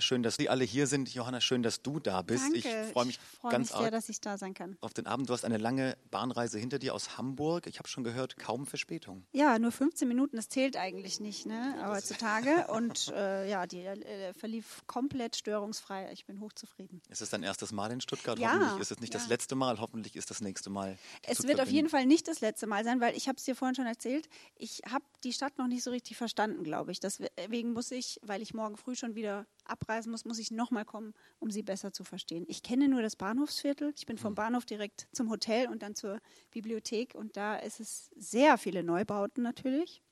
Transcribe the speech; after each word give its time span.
Schön, 0.00 0.22
dass 0.22 0.36
Sie 0.36 0.48
alle 0.48 0.64
hier 0.64 0.86
sind. 0.86 1.12
Johanna, 1.12 1.40
schön, 1.40 1.62
dass 1.62 1.82
du 1.82 2.00
da 2.00 2.22
bist. 2.22 2.44
Danke. 2.44 2.58
Ich 2.58 2.92
freue 2.92 3.06
mich 3.06 3.18
freu 3.18 3.50
ganz 3.50 3.70
mich 3.70 3.80
sehr, 3.80 3.90
dass 3.90 4.08
ich 4.08 4.20
da 4.20 4.38
sein 4.38 4.54
kann. 4.54 4.76
auf 4.80 4.94
den 4.94 5.06
Abend. 5.06 5.28
Du 5.28 5.32
hast 5.32 5.44
eine 5.44 5.58
lange 5.58 5.96
Bahnreise 6.10 6.58
hinter 6.58 6.78
dir 6.78 6.94
aus 6.94 7.18
Hamburg. 7.18 7.66
Ich 7.66 7.78
habe 7.78 7.88
schon 7.88 8.04
gehört, 8.04 8.36
kaum 8.38 8.66
Verspätung. 8.66 9.24
Ja, 9.32 9.58
nur 9.58 9.72
15 9.72 10.06
Minuten, 10.08 10.36
das 10.36 10.48
zählt 10.48 10.76
eigentlich 10.76 11.20
nicht, 11.20 11.46
ne? 11.46 11.74
Heutzutage. 11.86 12.66
Und 12.68 13.08
äh, 13.08 13.48
ja, 13.48 13.66
die 13.66 13.80
äh, 13.80 14.32
verlief 14.34 14.82
komplett 14.86 15.36
störungsfrei. 15.36 16.10
Ich 16.12 16.26
bin 16.26 16.40
hochzufrieden. 16.40 17.02
Ist 17.08 17.22
es 17.22 17.30
dein 17.30 17.42
erstes 17.42 17.72
Mal 17.72 17.90
in 17.90 18.00
Stuttgart? 18.00 18.38
Ja, 18.38 18.54
Hoffentlich 18.54 18.80
ist 18.80 18.90
es 18.92 19.00
nicht 19.00 19.14
ja. 19.14 19.20
das 19.20 19.28
letzte 19.28 19.54
Mal. 19.54 19.80
Hoffentlich 19.80 20.16
ist 20.16 20.30
das 20.30 20.40
nächste 20.40 20.70
Mal. 20.70 20.98
Es 21.22 21.46
wird 21.46 21.60
auf 21.60 21.70
jeden 21.70 21.88
Fall 21.88 22.06
nicht 22.06 22.28
das 22.28 22.40
letzte 22.40 22.66
Mal 22.66 22.84
sein, 22.84 23.00
weil 23.00 23.16
ich 23.16 23.28
habe 23.28 23.36
es 23.36 23.44
dir 23.44 23.56
vorhin 23.56 23.74
schon 23.74 23.86
erzählt, 23.86 24.28
ich 24.56 24.82
habe 24.90 25.04
die 25.24 25.32
Stadt 25.32 25.58
noch 25.58 25.66
nicht 25.66 25.82
so 25.82 25.90
richtig 25.90 26.16
verstanden, 26.16 26.62
glaube 26.64 26.92
ich. 26.92 27.00
Deswegen 27.00 27.72
muss 27.72 27.90
ich, 27.90 28.20
weil 28.22 28.42
ich 28.42 28.54
morgen 28.54 28.76
früh 28.76 28.94
schon 28.94 29.14
wieder 29.14 29.46
abreisen 29.68 30.10
muss, 30.10 30.24
muss 30.24 30.38
ich 30.38 30.50
nochmal 30.50 30.84
kommen, 30.84 31.14
um 31.38 31.50
sie 31.50 31.62
besser 31.62 31.92
zu 31.92 32.04
verstehen. 32.04 32.44
Ich 32.48 32.62
kenne 32.62 32.88
nur 32.88 33.02
das 33.02 33.16
Bahnhofsviertel. 33.16 33.92
Ich 33.96 34.06
bin 34.06 34.18
vom 34.18 34.34
Bahnhof 34.34 34.64
direkt 34.64 35.08
zum 35.12 35.30
Hotel 35.30 35.68
und 35.68 35.82
dann 35.82 35.94
zur 35.94 36.20
Bibliothek 36.50 37.14
und 37.14 37.36
da 37.36 37.56
ist 37.56 37.80
es 37.80 38.10
sehr 38.16 38.58
viele 38.58 38.82
Neubauten 38.82 39.42
natürlich. 39.42 40.02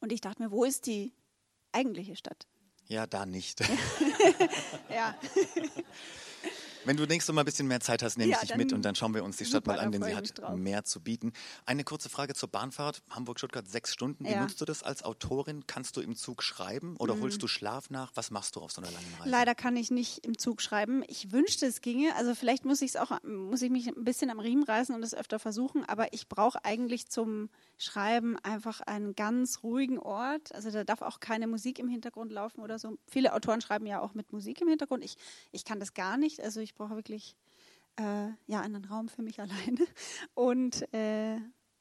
Und 0.00 0.12
ich 0.12 0.20
dachte 0.20 0.42
mir, 0.42 0.50
wo 0.50 0.64
ist 0.64 0.86
die 0.86 1.12
eigentliche 1.72 2.16
Stadt? 2.16 2.46
Ja, 2.86 3.06
da 3.06 3.26
nicht. 3.26 3.60
Ja, 4.90 5.14
Wenn 6.88 6.96
du 6.96 7.04
nächstes 7.04 7.34
Mal 7.34 7.42
ein 7.42 7.44
bisschen 7.44 7.68
mehr 7.68 7.80
Zeit 7.80 8.02
hast, 8.02 8.16
nehme 8.16 8.30
Ja, 8.30 8.38
ich 8.40 8.48
dich 8.48 8.56
mit 8.56 8.72
und 8.72 8.82
dann 8.82 8.94
schauen 8.94 9.12
wir 9.12 9.22
uns 9.22 9.36
die 9.36 9.44
Stadt 9.44 9.66
mal 9.66 9.78
an, 9.78 9.92
denn 9.92 10.02
sie 10.02 10.16
hat 10.16 10.56
mehr 10.56 10.84
zu 10.84 11.00
bieten. 11.00 11.34
Eine 11.66 11.84
kurze 11.84 12.08
Frage 12.08 12.32
zur 12.32 12.48
Bahnfahrt. 12.48 13.02
Hamburg-Stuttgart 13.10 13.68
sechs 13.68 13.92
Stunden. 13.92 14.24
Wie 14.24 14.30
Ja. 14.30 14.40
nutzt 14.40 14.58
du 14.58 14.64
das 14.64 14.82
als 14.82 15.02
Autorin? 15.02 15.66
Kannst 15.66 15.98
du 15.98 16.00
im 16.00 16.16
Zug 16.16 16.42
schreiben 16.42 16.96
oder 16.96 17.20
holst 17.20 17.42
du 17.42 17.46
Schlaf 17.46 17.90
nach? 17.90 18.12
Was 18.14 18.30
machst 18.30 18.56
du 18.56 18.60
auf 18.60 18.72
so 18.72 18.80
einer 18.80 18.90
langen 18.90 19.04
Reise? 19.18 19.26
Mhm. 19.26 19.30
Leider 19.30 19.54
kann 19.54 19.76
ich 19.76 19.90
nicht 19.90 20.24
im 20.24 20.38
Zug 20.38 20.62
schreiben. 20.62 21.04
Ich 21.08 21.30
wünschte, 21.30 21.66
es 21.66 21.82
ginge. 21.82 22.14
Also 22.16 22.34
vielleicht 22.34 22.64
muss 22.64 22.80
ich 22.80 22.92
es 22.92 22.96
auch, 22.96 23.22
muss 23.22 23.60
ich 23.60 23.68
mich 23.70 23.86
ein 23.88 24.04
bisschen 24.04 24.30
am 24.30 24.40
Riemen 24.40 24.64
reißen 24.64 24.94
und 24.94 25.02
es 25.02 25.14
öfter 25.14 25.38
versuchen. 25.38 25.84
Aber 25.84 26.14
ich 26.14 26.26
brauche 26.26 26.64
eigentlich 26.64 27.10
zum 27.10 27.50
Schreiben 27.76 28.38
einfach 28.38 28.80
einen 28.80 29.14
ganz 29.14 29.62
ruhigen 29.62 29.98
Ort. 29.98 30.54
Also 30.54 30.70
da 30.70 30.84
darf 30.84 31.02
auch 31.02 31.20
keine 31.20 31.48
Musik 31.48 31.78
im 31.80 31.88
Hintergrund 31.88 32.32
laufen 32.32 32.62
oder 32.62 32.78
so. 32.78 32.96
Viele 33.06 33.34
Autoren 33.34 33.60
schreiben 33.60 33.84
ja 33.84 34.00
auch 34.00 34.14
mit 34.14 34.32
Musik 34.32 34.62
im 34.62 34.68
Hintergrund. 34.68 35.04
Ich, 35.04 35.16
ich 35.52 35.66
kann 35.66 35.80
das 35.80 35.92
gar 35.92 36.16
nicht. 36.16 36.40
Also 36.40 36.60
ich 36.60 36.77
brauche 36.78 36.96
wirklich 36.96 37.36
äh, 37.96 38.28
ja 38.46 38.60
einen 38.60 38.84
Raum 38.84 39.08
für 39.08 39.22
mich 39.22 39.40
alleine 39.40 39.86
und 40.34 40.92
äh, 40.94 41.36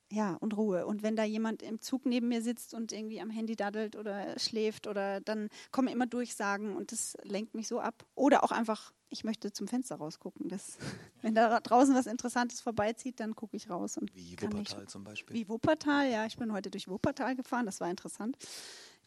ja, 0.09 0.35
und 0.35 0.55
Ruhe. 0.55 0.85
Und 0.85 1.03
wenn 1.03 1.17
da 1.17 1.25
jemand 1.25 1.61
im 1.61 1.81
Zug 1.81 2.05
neben 2.05 2.29
mir 2.29 2.41
sitzt 2.41 2.73
und 2.73 2.93
irgendwie 2.93 3.19
am 3.19 3.29
Handy 3.29 3.57
daddelt 3.57 3.97
oder 3.97 4.39
schläft 4.39 4.87
oder 4.87 5.19
dann 5.19 5.49
kommen 5.71 5.89
immer 5.89 6.05
Durchsagen 6.07 6.77
und 6.77 6.93
das 6.93 7.17
lenkt 7.23 7.55
mich 7.55 7.67
so 7.67 7.81
ab. 7.81 8.05
Oder 8.15 8.45
auch 8.45 8.51
einfach, 8.53 8.93
ich 9.09 9.25
möchte 9.25 9.51
zum 9.51 9.67
Fenster 9.67 9.97
rausgucken. 9.97 10.47
Das, 10.47 10.77
wenn 11.21 11.35
da 11.35 11.59
draußen 11.59 11.93
was 11.93 12.05
Interessantes 12.07 12.61
vorbeizieht, 12.61 13.19
dann 13.19 13.35
gucke 13.35 13.57
ich 13.57 13.69
raus. 13.69 13.97
Und 13.97 14.15
Wie 14.15 14.31
Wuppertal 14.41 14.79
nicht- 14.79 14.89
zum 14.91 15.03
Beispiel. 15.03 15.35
Wie 15.35 15.49
Wuppertal, 15.49 16.09
ja. 16.09 16.25
Ich 16.25 16.37
bin 16.37 16.53
heute 16.53 16.71
durch 16.71 16.87
Wuppertal 16.87 17.35
gefahren, 17.35 17.65
das 17.65 17.81
war 17.81 17.89
interessant. 17.89 18.37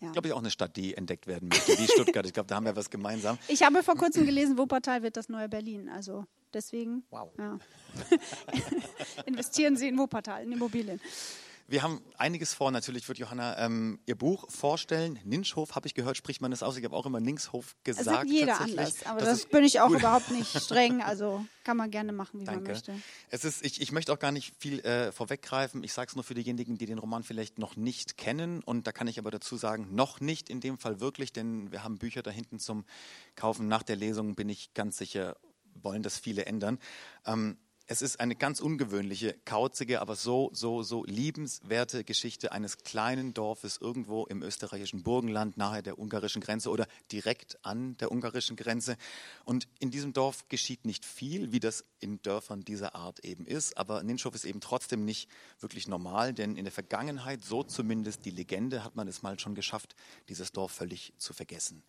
Ja. 0.00 0.12
glaube 0.12 0.28
ich, 0.28 0.34
auch 0.34 0.38
eine 0.38 0.50
Stadt, 0.50 0.76
die 0.76 0.94
entdeckt 0.96 1.26
werden 1.26 1.48
möchte, 1.48 1.72
wie 1.78 1.86
Stuttgart. 1.86 2.24
Ich 2.24 2.32
glaube, 2.32 2.46
da 2.46 2.56
haben 2.56 2.64
wir 2.64 2.74
was 2.74 2.88
gemeinsam. 2.90 3.38
Ich 3.48 3.62
habe 3.62 3.82
vor 3.82 3.96
kurzem 3.96 4.24
gelesen, 4.24 4.56
Wuppertal 4.56 5.02
wird 5.02 5.16
das 5.16 5.28
neue 5.28 5.48
Berlin. 5.48 5.88
Also 5.90 6.24
deswegen 6.54 7.04
Wow. 7.10 7.30
ja. 7.38 7.58
investieren 9.26 9.76
Sie 9.76 9.88
in 9.88 9.98
Wuppertal, 9.98 10.42
in 10.42 10.52
Immobilien. 10.52 11.00
Wir 11.70 11.84
haben 11.84 12.02
einiges 12.18 12.52
vor. 12.52 12.72
Natürlich 12.72 13.06
wird 13.06 13.18
Johanna 13.18 13.56
ähm, 13.64 14.00
ihr 14.04 14.16
Buch 14.16 14.50
vorstellen. 14.50 15.20
Ninschhof, 15.22 15.76
habe 15.76 15.86
ich 15.86 15.94
gehört, 15.94 16.16
spricht 16.16 16.40
man 16.40 16.50
das 16.50 16.64
aus. 16.64 16.76
Ich 16.76 16.82
habe 16.84 16.96
auch 16.96 17.06
immer 17.06 17.20
Ninkshof 17.20 17.76
Es 17.84 17.96
gesagt. 17.98 18.06
sagt 18.06 18.28
jeder 18.28 18.60
anders, 18.60 19.06
aber 19.06 19.20
Das 19.20 19.42
das, 19.42 19.46
bin 19.46 19.62
ich 19.62 19.78
auch 19.78 19.86
gut. 19.86 20.00
überhaupt 20.00 20.32
nicht 20.32 20.50
streng. 20.60 21.00
Also 21.00 21.46
kann 21.62 21.76
man 21.76 21.92
gerne 21.92 22.10
machen, 22.10 22.40
wie 22.40 22.44
man 22.44 22.56
Danke. 22.56 22.72
möchte. 22.72 22.92
Es 23.28 23.44
ist, 23.44 23.64
ich, 23.64 23.80
ich 23.80 23.92
möchte 23.92 24.12
auch 24.12 24.18
gar 24.18 24.32
nicht 24.32 24.52
viel 24.58 24.80
äh, 24.80 25.12
vorweggreifen. 25.12 25.84
Ich 25.84 25.92
sage 25.92 26.08
es 26.08 26.16
nur 26.16 26.24
für 26.24 26.34
diejenigen, 26.34 26.76
die 26.76 26.86
den 26.86 26.98
Roman 26.98 27.22
vielleicht 27.22 27.60
noch 27.60 27.76
nicht 27.76 28.16
kennen. 28.16 28.64
Und 28.64 28.88
da 28.88 28.90
kann 28.92 29.06
ich 29.06 29.20
aber 29.20 29.30
dazu 29.30 29.56
sagen, 29.56 29.94
noch 29.94 30.18
nicht 30.18 30.50
in 30.50 30.58
dem 30.58 30.76
Fall 30.76 30.98
wirklich, 30.98 31.32
denn 31.32 31.70
wir 31.70 31.84
haben 31.84 31.98
Bücher 31.98 32.24
da 32.24 32.32
hinten 32.32 32.58
zum 32.58 32.84
Kaufen. 33.36 33.68
Nach 33.68 33.84
der 33.84 33.94
Lesung 33.94 34.34
bin 34.34 34.48
ich 34.48 34.74
ganz 34.74 34.96
sicher, 34.96 35.36
wollen 35.80 36.02
das 36.02 36.18
viele 36.18 36.46
ändern. 36.46 36.80
Ähm, 37.24 37.58
es 37.90 38.02
ist 38.02 38.20
eine 38.20 38.36
ganz 38.36 38.60
ungewöhnliche, 38.60 39.34
kauzige, 39.44 40.00
aber 40.00 40.14
so, 40.14 40.50
so, 40.52 40.84
so 40.84 41.02
liebenswerte 41.06 42.04
Geschichte 42.04 42.52
eines 42.52 42.84
kleinen 42.84 43.34
Dorfes 43.34 43.78
irgendwo 43.78 44.26
im 44.26 44.44
österreichischen 44.44 45.02
Burgenland 45.02 45.56
nahe 45.56 45.82
der 45.82 45.98
ungarischen 45.98 46.40
Grenze 46.40 46.70
oder 46.70 46.86
direkt 47.10 47.58
an 47.66 47.96
der 47.96 48.12
ungarischen 48.12 48.54
Grenze. 48.54 48.96
Und 49.44 49.66
in 49.80 49.90
diesem 49.90 50.12
Dorf 50.12 50.48
geschieht 50.48 50.84
nicht 50.84 51.04
viel, 51.04 51.50
wie 51.50 51.58
das 51.58 51.84
in 51.98 52.22
Dörfern 52.22 52.60
dieser 52.60 52.94
Art 52.94 53.24
eben 53.24 53.44
ist. 53.44 53.76
Aber 53.76 54.04
Ninschhof 54.04 54.36
ist 54.36 54.44
eben 54.44 54.60
trotzdem 54.60 55.04
nicht 55.04 55.28
wirklich 55.58 55.88
normal, 55.88 56.32
denn 56.32 56.54
in 56.54 56.66
der 56.66 56.72
Vergangenheit, 56.72 57.42
so 57.42 57.64
zumindest 57.64 58.24
die 58.24 58.30
Legende, 58.30 58.84
hat 58.84 58.94
man 58.94 59.08
es 59.08 59.22
mal 59.22 59.36
schon 59.40 59.56
geschafft, 59.56 59.96
dieses 60.28 60.52
Dorf 60.52 60.70
völlig 60.70 61.12
zu 61.18 61.32
vergessen. 61.32 61.82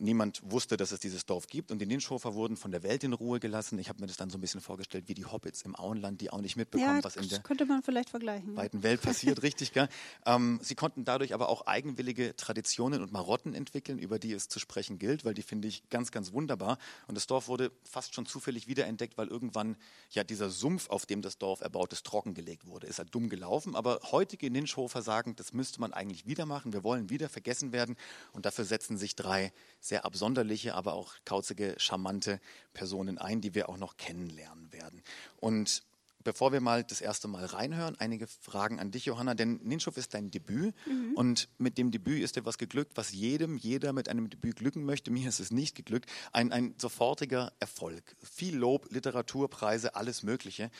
Niemand 0.00 0.40
wusste, 0.44 0.76
dass 0.76 0.92
es 0.92 1.00
dieses 1.00 1.26
Dorf 1.26 1.46
gibt 1.46 1.70
und 1.70 1.78
die 1.78 1.86
Ninschofer 1.86 2.34
wurden 2.34 2.56
von 2.56 2.70
der 2.70 2.82
Welt 2.82 3.04
in 3.04 3.12
Ruhe 3.12 3.40
gelassen. 3.40 3.78
Ich 3.78 3.88
habe 3.88 4.00
mir 4.00 4.06
das 4.06 4.16
dann 4.16 4.30
so 4.30 4.38
ein 4.38 4.40
bisschen 4.40 4.60
vorgestellt 4.60 5.04
wie 5.08 5.14
die 5.14 5.24
Hobbits 5.24 5.62
im 5.62 5.76
Auenland, 5.76 6.20
die 6.20 6.30
auch 6.30 6.40
nicht 6.40 6.56
mitbekommen, 6.56 6.96
Ja, 6.98 7.04
was 7.04 7.16
in 7.16 7.28
der 7.28 7.40
könnte 7.40 7.64
man 7.66 7.82
vielleicht 7.82 8.10
vergleichen. 8.10 8.56
weiten 8.56 8.82
Welt 8.82 9.02
passiert, 9.02 9.42
richtig, 9.42 9.72
gell? 9.72 9.88
Ähm, 10.26 10.58
sie 10.62 10.74
konnten 10.74 11.04
dadurch 11.04 11.34
aber 11.34 11.48
auch 11.48 11.66
eigenwillige 11.66 12.34
Traditionen 12.36 13.02
und 13.02 13.12
Marotten 13.12 13.54
entwickeln, 13.54 13.98
über 13.98 14.18
die 14.18 14.32
es 14.32 14.48
zu 14.48 14.58
sprechen 14.58 14.98
gilt, 14.98 15.24
weil 15.24 15.34
die 15.34 15.42
finde 15.42 15.68
ich 15.68 15.88
ganz, 15.90 16.10
ganz 16.10 16.32
wunderbar. 16.32 16.78
Und 17.06 17.14
das 17.16 17.26
Dorf 17.26 17.48
wurde 17.48 17.70
fast 17.84 18.14
schon 18.14 18.26
zufällig 18.26 18.66
wiederentdeckt, 18.66 19.16
weil 19.18 19.28
irgendwann 19.28 19.76
ja 20.10 20.24
dieser 20.24 20.50
Sumpf, 20.50 20.88
auf 20.90 21.06
dem 21.06 21.22
das 21.22 21.38
Dorf 21.38 21.60
erbaut 21.60 21.92
ist, 21.92 22.04
trockengelegt 22.06 22.66
wurde. 22.66 22.86
Ist 22.86 22.98
halt 22.98 23.14
dumm 23.14 23.28
gelaufen, 23.28 23.76
aber 23.76 24.00
heutige 24.10 24.50
Ninschhofer 24.50 25.02
sagen, 25.02 25.36
das 25.36 25.52
müsste 25.52 25.80
man 25.80 25.92
eigentlich 25.92 26.26
wieder 26.26 26.46
machen. 26.46 26.72
Wir 26.72 26.84
wollen 26.84 27.10
wieder 27.10 27.28
vergessen 27.28 27.72
werden 27.72 27.96
und 28.32 28.46
dafür 28.46 28.64
setzen 28.64 28.96
sich 28.98 29.16
drei 29.16 29.52
sehr 29.84 30.04
absonderliche, 30.04 30.74
aber 30.74 30.94
auch 30.94 31.14
kauzige, 31.24 31.74
charmante 31.78 32.40
Personen 32.72 33.18
ein, 33.18 33.40
die 33.40 33.54
wir 33.54 33.68
auch 33.68 33.76
noch 33.76 33.96
kennenlernen 33.96 34.72
werden. 34.72 35.02
Und 35.40 35.82
Bevor 36.24 36.52
wir 36.54 36.62
mal 36.62 36.82
das 36.82 37.02
erste 37.02 37.28
Mal 37.28 37.44
reinhören, 37.44 37.96
einige 37.98 38.26
Fragen 38.26 38.80
an 38.80 38.90
dich, 38.90 39.04
Johanna, 39.04 39.34
denn 39.34 39.60
Ninschhof 39.62 39.98
ist 39.98 40.14
dein 40.14 40.30
Debüt 40.30 40.74
und 41.16 41.50
mit 41.58 41.76
dem 41.76 41.90
Debüt 41.90 42.22
ist 42.22 42.36
dir 42.36 42.46
was 42.46 42.56
geglückt, 42.56 42.92
was 42.94 43.12
jedem, 43.12 43.58
jeder 43.58 43.92
mit 43.92 44.08
einem 44.08 44.30
Debüt 44.30 44.56
glücken 44.56 44.86
möchte. 44.86 45.10
Mir 45.10 45.28
ist 45.28 45.38
es 45.38 45.50
nicht 45.50 45.74
geglückt. 45.74 46.10
Ein, 46.32 46.50
ein 46.50 46.74
sofortiger 46.78 47.52
Erfolg. 47.60 48.16
Viel 48.22 48.56
Lob, 48.56 48.90
Literaturpreise, 48.90 49.96
alles 49.96 50.22
Mögliche. 50.22 50.70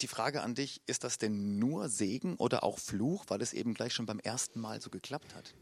Die 0.00 0.08
Frage 0.08 0.42
an 0.42 0.54
dich, 0.54 0.80
ist 0.86 1.04
das 1.04 1.18
denn 1.18 1.58
nur 1.58 1.90
Segen 1.90 2.36
oder 2.36 2.64
auch 2.64 2.78
Fluch, 2.78 3.26
weil 3.28 3.42
es 3.42 3.52
eben 3.52 3.74
gleich 3.74 3.92
schon 3.92 4.06
beim 4.06 4.20
ersten 4.20 4.58
Mal 4.58 4.80
so 4.80 4.88
geklappt 4.88 5.34
hat? 5.34 5.52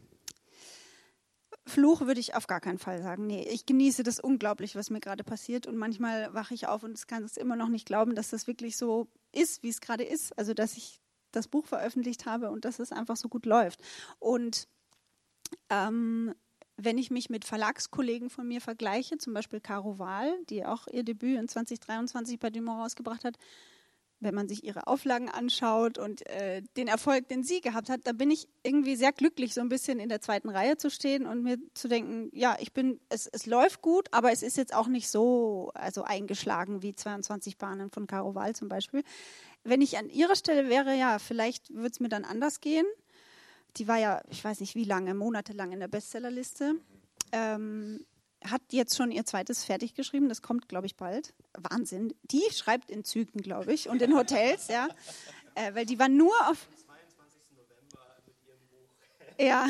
Fluch 1.70 2.02
würde 2.02 2.20
ich 2.20 2.34
auf 2.34 2.46
gar 2.46 2.60
keinen 2.60 2.78
Fall 2.78 3.02
sagen. 3.02 3.26
Nee, 3.26 3.48
ich 3.50 3.64
genieße 3.64 4.02
das 4.02 4.20
unglaublich, 4.20 4.76
was 4.76 4.90
mir 4.90 5.00
gerade 5.00 5.24
passiert. 5.24 5.66
Und 5.66 5.76
manchmal 5.76 6.34
wache 6.34 6.52
ich 6.54 6.66
auf 6.66 6.82
und 6.82 7.08
kann 7.08 7.22
es 7.24 7.36
immer 7.36 7.56
noch 7.56 7.68
nicht 7.68 7.86
glauben, 7.86 8.14
dass 8.14 8.30
das 8.30 8.46
wirklich 8.46 8.76
so 8.76 9.08
ist, 9.32 9.62
wie 9.62 9.70
es 9.70 9.80
gerade 9.80 10.04
ist. 10.04 10.36
Also, 10.38 10.52
dass 10.52 10.76
ich 10.76 11.00
das 11.32 11.48
Buch 11.48 11.66
veröffentlicht 11.66 12.26
habe 12.26 12.50
und 12.50 12.64
dass 12.64 12.78
es 12.78 12.92
einfach 12.92 13.16
so 13.16 13.28
gut 13.28 13.46
läuft. 13.46 13.80
Und 14.18 14.68
ähm, 15.70 16.34
wenn 16.76 16.98
ich 16.98 17.10
mich 17.10 17.30
mit 17.30 17.44
Verlagskollegen 17.44 18.30
von 18.30 18.48
mir 18.48 18.60
vergleiche, 18.60 19.18
zum 19.18 19.34
Beispiel 19.34 19.60
Caro 19.60 19.98
Wahl, 19.98 20.34
die 20.48 20.64
auch 20.64 20.86
ihr 20.88 21.04
Debüt 21.04 21.38
in 21.38 21.48
2023 21.48 22.38
bei 22.38 22.50
Dumont 22.50 22.80
rausgebracht 22.80 23.24
hat, 23.24 23.36
wenn 24.20 24.34
man 24.34 24.48
sich 24.48 24.64
ihre 24.64 24.86
Auflagen 24.86 25.28
anschaut 25.28 25.98
und 25.98 26.26
äh, 26.26 26.62
den 26.76 26.88
Erfolg, 26.88 27.28
den 27.28 27.42
sie 27.42 27.60
gehabt 27.60 27.88
hat, 27.88 28.02
da 28.04 28.12
bin 28.12 28.30
ich 28.30 28.48
irgendwie 28.62 28.96
sehr 28.96 29.12
glücklich, 29.12 29.54
so 29.54 29.60
ein 29.60 29.68
bisschen 29.68 29.98
in 29.98 30.08
der 30.08 30.20
zweiten 30.20 30.50
Reihe 30.50 30.76
zu 30.76 30.90
stehen 30.90 31.26
und 31.26 31.42
mir 31.42 31.56
zu 31.74 31.88
denken, 31.88 32.30
ja, 32.32 32.56
ich 32.60 32.72
bin, 32.72 33.00
es, 33.08 33.26
es 33.26 33.46
läuft 33.46 33.80
gut, 33.80 34.08
aber 34.12 34.30
es 34.30 34.42
ist 34.42 34.56
jetzt 34.56 34.74
auch 34.74 34.88
nicht 34.88 35.08
so 35.08 35.70
also 35.74 36.02
eingeschlagen 36.02 36.82
wie 36.82 36.94
22 36.94 37.56
Bahnen 37.56 37.90
von 37.90 38.06
Caro 38.06 38.34
Wahl 38.34 38.54
zum 38.54 38.68
Beispiel. 38.68 39.02
Wenn 39.64 39.80
ich 39.80 39.98
an 39.98 40.10
ihrer 40.10 40.36
Stelle 40.36 40.68
wäre, 40.68 40.94
ja, 40.96 41.18
vielleicht 41.18 41.70
würde 41.70 41.90
es 41.90 42.00
mir 42.00 42.08
dann 42.08 42.24
anders 42.24 42.60
gehen. 42.60 42.86
Die 43.76 43.88
war 43.88 43.98
ja, 43.98 44.22
ich 44.28 44.44
weiß 44.44 44.60
nicht 44.60 44.74
wie 44.74 44.84
lange, 44.84 45.14
monatelang 45.14 45.72
in 45.72 45.80
der 45.80 45.88
Bestsellerliste. 45.88 46.74
Ähm, 47.32 48.04
hat 48.44 48.62
jetzt 48.70 48.96
schon 48.96 49.10
ihr 49.10 49.24
zweites 49.24 49.64
fertig 49.64 49.94
geschrieben, 49.94 50.28
das 50.28 50.42
kommt, 50.42 50.68
glaube 50.68 50.86
ich, 50.86 50.96
bald. 50.96 51.34
Wahnsinn. 51.54 52.14
Die 52.30 52.42
schreibt 52.52 52.90
in 52.90 53.04
Zügen, 53.04 53.40
glaube 53.42 53.72
ich, 53.72 53.88
und 53.88 54.00
in 54.02 54.16
Hotels, 54.16 54.68
ja. 54.68 54.88
Äh, 55.54 55.74
weil 55.74 55.86
die 55.86 55.98
war 55.98 56.08
nur 56.08 56.34
auf. 56.48 56.68
Ja. 59.38 59.66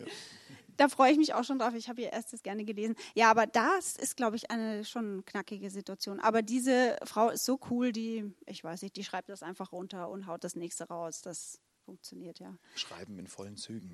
da 0.76 0.88
freue 0.88 1.12
ich 1.12 1.18
mich 1.18 1.34
auch 1.34 1.44
schon 1.44 1.58
drauf. 1.58 1.74
Ich 1.74 1.88
habe 1.88 2.00
ihr 2.00 2.12
erstes 2.12 2.42
gerne 2.42 2.64
gelesen. 2.64 2.96
Ja, 3.14 3.30
aber 3.30 3.46
das 3.46 3.96
ist, 3.96 4.16
glaube 4.16 4.36
ich, 4.36 4.50
eine 4.50 4.84
schon 4.84 5.24
knackige 5.24 5.70
Situation. 5.70 6.20
Aber 6.20 6.42
diese 6.42 6.96
Frau 7.04 7.30
ist 7.30 7.44
so 7.44 7.58
cool, 7.70 7.92
die, 7.92 8.34
ich 8.46 8.64
weiß 8.64 8.82
nicht, 8.82 8.96
die 8.96 9.04
schreibt 9.04 9.28
das 9.28 9.42
einfach 9.42 9.72
runter 9.72 10.08
und 10.08 10.26
haut 10.26 10.44
das 10.44 10.56
nächste 10.56 10.84
raus. 10.88 11.22
Das 11.22 11.60
funktioniert, 11.84 12.40
ja. 12.40 12.56
Schreiben 12.74 13.18
in 13.18 13.26
vollen 13.26 13.56
Zügen. 13.56 13.92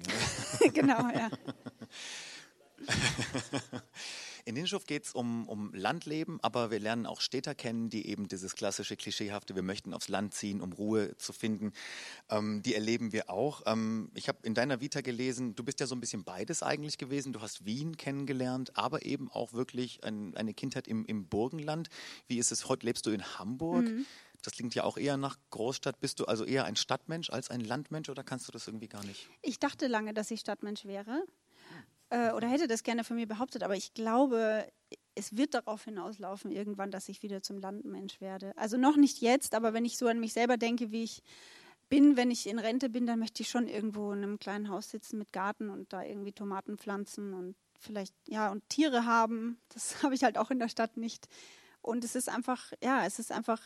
Ja. 0.60 0.70
genau, 0.72 1.08
ja. 1.10 1.28
In 4.44 4.55
Ninschhof 4.55 4.87
geht 4.87 5.05
es 5.05 5.12
um, 5.12 5.49
um 5.49 5.73
Landleben, 5.75 6.38
aber 6.43 6.71
wir 6.71 6.81
lernen 6.81 7.06
auch 7.06 7.21
Städter 7.21 7.55
kennen, 7.55 7.91
die 7.91 8.06
eben 8.06 8.27
dieses 8.29 8.55
klassische, 8.55 8.97
klischeehafte, 8.97 9.55
wir 9.55 9.62
möchten 9.62 9.93
aufs 9.93 10.09
Land 10.09 10.35
ziehen, 10.35 10.61
um 10.61 10.73
Ruhe 10.73 11.17
zu 11.19 11.32
finden. 11.32 11.73
Ähm, 12.31 12.62
die 12.62 12.75
erleben 12.75 13.12
wir 13.12 13.31
auch. 13.31 13.62
Ähm, 13.67 14.11
ich 14.15 14.29
habe 14.29 14.38
in 14.43 14.55
deiner 14.55 14.81
Vita 14.81 15.03
gelesen, 15.03 15.55
du 15.55 15.65
bist 15.65 15.81
ja 15.81 15.87
so 15.87 15.94
ein 15.94 16.00
bisschen 16.00 16.25
beides 16.25 16.62
eigentlich 16.62 16.99
gewesen. 16.99 17.32
Du 17.32 17.41
hast 17.43 17.65
Wien 17.65 17.97
kennengelernt, 17.97 18.77
aber 18.77 19.05
eben 19.05 19.31
auch 19.31 19.53
wirklich 19.53 20.03
ein, 20.05 20.37
eine 20.37 20.55
Kindheit 20.55 20.88
im, 20.88 21.05
im 21.05 21.27
Burgenland. 21.27 21.88
Wie 22.27 22.38
ist 22.38 22.50
es 22.50 22.69
heute? 22.69 22.87
Lebst 22.87 23.06
du 23.06 23.11
in 23.11 23.38
Hamburg? 23.38 23.85
Mhm. 23.85 24.06
Das 24.43 24.55
klingt 24.55 24.75
ja 24.75 24.85
auch 24.85 24.97
eher 24.97 25.19
nach 25.19 25.37
Großstadt. 25.50 26.00
Bist 26.00 26.19
du 26.19 26.25
also 26.25 26.44
eher 26.44 26.65
ein 26.65 26.77
Stadtmensch 26.77 27.29
als 27.31 27.50
ein 27.50 27.61
Landmensch 27.61 28.09
oder 28.09 28.25
kannst 28.25 28.49
du 28.49 28.53
das 28.53 28.67
irgendwie 28.67 28.88
gar 28.88 29.05
nicht? 29.05 29.29
Ich 29.43 29.59
dachte 29.59 29.87
lange, 29.87 30.15
dass 30.15 30.31
ich 30.31 30.41
Stadtmensch 30.41 30.87
wäre 30.87 31.25
äh, 32.10 32.32
oder 32.32 32.48
hätte 32.48 32.68
das 32.68 32.82
gerne 32.82 33.04
von 33.04 33.16
mir 33.16 33.26
behauptet, 33.26 33.62
aber 33.62 33.76
ich 33.76 33.94
glaube, 33.94 34.66
es 35.14 35.36
wird 35.36 35.54
darauf 35.54 35.84
hinauslaufen 35.84 36.50
irgendwann, 36.50 36.90
dass 36.90 37.08
ich 37.08 37.22
wieder 37.22 37.42
zum 37.42 37.58
Landmensch 37.58 38.20
werde. 38.20 38.56
Also 38.56 38.76
noch 38.76 38.96
nicht 38.96 39.20
jetzt, 39.20 39.54
aber 39.54 39.72
wenn 39.72 39.84
ich 39.84 39.96
so 39.96 40.06
an 40.06 40.20
mich 40.20 40.32
selber 40.32 40.56
denke, 40.56 40.92
wie 40.92 41.04
ich 41.04 41.22
bin, 41.88 42.16
wenn 42.16 42.30
ich 42.30 42.48
in 42.48 42.58
Rente 42.58 42.88
bin, 42.88 43.06
dann 43.06 43.18
möchte 43.18 43.42
ich 43.42 43.50
schon 43.50 43.66
irgendwo 43.66 44.12
in 44.12 44.22
einem 44.22 44.38
kleinen 44.38 44.68
Haus 44.68 44.90
sitzen 44.90 45.18
mit 45.18 45.32
Garten 45.32 45.70
und 45.70 45.92
da 45.92 46.02
irgendwie 46.02 46.32
Tomaten 46.32 46.78
pflanzen 46.78 47.34
und 47.34 47.56
vielleicht, 47.78 48.14
ja, 48.28 48.50
und 48.50 48.68
Tiere 48.68 49.04
haben. 49.06 49.58
Das 49.70 50.02
habe 50.02 50.14
ich 50.14 50.22
halt 50.22 50.38
auch 50.38 50.50
in 50.50 50.58
der 50.58 50.68
Stadt 50.68 50.96
nicht. 50.96 51.28
Und 51.82 52.04
es 52.04 52.14
ist 52.14 52.28
einfach, 52.28 52.72
ja, 52.82 53.04
es 53.06 53.18
ist 53.18 53.32
einfach 53.32 53.60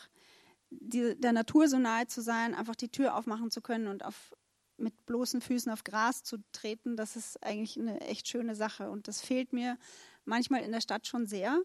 die, 0.69 1.15
der 1.19 1.33
Natur 1.33 1.67
so 1.67 1.77
nahe 1.77 2.07
zu 2.07 2.21
sein, 2.21 2.55
einfach 2.55 2.75
die 2.75 2.89
Tür 2.89 3.15
aufmachen 3.15 3.51
zu 3.51 3.61
können 3.61 3.87
und 3.87 4.03
auf, 4.03 4.33
mit 4.77 5.05
bloßen 5.05 5.41
Füßen 5.41 5.71
auf 5.71 5.83
Gras 5.83 6.23
zu 6.23 6.37
treten, 6.51 6.95
das 6.95 7.15
ist 7.15 7.41
eigentlich 7.43 7.79
eine 7.79 8.01
echt 8.01 8.27
schöne 8.27 8.55
Sache. 8.55 8.89
Und 8.89 9.07
das 9.07 9.21
fehlt 9.21 9.53
mir 9.53 9.77
manchmal 10.25 10.61
in 10.61 10.71
der 10.71 10.81
Stadt 10.81 11.07
schon 11.07 11.27
sehr. 11.27 11.61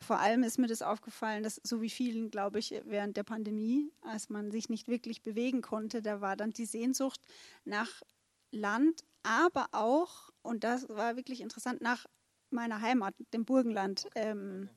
Vor 0.00 0.18
allem 0.18 0.42
ist 0.42 0.58
mir 0.58 0.66
das 0.66 0.82
aufgefallen, 0.82 1.42
dass 1.42 1.60
so 1.62 1.80
wie 1.80 1.90
vielen, 1.90 2.30
glaube 2.30 2.58
ich, 2.58 2.74
während 2.84 3.16
der 3.16 3.22
Pandemie, 3.22 3.90
als 4.02 4.28
man 4.28 4.50
sich 4.50 4.68
nicht 4.68 4.88
wirklich 4.88 5.22
bewegen 5.22 5.62
konnte, 5.62 6.02
da 6.02 6.20
war 6.20 6.36
dann 6.36 6.50
die 6.50 6.66
Sehnsucht 6.66 7.20
nach 7.64 8.02
Land, 8.50 9.04
aber 9.22 9.68
auch, 9.72 10.30
und 10.42 10.64
das 10.64 10.88
war 10.88 11.16
wirklich 11.16 11.40
interessant, 11.40 11.80
nach 11.80 12.06
meiner 12.50 12.80
Heimat, 12.80 13.14
dem 13.32 13.44
Burgenland. 13.44 14.08
Ähm, 14.14 14.68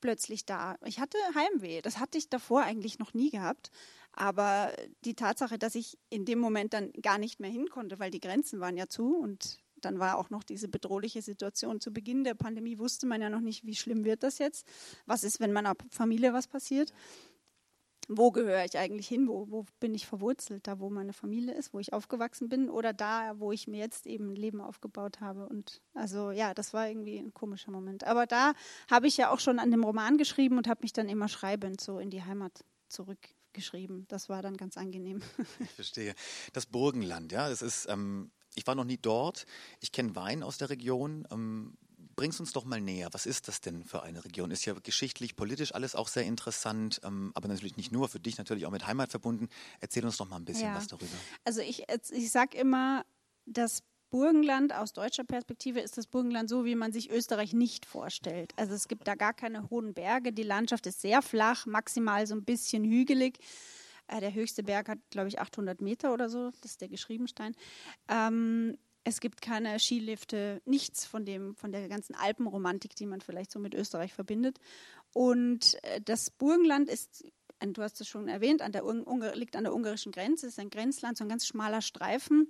plötzlich 0.00 0.44
da. 0.44 0.76
Ich 0.84 1.00
hatte 1.00 1.18
Heimweh. 1.34 1.82
Das 1.82 1.98
hatte 1.98 2.18
ich 2.18 2.28
davor 2.28 2.62
eigentlich 2.62 2.98
noch 2.98 3.14
nie 3.14 3.30
gehabt. 3.30 3.70
Aber 4.12 4.72
die 5.04 5.14
Tatsache, 5.14 5.58
dass 5.58 5.74
ich 5.74 5.98
in 6.08 6.24
dem 6.24 6.38
Moment 6.38 6.72
dann 6.72 6.92
gar 7.02 7.18
nicht 7.18 7.38
mehr 7.38 7.50
hin 7.50 7.68
konnte, 7.68 7.98
weil 7.98 8.10
die 8.10 8.20
Grenzen 8.20 8.60
waren 8.60 8.76
ja 8.76 8.88
zu 8.88 9.16
und 9.16 9.58
dann 9.80 9.98
war 9.98 10.16
auch 10.16 10.30
noch 10.30 10.42
diese 10.42 10.68
bedrohliche 10.68 11.22
Situation. 11.22 11.80
Zu 11.80 11.92
Beginn 11.92 12.24
der 12.24 12.34
Pandemie 12.34 12.78
wusste 12.78 13.06
man 13.06 13.20
ja 13.20 13.28
noch 13.28 13.40
nicht, 13.40 13.66
wie 13.66 13.74
schlimm 13.74 14.04
wird 14.04 14.22
das 14.22 14.38
jetzt. 14.38 14.66
Was 15.04 15.22
ist, 15.22 15.38
wenn 15.38 15.52
meiner 15.52 15.74
Familie 15.90 16.32
was 16.32 16.48
passiert? 16.48 16.92
Wo 18.08 18.30
gehöre 18.30 18.64
ich 18.64 18.78
eigentlich 18.78 19.08
hin, 19.08 19.28
wo, 19.28 19.50
wo 19.50 19.66
bin 19.80 19.94
ich 19.94 20.06
verwurzelt, 20.06 20.66
da 20.66 20.78
wo 20.78 20.90
meine 20.90 21.12
Familie 21.12 21.54
ist, 21.54 21.74
wo 21.74 21.80
ich 21.80 21.92
aufgewachsen 21.92 22.48
bin 22.48 22.70
oder 22.70 22.92
da, 22.92 23.38
wo 23.38 23.52
ich 23.52 23.66
mir 23.66 23.78
jetzt 23.78 24.06
eben 24.06 24.30
ein 24.30 24.36
Leben 24.36 24.60
aufgebaut 24.60 25.20
habe. 25.20 25.48
Und 25.48 25.82
also 25.94 26.30
ja, 26.30 26.54
das 26.54 26.72
war 26.72 26.88
irgendwie 26.88 27.18
ein 27.18 27.34
komischer 27.34 27.70
Moment. 27.70 28.04
Aber 28.04 28.26
da 28.26 28.52
habe 28.90 29.08
ich 29.08 29.16
ja 29.16 29.30
auch 29.30 29.40
schon 29.40 29.58
an 29.58 29.70
dem 29.70 29.82
Roman 29.82 30.18
geschrieben 30.18 30.56
und 30.56 30.68
habe 30.68 30.82
mich 30.82 30.92
dann 30.92 31.08
immer 31.08 31.28
schreibend 31.28 31.80
so 31.80 31.98
in 31.98 32.10
die 32.10 32.22
Heimat 32.22 32.64
zurückgeschrieben. 32.88 34.06
Das 34.08 34.28
war 34.28 34.42
dann 34.42 34.56
ganz 34.56 34.76
angenehm. 34.76 35.20
Ich 35.60 35.70
verstehe. 35.70 36.14
Das 36.52 36.66
Burgenland, 36.66 37.32
ja, 37.32 37.48
das 37.48 37.62
ist, 37.62 37.86
ähm, 37.88 38.30
ich 38.54 38.66
war 38.66 38.74
noch 38.74 38.84
nie 38.84 38.98
dort. 38.98 39.46
Ich 39.80 39.90
kenne 39.90 40.14
Wein 40.14 40.42
aus 40.42 40.58
der 40.58 40.70
Region. 40.70 41.26
Ähm, 41.32 41.76
bring's 42.16 42.40
uns 42.40 42.52
doch 42.52 42.64
mal 42.64 42.80
näher. 42.80 43.08
Was 43.12 43.26
ist 43.26 43.46
das 43.46 43.60
denn 43.60 43.84
für 43.84 44.02
eine 44.02 44.24
Region? 44.24 44.50
Ist 44.50 44.64
ja 44.64 44.74
geschichtlich, 44.74 45.36
politisch 45.36 45.74
alles 45.74 45.94
auch 45.94 46.08
sehr 46.08 46.24
interessant, 46.24 47.00
ähm, 47.04 47.30
aber 47.34 47.48
natürlich 47.48 47.76
nicht 47.76 47.92
nur, 47.92 48.08
für 48.08 48.18
dich 48.18 48.38
natürlich 48.38 48.66
auch 48.66 48.70
mit 48.70 48.86
Heimat 48.86 49.10
verbunden. 49.10 49.48
Erzähl 49.80 50.04
uns 50.04 50.16
doch 50.16 50.28
mal 50.28 50.36
ein 50.36 50.44
bisschen 50.44 50.68
ja. 50.68 50.74
was 50.74 50.88
darüber. 50.88 51.16
Also 51.44 51.60
ich, 51.60 51.84
ich 52.10 52.30
sage 52.30 52.56
immer, 52.56 53.04
das 53.44 53.82
Burgenland 54.10 54.72
aus 54.72 54.92
deutscher 54.92 55.24
Perspektive 55.24 55.80
ist 55.80 55.98
das 55.98 56.06
Burgenland 56.06 56.48
so, 56.48 56.64
wie 56.64 56.74
man 56.74 56.92
sich 56.92 57.10
Österreich 57.10 57.52
nicht 57.52 57.84
vorstellt. 57.86 58.52
Also 58.56 58.74
es 58.74 58.88
gibt 58.88 59.06
da 59.06 59.14
gar 59.14 59.34
keine 59.34 59.68
hohen 59.68 59.94
Berge, 59.94 60.32
die 60.32 60.42
Landschaft 60.42 60.86
ist 60.86 61.00
sehr 61.00 61.22
flach, 61.22 61.66
maximal 61.66 62.26
so 62.26 62.34
ein 62.34 62.44
bisschen 62.44 62.84
hügelig. 62.84 63.38
Äh, 64.08 64.20
der 64.20 64.32
höchste 64.32 64.62
Berg 64.62 64.88
hat, 64.88 64.98
glaube 65.10 65.28
ich, 65.28 65.40
800 65.40 65.80
Meter 65.80 66.14
oder 66.14 66.28
so, 66.28 66.50
das 66.62 66.72
ist 66.72 66.80
der 66.80 66.88
Geschriebenstein. 66.88 67.54
Ähm, 68.08 68.78
es 69.06 69.20
gibt 69.20 69.40
keine 69.40 69.78
Skilifte, 69.78 70.60
nichts 70.64 71.06
von 71.06 71.24
dem, 71.24 71.54
von 71.54 71.70
der 71.70 71.88
ganzen 71.88 72.16
Alpenromantik, 72.16 72.96
die 72.96 73.06
man 73.06 73.20
vielleicht 73.20 73.52
so 73.52 73.60
mit 73.60 73.72
Österreich 73.72 74.12
verbindet. 74.12 74.58
Und 75.12 75.78
äh, 75.84 76.00
das 76.00 76.28
Burgenland 76.28 76.90
ist, 76.90 77.24
du 77.60 77.82
hast 77.82 78.00
es 78.00 78.08
schon 78.08 78.26
erwähnt, 78.26 78.62
an 78.62 78.72
der 78.72 78.82
liegt 79.36 79.54
an 79.54 79.62
der 79.62 79.72
ungarischen 79.72 80.10
Grenze, 80.10 80.48
ist 80.48 80.58
ein 80.58 80.70
Grenzland, 80.70 81.16
so 81.16 81.24
ein 81.24 81.28
ganz 81.28 81.46
schmaler 81.46 81.82
Streifen, 81.82 82.48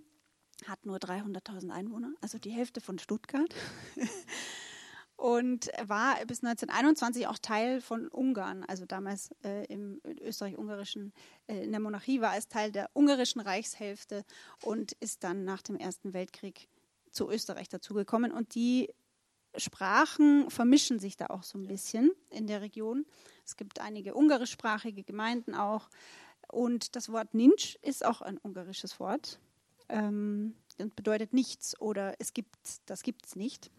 hat 0.64 0.87
nur 0.87 0.97
300.000 0.97 1.69
Einwohner, 1.69 2.14
also 2.23 2.38
die 2.38 2.53
Hälfte 2.53 2.81
von 2.81 2.99
Stuttgart. 2.99 3.55
und 5.16 5.70
war 5.82 6.16
bis 6.26 6.44
1921 6.44 7.26
auch 7.26 7.38
Teil 7.38 7.80
von 7.80 8.08
Ungarn. 8.08 8.64
Also 8.64 8.84
damals 8.84 9.30
äh, 9.42 9.64
im 9.66 10.00
österreich-ungarischen, 10.04 11.12
äh, 11.46 11.64
in 11.64 11.70
der 11.70 11.80
Monarchie 11.80 12.20
war 12.20 12.36
es 12.36 12.48
Teil 12.48 12.70
der 12.70 12.90
ungarischen 12.94 13.40
Reichshälfte 13.40 14.24
und 14.62 14.92
ist 14.92 15.24
dann 15.24 15.44
nach 15.44 15.62
dem 15.62 15.76
Ersten 15.76 16.12
Weltkrieg 16.12 16.68
zu 17.10 17.30
Österreich 17.30 17.68
dazugekommen. 17.68 18.30
Und 18.30 18.54
die 18.54 18.90
Sprachen 19.56 20.50
vermischen 20.50 20.98
sich 20.98 21.16
da 21.16 21.28
auch 21.28 21.42
so 21.42 21.58
ein 21.58 21.66
bisschen 21.66 22.10
in 22.30 22.46
der 22.46 22.60
Region. 22.60 23.06
Es 23.44 23.56
gibt 23.56 23.80
einige 23.80 24.14
ungarischsprachige 24.14 25.02
Gemeinden 25.02 25.54
auch. 25.54 25.88
Und 26.48 26.94
das 26.94 27.10
Wort 27.10 27.32
Nincs 27.32 27.76
ist 27.80 28.04
auch 28.04 28.20
ein 28.20 28.38
ungarisches 28.38 29.00
Wort. 29.00 29.40
Ähm, 29.88 30.54
und 30.78 30.94
bedeutet 30.94 31.32
nichts 31.32 31.80
oder 31.80 32.14
es 32.18 32.34
gibt, 32.34 32.54
das 32.84 33.02
gibt 33.02 33.24
es 33.24 33.34
nicht. 33.34 33.70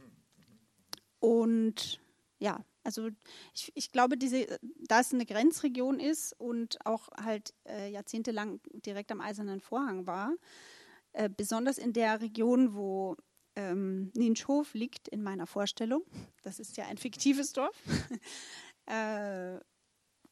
Und 1.20 2.00
ja, 2.40 2.64
also 2.84 3.10
ich, 3.54 3.72
ich 3.76 3.92
glaube, 3.92 4.18
diese, 4.18 4.48
da 4.88 5.02
es 5.02 5.14
eine 5.14 5.26
Grenzregion 5.26 6.00
ist 6.00 6.34
und 6.40 6.78
auch 6.86 7.10
halt 7.22 7.54
äh, 7.68 7.92
jahrzehntelang 7.92 8.62
direkt 8.86 9.12
am 9.12 9.22
Eisernen 9.22 9.60
Vorhang 9.60 10.08
war, 10.08 10.34
äh, 11.14 11.30
besonders 11.30 11.78
in 11.78 11.94
der 11.94 12.22
Region, 12.22 12.76
wo 12.76 13.18
ähm, 13.56 14.12
Ninschhof 14.16 14.74
liegt, 14.74 15.08
in 15.08 15.24
meiner 15.24 15.48
Vorstellung, 15.48 16.04
das 16.44 16.60
ist 16.60 16.78
ja 16.78 16.86
ein 16.86 16.98
fiktives 16.98 17.54
Dorf, 17.54 17.76
äh, 18.86 19.60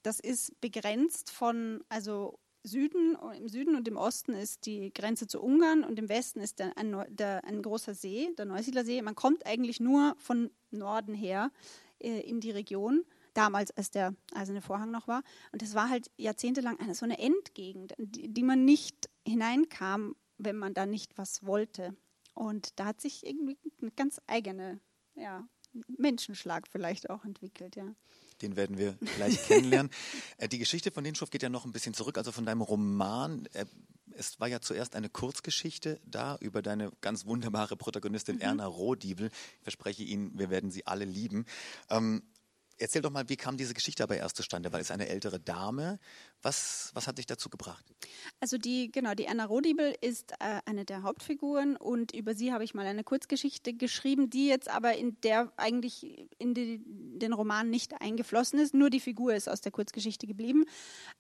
das 0.04 0.20
ist 0.20 0.62
begrenzt 0.62 1.32
von, 1.32 1.84
also 1.90 2.40
Süden, 2.66 3.18
im 3.38 3.48
Süden 3.48 3.76
und 3.76 3.88
im 3.88 3.98
Osten 3.98 4.34
ist 4.34 4.66
die 4.66 4.94
Grenze 4.94 5.28
zu 5.28 5.42
Ungarn 5.42 5.84
und 5.84 6.00
im 6.00 6.10
Westen 6.10 6.40
ist 6.40 6.60
der, 6.60 6.78
ein, 6.78 6.96
der, 7.10 7.44
ein 7.46 7.62
großer 7.62 7.94
See, 7.94 8.34
der 8.38 8.46
Neusiedler 8.46 8.84
See. 8.84 9.02
Man 9.02 9.16
kommt 9.16 9.46
eigentlich 9.46 9.80
nur 9.80 10.16
von 10.18 10.52
Norden 10.72 11.14
her 11.14 11.52
äh, 12.00 12.22
in 12.22 12.42
die 12.42 12.52
Region, 12.52 13.04
damals 13.34 13.72
als 13.72 13.92
der 13.92 14.16
Eiserne 14.34 14.62
Vorhang 14.62 14.92
noch 14.92 15.08
war. 15.08 15.24
Und 15.52 15.62
das 15.62 15.76
war 15.76 15.90
halt 15.90 16.12
jahrzehntelang 16.18 16.80
eine, 16.80 16.96
so 16.96 17.06
eine 17.06 17.20
Endgegend, 17.20 17.94
die, 17.98 18.34
die 18.34 18.44
man 18.44 18.66
nicht 18.66 19.10
hineinkam, 19.28 20.16
wenn 20.38 20.58
man 20.58 20.74
da 20.74 20.86
nicht 20.86 21.18
was 21.18 21.46
wollte. 21.46 21.96
Und 22.34 22.80
da 22.80 22.86
hat 22.86 23.00
sich 23.00 23.26
irgendwie 23.26 23.58
eine 23.82 23.92
ganz 23.92 24.20
eigene 24.28 24.80
ja, 25.16 25.48
Menschenschlag 25.88 26.68
vielleicht 26.68 27.10
auch 27.10 27.24
entwickelt, 27.26 27.76
ja. 27.76 27.96
Den 28.42 28.56
werden 28.56 28.78
wir 28.78 28.98
gleich 29.16 29.46
kennenlernen. 29.48 29.92
Äh, 30.38 30.50
die 30.50 30.60
Geschichte 30.60 30.92
von 30.92 31.04
Linschhoff 31.04 31.30
geht 31.30 31.44
ja 31.44 31.50
noch 31.50 31.66
ein 31.66 31.72
bisschen 31.72 31.94
zurück, 31.94 32.18
also 32.18 32.32
von 32.32 32.46
deinem 32.46 32.62
Roman. 32.62 33.48
Äh, 33.54 33.66
es 34.18 34.40
war 34.40 34.48
ja 34.48 34.60
zuerst 34.62 34.96
eine 34.96 35.10
Kurzgeschichte 35.10 36.00
da 36.06 36.38
über 36.40 36.62
deine 36.62 36.92
ganz 37.02 37.26
wunderbare 37.26 37.76
Protagonistin 37.78 38.36
mhm. 38.36 38.42
Erna 38.42 38.66
Rohdiebel. 38.66 39.28
Ich 39.28 39.64
verspreche 39.64 40.04
Ihnen, 40.04 40.38
wir 40.38 40.50
werden 40.50 40.72
sie 40.72 40.86
alle 40.88 41.06
lieben. 41.06 41.46
Ähm, 41.90 42.24
Erzähl 42.78 43.02
doch 43.02 43.12
mal, 43.12 43.30
wie 43.30 43.38
kam 43.38 43.56
diese 43.56 43.74
Geschichte 43.74 44.04
aber 44.04 44.18
erst 44.18 44.36
zustande? 44.36 44.74
Weil 44.74 44.82
es 44.82 44.92
eine 44.92 45.08
ältere 45.08 45.40
Dame. 45.40 45.98
Was, 46.42 46.92
was 46.94 47.08
hat 47.08 47.18
dich 47.18 47.26
dazu 47.26 47.50
gebracht? 47.50 47.86
Also 48.42 48.58
die, 48.58 48.92
genau, 48.92 49.14
die 49.14 49.30
Anna 49.30 49.46
Rodibel 49.46 49.96
ist 50.02 50.34
äh, 50.34 50.60
eine 50.66 50.84
der 50.84 51.04
Hauptfiguren 51.04 51.78
und 51.78 52.14
über 52.14 52.36
sie 52.36 52.52
habe 52.52 52.66
ich 52.66 52.74
mal 52.74 52.86
eine 52.86 53.06
Kurzgeschichte 53.06 53.74
geschrieben, 53.74 54.30
die 54.30 54.48
jetzt 54.48 54.70
aber 54.70 54.96
in 54.96 55.20
der 55.22 55.54
eigentlich 55.56 56.28
in 56.38 56.54
die, 56.54 56.82
den 56.86 57.32
Roman 57.32 57.70
nicht 57.70 58.02
eingeflossen 58.02 58.60
ist. 58.60 58.74
Nur 58.74 58.90
die 58.90 59.00
Figur 59.00 59.34
ist 59.34 59.48
aus 59.48 59.62
der 59.62 59.72
Kurzgeschichte 59.72 60.28
geblieben. 60.28 60.66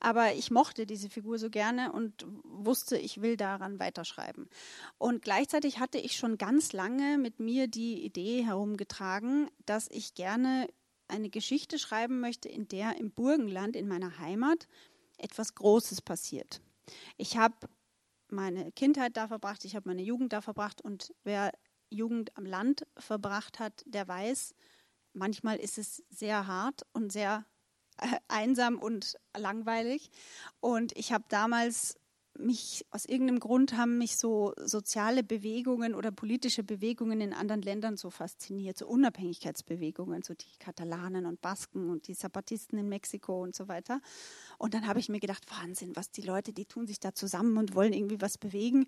Aber 0.01 0.33
ich 0.33 0.51
mochte 0.51 0.85
diese 0.85 1.09
Figur 1.09 1.39
so 1.39 1.49
gerne 1.49 1.93
und 1.93 2.25
wusste, 2.43 2.97
ich 2.97 3.21
will 3.21 3.37
daran 3.37 3.79
weiterschreiben. 3.79 4.49
Und 4.97 5.21
gleichzeitig 5.21 5.79
hatte 5.79 5.99
ich 5.99 6.17
schon 6.17 6.37
ganz 6.37 6.73
lange 6.73 7.17
mit 7.17 7.39
mir 7.39 7.67
die 7.67 8.03
Idee 8.03 8.43
herumgetragen, 8.43 9.49
dass 9.65 9.87
ich 9.89 10.15
gerne 10.15 10.67
eine 11.07 11.29
Geschichte 11.29 11.79
schreiben 11.79 12.19
möchte, 12.19 12.49
in 12.49 12.67
der 12.67 12.97
im 12.97 13.11
Burgenland, 13.11 13.75
in 13.75 13.87
meiner 13.87 14.19
Heimat, 14.19 14.67
etwas 15.17 15.55
Großes 15.55 16.01
passiert. 16.01 16.61
Ich 17.17 17.37
habe 17.37 17.55
meine 18.29 18.71
Kindheit 18.71 19.17
da 19.17 19.27
verbracht, 19.27 19.65
ich 19.65 19.75
habe 19.75 19.89
meine 19.89 20.01
Jugend 20.01 20.33
da 20.33 20.41
verbracht 20.41 20.81
und 20.81 21.13
wer 21.23 21.51
Jugend 21.89 22.35
am 22.37 22.45
Land 22.45 22.85
verbracht 22.97 23.59
hat, 23.59 23.83
der 23.85 24.07
weiß, 24.07 24.55
manchmal 25.13 25.57
ist 25.57 25.77
es 25.77 26.03
sehr 26.09 26.47
hart 26.47 26.81
und 26.93 27.11
sehr 27.11 27.45
äh, 27.97 28.07
einsam 28.27 28.79
und 28.79 29.15
langweilig. 29.37 30.09
Und 30.59 30.97
ich 30.97 31.13
habe 31.13 31.25
damals 31.29 31.97
mich 32.37 32.85
aus 32.91 33.05
irgendeinem 33.05 33.39
Grund 33.39 33.77
haben 33.77 33.97
mich 33.97 34.17
so 34.17 34.53
soziale 34.57 35.23
Bewegungen 35.23 35.95
oder 35.95 36.11
politische 36.11 36.63
Bewegungen 36.63 37.21
in 37.21 37.33
anderen 37.33 37.61
Ländern 37.61 37.97
so 37.97 38.09
fasziniert, 38.09 38.77
so 38.77 38.87
Unabhängigkeitsbewegungen, 38.87 40.21
so 40.23 40.33
die 40.33 40.57
Katalanen 40.59 41.25
und 41.25 41.41
Basken 41.41 41.89
und 41.89 42.07
die 42.07 42.15
Zapatisten 42.15 42.77
in 42.77 42.89
Mexiko 42.89 43.41
und 43.41 43.55
so 43.55 43.67
weiter. 43.67 44.01
Und 44.57 44.73
dann 44.73 44.87
habe 44.87 44.99
ich 44.99 45.09
mir 45.09 45.19
gedacht, 45.19 45.43
Wahnsinn, 45.61 45.95
was 45.95 46.11
die 46.11 46.21
Leute, 46.21 46.53
die 46.53 46.65
tun 46.65 46.87
sich 46.87 46.99
da 46.99 47.13
zusammen 47.13 47.57
und 47.57 47.75
wollen 47.75 47.93
irgendwie 47.93 48.21
was 48.21 48.37
bewegen. 48.37 48.85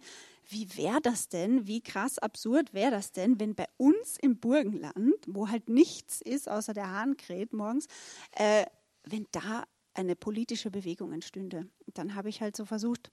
Wie 0.50 0.78
wäre 0.78 1.02
das 1.02 1.30
denn? 1.30 1.68
Wie 1.68 1.82
krass 1.82 2.20
absurd 2.20 2.74
wäre 2.74 2.92
das 2.92 3.12
denn, 3.12 3.40
wenn 3.40 3.56
bei 3.56 3.68
uns 3.78 4.18
im 4.22 4.38
Burgenland, 4.38 5.16
wo 5.28 5.50
halt 5.50 5.70
nichts 5.70 6.22
ist 6.22 6.50
außer 6.50 6.74
der 6.74 6.92
Hahnkräht 6.92 7.54
morgens, 7.54 7.88
äh, 8.36 8.66
wenn 9.04 9.26
da 9.32 9.64
eine 9.94 10.16
politische 10.16 10.70
Bewegung 10.70 11.12
entstünde. 11.12 11.68
Dann 11.94 12.16
habe 12.16 12.30
ich 12.30 12.42
halt 12.42 12.56
so 12.56 12.66
versucht, 12.66 13.12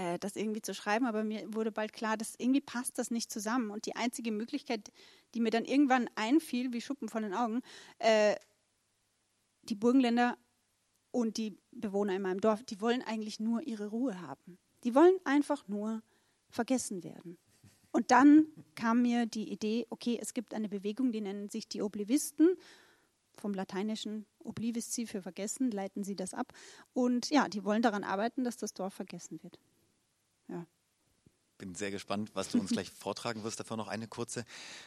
äh, 0.00 0.18
das 0.18 0.36
irgendwie 0.36 0.62
zu 0.62 0.72
schreiben, 0.74 1.06
aber 1.06 1.24
mir 1.24 1.42
wurde 1.52 1.70
bald 1.70 1.92
klar, 1.92 2.16
dass 2.16 2.34
irgendwie 2.38 2.60
passt 2.60 2.98
das 2.98 3.10
nicht 3.10 3.30
zusammen. 3.30 3.70
Und 3.70 3.86
die 3.86 3.96
einzige 3.96 4.32
Möglichkeit, 4.32 4.90
die 5.34 5.40
mir 5.40 5.50
dann 5.50 5.64
irgendwann 5.64 6.08
einfiel, 6.14 6.72
wie 6.72 6.80
Schuppen 6.80 7.08
von 7.08 7.22
den 7.22 7.34
Augen, 7.34 7.60
äh, 7.98 8.34
die 9.64 9.74
Burgenländer 9.74 10.38
und 11.10 11.36
die 11.36 11.58
Bewohner 11.72 12.16
in 12.16 12.22
meinem 12.22 12.40
Dorf, 12.40 12.62
die 12.62 12.80
wollen 12.80 13.02
eigentlich 13.02 13.40
nur 13.40 13.62
ihre 13.62 13.88
Ruhe 13.88 14.20
haben. 14.22 14.58
Die 14.84 14.94
wollen 14.94 15.14
einfach 15.24 15.68
nur 15.68 16.02
vergessen 16.48 17.04
werden. 17.04 17.36
Und 17.92 18.10
dann 18.10 18.46
kam 18.76 19.02
mir 19.02 19.26
die 19.26 19.52
Idee, 19.52 19.86
okay, 19.90 20.18
es 20.20 20.32
gibt 20.32 20.54
eine 20.54 20.68
Bewegung, 20.68 21.12
die 21.12 21.20
nennen 21.20 21.50
sich 21.50 21.68
die 21.68 21.82
Oblivisten, 21.82 22.56
vom 23.36 23.54
lateinischen 23.54 24.26
oblivisci 24.38 25.06
für 25.06 25.22
vergessen, 25.22 25.70
leiten 25.70 26.04
sie 26.04 26.16
das 26.16 26.34
ab. 26.34 26.52
Und 26.92 27.30
ja, 27.30 27.48
die 27.48 27.64
wollen 27.64 27.82
daran 27.82 28.04
arbeiten, 28.04 28.44
dass 28.44 28.56
das 28.56 28.74
Dorf 28.74 28.94
vergessen 28.94 29.42
wird. 29.42 29.58
Bin 31.60 31.74
sehr 31.74 31.90
gespannt, 31.90 32.30
was 32.32 32.48
du 32.48 32.58
uns 32.58 32.70
gleich 32.70 32.88
vortragen 32.98 33.44
wirst. 33.44 33.60
Dafür 33.60 33.76
noch 33.76 33.88
eine 33.88 34.08
kurze 34.08 34.46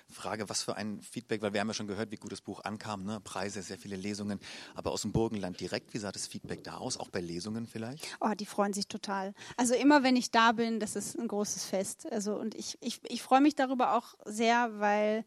Frage. 0.10 0.50
Was 0.50 0.64
für 0.64 0.76
ein 0.76 1.04
Feedback, 1.04 1.44
weil 1.44 1.54
wir 1.54 1.60
haben 1.60 1.68
ja 1.68 1.76
schon 1.76 1.86
gehört, 1.86 2.10
wie 2.10 2.16
gut 2.16 2.32
das 2.32 2.42
Buch 2.42 2.64
ankam, 2.64 3.04
ne? 3.04 3.20
Preise, 3.24 3.62
sehr 3.62 3.78
viele 3.78 3.96
Lesungen. 3.96 4.40
Aber 4.74 4.92
aus 4.92 5.04
dem 5.04 5.12
Burgenland 5.12 5.60
direkt, 5.60 5.94
wie 5.94 6.00
sah 6.00 6.12
das 6.12 6.26
Feedback 6.26 6.64
da 6.64 6.78
aus? 6.78 6.98
Auch 6.98 7.10
bei 7.10 7.22
Lesungen 7.22 7.68
vielleicht? 7.68 8.18
Oh, 8.20 8.32
die 8.34 8.48
freuen 8.48 8.74
sich 8.74 8.88
total. 8.88 9.36
Also 9.56 9.76
immer, 9.76 10.02
wenn 10.02 10.16
ich 10.16 10.32
da 10.32 10.52
bin, 10.52 10.80
das 10.80 10.96
ist 10.96 11.16
ein 11.16 11.28
großes 11.28 11.66
Fest. 11.66 12.12
Also 12.12 12.36
und 12.36 12.56
ich, 12.56 12.76
ich, 12.82 13.00
ich 13.08 13.22
freue 13.22 13.42
mich 13.42 13.54
darüber 13.54 13.96
auch 13.96 14.16
sehr, 14.26 14.80
weil 14.80 15.26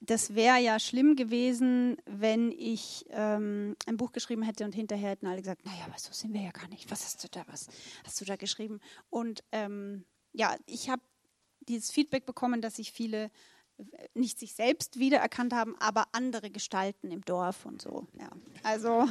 das 0.00 0.34
wäre 0.34 0.58
ja 0.58 0.78
schlimm 0.78 1.14
gewesen, 1.14 1.96
wenn 2.06 2.50
ich 2.50 3.04
ähm, 3.10 3.76
ein 3.86 3.96
Buch 3.96 4.10
geschrieben 4.10 4.42
hätte 4.42 4.64
und 4.64 4.74
hinterher 4.74 5.10
hätten 5.10 5.26
alle 5.26 5.40
gesagt, 5.40 5.64
naja, 5.64 5.84
aber 5.86 5.98
so 5.98 6.12
sind 6.12 6.34
wir 6.34 6.42
ja 6.42 6.50
gar 6.50 6.68
nicht. 6.68 6.90
Was 6.90 7.04
hast 7.04 7.22
du 7.22 7.28
da, 7.30 7.44
was 7.46 7.68
hast 8.04 8.20
du 8.20 8.24
da 8.24 8.34
geschrieben? 8.34 8.80
Und 9.10 9.44
ähm, 9.52 10.04
ja, 10.36 10.54
ich 10.66 10.88
habe 10.90 11.02
dieses 11.68 11.90
Feedback 11.90 12.26
bekommen, 12.26 12.60
dass 12.60 12.76
sich 12.76 12.92
viele 12.92 13.30
äh, 13.78 13.82
nicht 14.14 14.38
sich 14.38 14.54
selbst 14.54 14.98
wiedererkannt 14.98 15.52
haben, 15.52 15.74
aber 15.80 16.06
andere 16.12 16.50
Gestalten 16.50 17.10
im 17.10 17.22
Dorf 17.22 17.64
und 17.64 17.82
so. 17.82 18.06
Ja. 18.18 18.30
Also, 18.62 19.08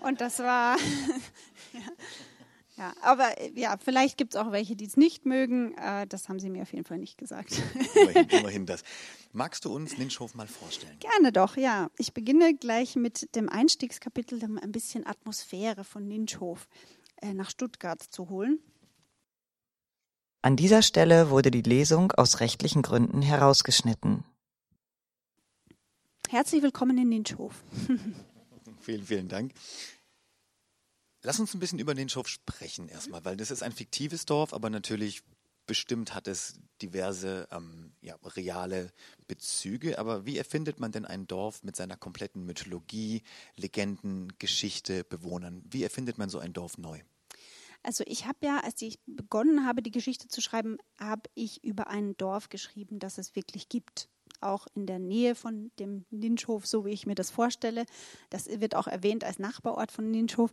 und 0.00 0.20
das 0.20 0.38
war, 0.38 0.76
ja. 1.72 1.80
Ja, 2.78 2.92
aber 3.00 3.40
äh, 3.40 3.52
ja, 3.54 3.78
vielleicht 3.82 4.18
gibt 4.18 4.34
es 4.34 4.40
auch 4.40 4.52
welche, 4.52 4.76
die 4.76 4.84
es 4.84 4.98
nicht 4.98 5.24
mögen. 5.24 5.74
Äh, 5.78 6.06
das 6.06 6.28
haben 6.28 6.38
sie 6.38 6.50
mir 6.50 6.60
auf 6.60 6.72
jeden 6.72 6.84
Fall 6.84 6.98
nicht 6.98 7.16
gesagt. 7.16 7.62
Immerhin, 7.94 8.28
immerhin 8.28 8.66
das. 8.66 8.82
Magst 9.32 9.64
du 9.64 9.74
uns 9.74 9.96
Ninschhof 9.96 10.34
mal 10.34 10.46
vorstellen? 10.46 10.98
Gerne 11.00 11.32
doch, 11.32 11.56
ja. 11.56 11.90
Ich 11.96 12.12
beginne 12.12 12.54
gleich 12.54 12.94
mit 12.94 13.34
dem 13.34 13.48
Einstiegskapitel, 13.48 14.44
um 14.44 14.58
ein 14.58 14.72
bisschen 14.72 15.06
Atmosphäre 15.06 15.84
von 15.84 16.06
Ninschhof 16.06 16.68
äh, 17.22 17.32
nach 17.32 17.48
Stuttgart 17.48 18.02
zu 18.02 18.28
holen. 18.28 18.60
An 20.46 20.54
dieser 20.54 20.82
Stelle 20.82 21.28
wurde 21.30 21.50
die 21.50 21.62
Lesung 21.62 22.12
aus 22.12 22.38
rechtlichen 22.38 22.82
Gründen 22.82 23.20
herausgeschnitten. 23.20 24.22
Herzlich 26.28 26.62
willkommen 26.62 26.96
in 26.98 27.08
Ninschhof. 27.08 27.64
vielen, 28.80 29.02
vielen 29.02 29.28
Dank. 29.28 29.52
Lass 31.24 31.40
uns 31.40 31.52
ein 31.52 31.58
bisschen 31.58 31.80
über 31.80 31.96
den 31.96 32.08
Schof 32.08 32.28
sprechen 32.28 32.88
erstmal, 32.88 33.24
weil 33.24 33.36
das 33.36 33.50
ist 33.50 33.64
ein 33.64 33.72
fiktives 33.72 34.24
Dorf, 34.24 34.54
aber 34.54 34.70
natürlich 34.70 35.24
bestimmt 35.66 36.14
hat 36.14 36.28
es 36.28 36.60
diverse 36.80 37.48
ähm, 37.50 37.90
ja, 38.00 38.14
reale 38.22 38.92
Bezüge. 39.26 39.98
Aber 39.98 40.26
wie 40.26 40.38
erfindet 40.38 40.78
man 40.78 40.92
denn 40.92 41.06
ein 41.06 41.26
Dorf 41.26 41.64
mit 41.64 41.74
seiner 41.74 41.96
kompletten 41.96 42.46
Mythologie, 42.46 43.24
Legenden, 43.56 44.32
Geschichte, 44.38 45.02
Bewohnern? 45.02 45.64
Wie 45.68 45.82
erfindet 45.82 46.18
man 46.18 46.30
so 46.30 46.38
ein 46.38 46.52
Dorf 46.52 46.78
neu? 46.78 47.00
Also 47.86 48.02
ich 48.08 48.26
habe 48.26 48.38
ja, 48.42 48.58
als 48.64 48.82
ich 48.82 48.98
begonnen 49.06 49.64
habe, 49.64 49.80
die 49.80 49.92
Geschichte 49.92 50.26
zu 50.26 50.40
schreiben, 50.40 50.76
habe 50.98 51.30
ich 51.34 51.62
über 51.62 51.86
ein 51.86 52.16
Dorf 52.16 52.48
geschrieben, 52.48 52.98
das 52.98 53.16
es 53.16 53.36
wirklich 53.36 53.68
gibt. 53.68 54.08
Auch 54.40 54.66
in 54.74 54.86
der 54.86 54.98
Nähe 54.98 55.36
von 55.36 55.70
dem 55.78 56.04
Ninschhof, 56.10 56.66
so 56.66 56.84
wie 56.84 56.90
ich 56.90 57.06
mir 57.06 57.14
das 57.14 57.30
vorstelle. 57.30 57.86
Das 58.28 58.48
wird 58.48 58.74
auch 58.74 58.88
erwähnt 58.88 59.22
als 59.22 59.38
Nachbarort 59.38 59.92
von 59.92 60.10
Ninschhof. 60.10 60.50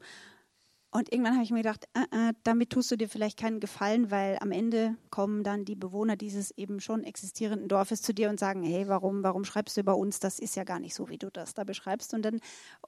Und 0.94 1.12
irgendwann 1.12 1.34
habe 1.34 1.44
ich 1.44 1.50
mir 1.50 1.64
gedacht, 1.64 1.88
äh, 1.96 2.30
äh, 2.30 2.34
damit 2.44 2.70
tust 2.70 2.92
du 2.92 2.96
dir 2.96 3.10
vielleicht 3.10 3.40
keinen 3.40 3.60
Gefallen, 3.60 4.12
weil 4.12 4.38
am 4.42 4.52
Ende 4.52 4.96
kommen 5.10 5.44
dann 5.44 5.66
die 5.66 5.76
Bewohner 5.76 6.16
dieses 6.16 6.52
eben 6.52 6.80
schon 6.80 7.04
existierenden 7.04 7.68
Dorfes 7.68 8.04
zu 8.04 8.14
dir 8.14 8.30
und 8.30 8.40
sagen, 8.40 8.62
hey, 8.62 8.88
warum, 8.88 9.24
warum 9.24 9.44
schreibst 9.44 9.76
du 9.76 9.82
über 9.82 9.98
uns? 9.98 10.20
Das 10.20 10.38
ist 10.38 10.56
ja 10.56 10.64
gar 10.64 10.80
nicht 10.80 10.94
so, 10.94 11.10
wie 11.10 11.18
du 11.18 11.32
das 11.32 11.56
da 11.56 11.64
beschreibst. 11.64 12.14
Und 12.14 12.22
dann 12.22 12.40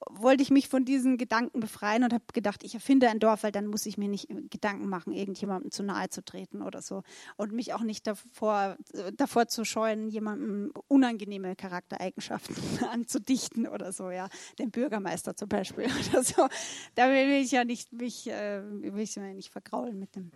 wollte 0.08 0.44
ich 0.44 0.50
mich 0.50 0.68
von 0.68 0.84
diesen 0.84 1.18
Gedanken 1.18 1.58
befreien 1.58 2.04
und 2.04 2.12
habe 2.12 2.22
gedacht, 2.32 2.62
ich 2.62 2.74
erfinde 2.74 3.08
ein 3.08 3.18
Dorf, 3.18 3.42
weil 3.42 3.50
dann 3.50 3.66
muss 3.66 3.84
ich 3.86 3.98
mir 3.98 4.08
nicht 4.08 4.28
Gedanken 4.50 4.88
machen, 4.88 5.12
irgendjemandem 5.12 5.72
zu 5.72 5.82
nahe 5.82 6.08
zu 6.08 6.24
treten 6.24 6.62
oder 6.62 6.82
so. 6.82 7.02
Und 7.36 7.50
mich 7.50 7.74
auch 7.74 7.82
nicht 7.82 8.06
davor, 8.06 8.76
davor 9.16 9.48
zu 9.48 9.64
scheuen, 9.64 10.10
jemandem 10.10 10.72
unangenehme 10.86 11.56
Charaktereigenschaften 11.56 12.56
anzudichten 12.88 13.66
oder 13.66 13.90
so, 13.90 14.10
ja. 14.10 14.28
Den 14.60 14.70
Bürgermeister 14.70 15.34
zum 15.34 15.48
Beispiel 15.48 15.86
oder 16.12 16.22
so. 16.22 16.46
Da 16.94 17.08
will 17.08 17.42
ich 17.42 17.50
ja 17.50 17.64
nicht 17.64 17.95
mich, 17.96 18.28
äh, 18.28 18.62
will 18.64 19.00
ich 19.00 19.16
mir 19.16 19.34
nicht 19.34 19.50
vergraulen 19.50 19.98
mit 19.98 20.14
dem, 20.16 20.30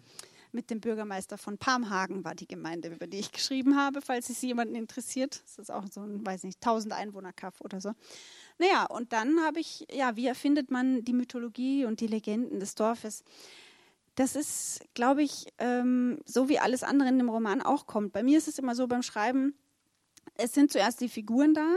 mit 0.52 0.71
dem 0.71 0.81
Bürgermeister 0.81 1.38
von 1.38 1.59
Palmhagen 1.59 2.25
war 2.25 2.35
die 2.35 2.49
Gemeinde, 2.49 2.88
über 2.88 3.07
die 3.07 3.19
ich 3.19 3.33
geschrieben 3.33 3.76
habe, 3.76 4.00
falls 4.00 4.31
es 4.31 4.43
jemanden 4.43 4.75
interessiert. 4.75 5.43
Das 5.45 5.59
ist 5.59 5.71
auch 5.71 5.85
so 5.90 6.00
ein, 6.00 6.25
weiß 6.26 6.45
nicht, 6.45 6.57
1000 6.57 6.93
Einwohner-Kaff 6.93 7.61
oder 7.61 7.81
so. 7.81 7.93
Naja, 8.59 8.87
und 8.87 9.12
dann 9.12 9.40
habe 9.40 9.61
ich, 9.61 9.87
ja, 9.93 10.17
wie 10.17 10.26
erfindet 10.26 10.71
man 10.71 11.05
die 11.05 11.12
Mythologie 11.12 11.85
und 11.85 12.00
die 12.00 12.09
Legenden 12.09 12.61
des 12.61 12.75
Dorfes? 12.75 13.25
Das 14.17 14.37
ist, 14.37 14.81
glaube 14.95 15.23
ich, 15.23 15.47
ähm, 15.59 16.19
so 16.26 16.49
wie 16.49 16.59
alles 16.59 16.83
andere 16.83 17.09
in 17.09 17.19
dem 17.19 17.29
Roman 17.29 17.62
auch 17.62 17.87
kommt. 17.87 18.12
Bei 18.12 18.23
mir 18.23 18.37
ist 18.37 18.49
es 18.49 18.59
immer 18.59 18.75
so 18.75 18.87
beim 18.87 19.02
Schreiben, 19.02 19.55
es 20.35 20.52
sind 20.52 20.73
zuerst 20.73 21.00
die 21.00 21.09
Figuren 21.09 21.55
da 21.55 21.76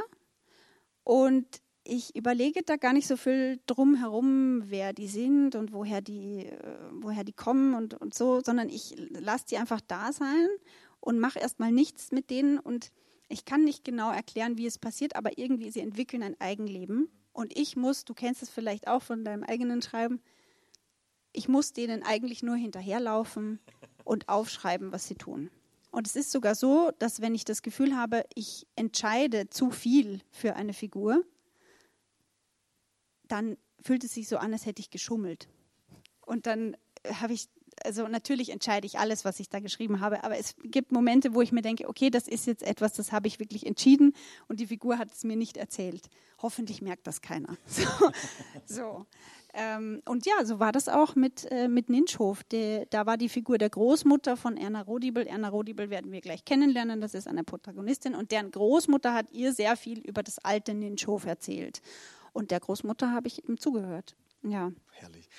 und 1.04 1.46
ich 1.84 2.16
überlege 2.16 2.64
da 2.64 2.78
gar 2.78 2.94
nicht 2.94 3.08
so 3.08 3.18
viel 3.18 3.60
drum 3.68 3.96
herum, 3.96 4.64
wer 4.68 4.94
die 4.94 5.08
sind 5.08 5.56
und 5.56 5.74
woher 5.74 6.02
die, 6.02 6.46
äh, 6.46 6.78
woher 6.92 7.24
die 7.24 7.34
kommen 7.34 7.74
und, 7.74 7.94
und 7.96 8.14
so, 8.14 8.42
sondern 8.42 8.70
ich 8.70 8.96
lasse 9.10 9.46
die 9.50 9.58
einfach 9.58 9.82
da 9.82 10.14
sein 10.14 10.48
und 11.00 11.20
mache 11.20 11.40
erstmal 11.40 11.72
nichts 11.72 12.12
mit 12.12 12.30
denen 12.30 12.60
und 12.60 12.92
ich 13.28 13.46
kann 13.46 13.64
nicht 13.64 13.84
genau 13.84 14.12
erklären, 14.12 14.58
wie 14.58 14.68
es 14.68 14.78
passiert, 14.78 15.16
aber 15.16 15.38
irgendwie 15.38 15.72
sie 15.72 15.82
entwickeln 15.82 16.24
ein 16.24 16.40
Eigenleben 16.40 17.10
und 17.34 17.58
ich 17.58 17.76
muss, 17.76 18.06
du 18.06 18.14
kennst 18.14 18.44
es 18.44 18.50
vielleicht 18.50 18.88
auch 18.88 19.02
von 19.02 19.26
deinem 19.26 19.44
eigenen 19.44 19.82
Schreiben, 19.82 20.22
ich 21.34 21.48
muss 21.48 21.74
denen 21.74 22.04
eigentlich 22.04 22.44
nur 22.44 22.56
hinterherlaufen 22.56 23.60
und 24.04 24.30
aufschreiben, 24.30 24.92
was 24.92 25.08
sie 25.08 25.16
tun. 25.16 25.50
Und 25.90 26.08
es 26.08 26.16
ist 26.16 26.32
sogar 26.32 26.56
so, 26.56 26.92
dass 27.00 27.22
wenn 27.22 27.36
ich 27.36 27.44
das 27.44 27.62
Gefühl 27.62 27.96
habe, 27.96 28.24
ich 28.36 28.68
entscheide 28.76 29.50
zu 29.50 29.72
viel 29.72 30.22
für 30.32 30.56
eine 30.56 30.74
Figur, 30.74 31.24
dann 33.28 33.58
fühlt 33.82 34.04
es 34.04 34.14
sich 34.14 34.28
so 34.28 34.38
an, 34.38 34.54
als 34.54 34.66
hätte 34.66 34.82
ich 34.82 34.90
geschummelt. 34.90 35.48
Und 36.26 36.48
dann 36.48 36.78
habe 37.20 37.34
ich, 37.34 37.50
also 37.84 38.08
natürlich 38.08 38.50
entscheide 38.50 38.86
ich 38.86 39.00
alles, 39.00 39.26
was 39.26 39.40
ich 39.40 39.50
da 39.50 39.60
geschrieben 39.60 40.00
habe, 40.00 40.24
aber 40.24 40.38
es 40.38 40.56
gibt 40.64 40.92
Momente, 40.92 41.34
wo 41.34 41.42
ich 41.42 41.52
mir 41.52 41.62
denke, 41.62 41.90
okay, 41.90 42.10
das 42.10 42.28
ist 42.28 42.48
jetzt 42.48 42.64
etwas, 42.64 42.94
das 42.94 43.12
habe 43.12 43.28
ich 43.28 43.40
wirklich 43.40 43.66
entschieden 43.66 44.14
und 44.48 44.60
die 44.60 44.68
Figur 44.68 44.98
hat 44.98 45.12
es 45.12 45.24
mir 45.24 45.36
nicht 45.36 45.58
erzählt. 45.58 46.10
Hoffentlich 46.42 46.82
merkt 46.82 47.08
das 47.08 47.22
keiner. 47.22 47.58
So. 47.68 48.12
so. 48.66 49.06
Ähm, 49.56 50.02
und 50.06 50.26
ja, 50.26 50.44
so 50.46 50.60
war 50.60 50.72
das 50.72 50.90
auch 50.90 51.16
mit, 51.16 51.50
äh, 51.52 51.68
mit 51.68 51.88
Ninschhof. 51.90 52.44
De, 52.44 52.88
da 52.90 53.06
war 53.06 53.18
die 53.18 53.30
Figur 53.30 53.60
der 53.60 53.70
Großmutter 53.70 54.36
von 54.36 54.58
Erna 54.58 54.82
Rodibel. 54.82 55.28
Erna 55.28 55.50
Rodibel 55.50 55.92
werden 55.92 56.12
wir 56.12 56.22
gleich 56.22 56.44
kennenlernen, 56.44 57.02
das 57.02 57.14
ist 57.14 57.28
eine 57.28 57.44
Protagonistin. 57.44 58.16
Und 58.16 58.32
deren 58.32 58.50
Großmutter 58.50 59.14
hat 59.14 59.32
ihr 59.32 59.54
sehr 59.54 59.76
viel 59.78 60.00
über 60.00 60.24
das 60.24 60.40
alte 60.40 60.74
Ninschhof 60.74 61.26
erzählt. 61.26 61.82
Und 62.34 62.52
der 62.52 62.60
Großmutter 62.60 63.12
habe 63.12 63.28
ich 63.28 63.44
eben 63.44 63.58
zugehört. 63.58 64.16
Ja. 64.42 64.72
Herrlich. 64.92 65.30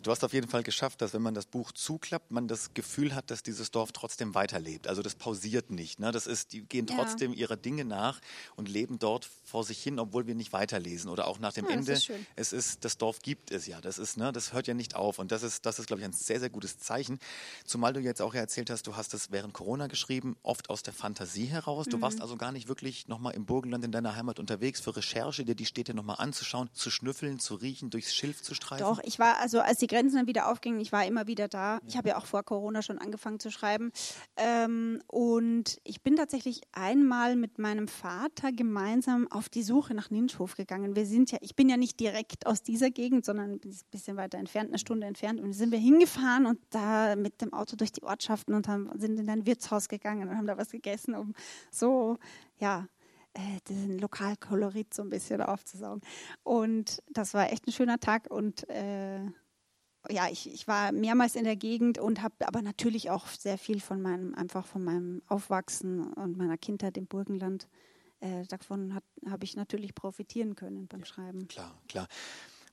Du 0.00 0.10
hast 0.10 0.24
auf 0.24 0.32
jeden 0.32 0.48
Fall 0.48 0.62
geschafft, 0.62 1.02
dass 1.02 1.12
wenn 1.12 1.20
man 1.20 1.34
das 1.34 1.44
Buch 1.44 1.72
zuklappt, 1.72 2.30
man 2.30 2.48
das 2.48 2.72
Gefühl 2.72 3.14
hat, 3.14 3.30
dass 3.30 3.42
dieses 3.42 3.70
Dorf 3.70 3.92
trotzdem 3.92 4.34
weiterlebt. 4.34 4.88
Also 4.88 5.02
das 5.02 5.14
pausiert 5.14 5.70
nicht. 5.70 5.98
Ne? 5.98 6.12
Das 6.12 6.26
ist, 6.26 6.52
die 6.52 6.62
gehen 6.62 6.86
trotzdem 6.86 7.32
ja. 7.32 7.40
ihrer 7.40 7.56
Dinge 7.56 7.84
nach 7.84 8.20
und 8.56 8.68
leben 8.68 8.98
dort 8.98 9.28
vor 9.44 9.64
sich 9.64 9.82
hin, 9.82 9.98
obwohl 9.98 10.26
wir 10.26 10.34
nicht 10.34 10.52
weiterlesen. 10.54 11.10
Oder 11.10 11.26
auch 11.26 11.38
nach 11.38 11.52
dem 11.52 11.66
ja, 11.66 11.72
Ende. 11.72 11.92
Ist 11.92 12.10
es 12.36 12.52
ist, 12.52 12.84
das 12.86 12.96
Dorf 12.96 13.20
gibt 13.20 13.50
es 13.50 13.66
ja. 13.66 13.80
Das 13.82 13.98
ist, 13.98 14.16
ne, 14.16 14.32
das 14.32 14.54
hört 14.54 14.66
ja 14.66 14.74
nicht 14.74 14.96
auf. 14.96 15.18
Und 15.18 15.30
das 15.30 15.42
ist, 15.42 15.66
das 15.66 15.78
ist, 15.78 15.86
glaube 15.86 16.00
ich, 16.00 16.06
ein 16.06 16.14
sehr, 16.14 16.40
sehr 16.40 16.50
gutes 16.50 16.78
Zeichen. 16.78 17.18
Zumal 17.66 17.92
du 17.92 18.00
jetzt 18.00 18.22
auch 18.22 18.34
erzählt 18.34 18.70
hast, 18.70 18.86
du 18.86 18.96
hast 18.96 19.12
es 19.12 19.30
während 19.30 19.52
Corona 19.52 19.88
geschrieben, 19.88 20.36
oft 20.42 20.70
aus 20.70 20.82
der 20.82 20.94
Fantasie 20.94 21.46
heraus. 21.46 21.86
Du 21.86 21.98
mhm. 21.98 22.02
warst 22.02 22.22
also 22.22 22.36
gar 22.36 22.52
nicht 22.52 22.66
wirklich 22.66 23.08
nochmal 23.08 23.34
im 23.34 23.44
Burgenland 23.44 23.84
in 23.84 23.92
deiner 23.92 24.16
Heimat 24.16 24.38
unterwegs 24.38 24.80
für 24.80 24.96
Recherche, 24.96 25.44
dir 25.44 25.54
die 25.54 25.66
Städte 25.66 25.92
nochmal 25.92 26.16
anzuschauen, 26.18 26.70
zu 26.72 26.90
schnüffeln, 26.90 27.38
zu 27.38 27.56
riechen, 27.56 27.90
durchs 27.90 28.14
Schilf 28.14 28.42
zu 28.42 28.54
streifen. 28.54 28.86
Doch, 28.86 29.00
ich 29.02 29.18
war, 29.18 29.38
also 29.38 29.60
als 29.60 29.81
die 29.82 29.86
Grenzen 29.88 30.16
dann 30.16 30.26
wieder 30.26 30.48
aufgingen, 30.48 30.80
ich 30.80 30.92
war 30.92 31.04
immer 31.04 31.26
wieder 31.26 31.48
da. 31.48 31.80
Ich 31.86 31.96
habe 31.96 32.10
ja 32.10 32.16
auch 32.16 32.26
vor 32.26 32.42
Corona 32.42 32.82
schon 32.82 32.98
angefangen 32.98 33.40
zu 33.40 33.50
schreiben. 33.50 33.92
Ähm, 34.36 35.02
und 35.08 35.78
ich 35.84 36.02
bin 36.02 36.16
tatsächlich 36.16 36.62
einmal 36.72 37.36
mit 37.36 37.58
meinem 37.58 37.88
Vater 37.88 38.52
gemeinsam 38.52 39.30
auf 39.30 39.48
die 39.48 39.62
Suche 39.62 39.94
nach 39.94 40.10
Ninschhof 40.10 40.54
gegangen. 40.54 40.96
Wir 40.96 41.06
sind 41.06 41.32
ja, 41.32 41.38
ich 41.40 41.56
bin 41.56 41.68
ja 41.68 41.76
nicht 41.76 42.00
direkt 42.00 42.46
aus 42.46 42.62
dieser 42.62 42.90
Gegend, 42.90 43.24
sondern 43.24 43.52
ein 43.52 43.60
bisschen 43.90 44.16
weiter 44.16 44.38
entfernt, 44.38 44.70
eine 44.70 44.78
Stunde 44.78 45.06
entfernt. 45.06 45.40
Und 45.40 45.52
sind 45.52 45.72
wir 45.72 45.78
hingefahren 45.78 46.46
und 46.46 46.60
da 46.70 47.16
mit 47.16 47.40
dem 47.42 47.52
Auto 47.52 47.76
durch 47.76 47.92
die 47.92 48.04
Ortschaften 48.04 48.54
und 48.54 48.68
haben, 48.68 48.88
sind 48.98 49.18
in 49.18 49.28
ein 49.28 49.46
Wirtshaus 49.46 49.88
gegangen 49.88 50.28
und 50.28 50.36
haben 50.36 50.46
da 50.46 50.56
was 50.56 50.70
gegessen, 50.70 51.14
um 51.14 51.34
so, 51.70 52.18
ja, 52.58 52.86
äh, 53.34 53.60
diesen 53.68 53.98
Lokalkolorit 53.98 54.92
so 54.92 55.02
ein 55.02 55.10
bisschen 55.10 55.40
aufzusaugen. 55.40 56.02
Und 56.42 57.02
das 57.10 57.34
war 57.34 57.50
echt 57.50 57.66
ein 57.66 57.72
schöner 57.72 57.98
Tag 57.98 58.30
und 58.30 58.68
äh, 58.68 59.20
ja, 60.12 60.28
ich, 60.30 60.52
ich 60.52 60.68
war 60.68 60.92
mehrmals 60.92 61.34
in 61.34 61.44
der 61.44 61.56
Gegend 61.56 61.98
und 61.98 62.22
habe 62.22 62.34
aber 62.46 62.62
natürlich 62.62 63.10
auch 63.10 63.26
sehr 63.26 63.58
viel 63.58 63.80
von 63.80 64.02
meinem, 64.02 64.34
einfach 64.34 64.66
von 64.66 64.84
meinem 64.84 65.22
Aufwachsen 65.26 66.12
und 66.12 66.36
meiner 66.36 66.58
Kindheit 66.58 66.96
im 66.96 67.06
Burgenland, 67.06 67.68
äh, 68.20 68.44
davon 68.46 68.94
habe 69.28 69.44
ich 69.44 69.56
natürlich 69.56 69.94
profitieren 69.94 70.54
können 70.54 70.86
beim 70.86 71.00
ja, 71.00 71.06
Schreiben. 71.06 71.48
Klar, 71.48 71.76
klar. 71.88 72.06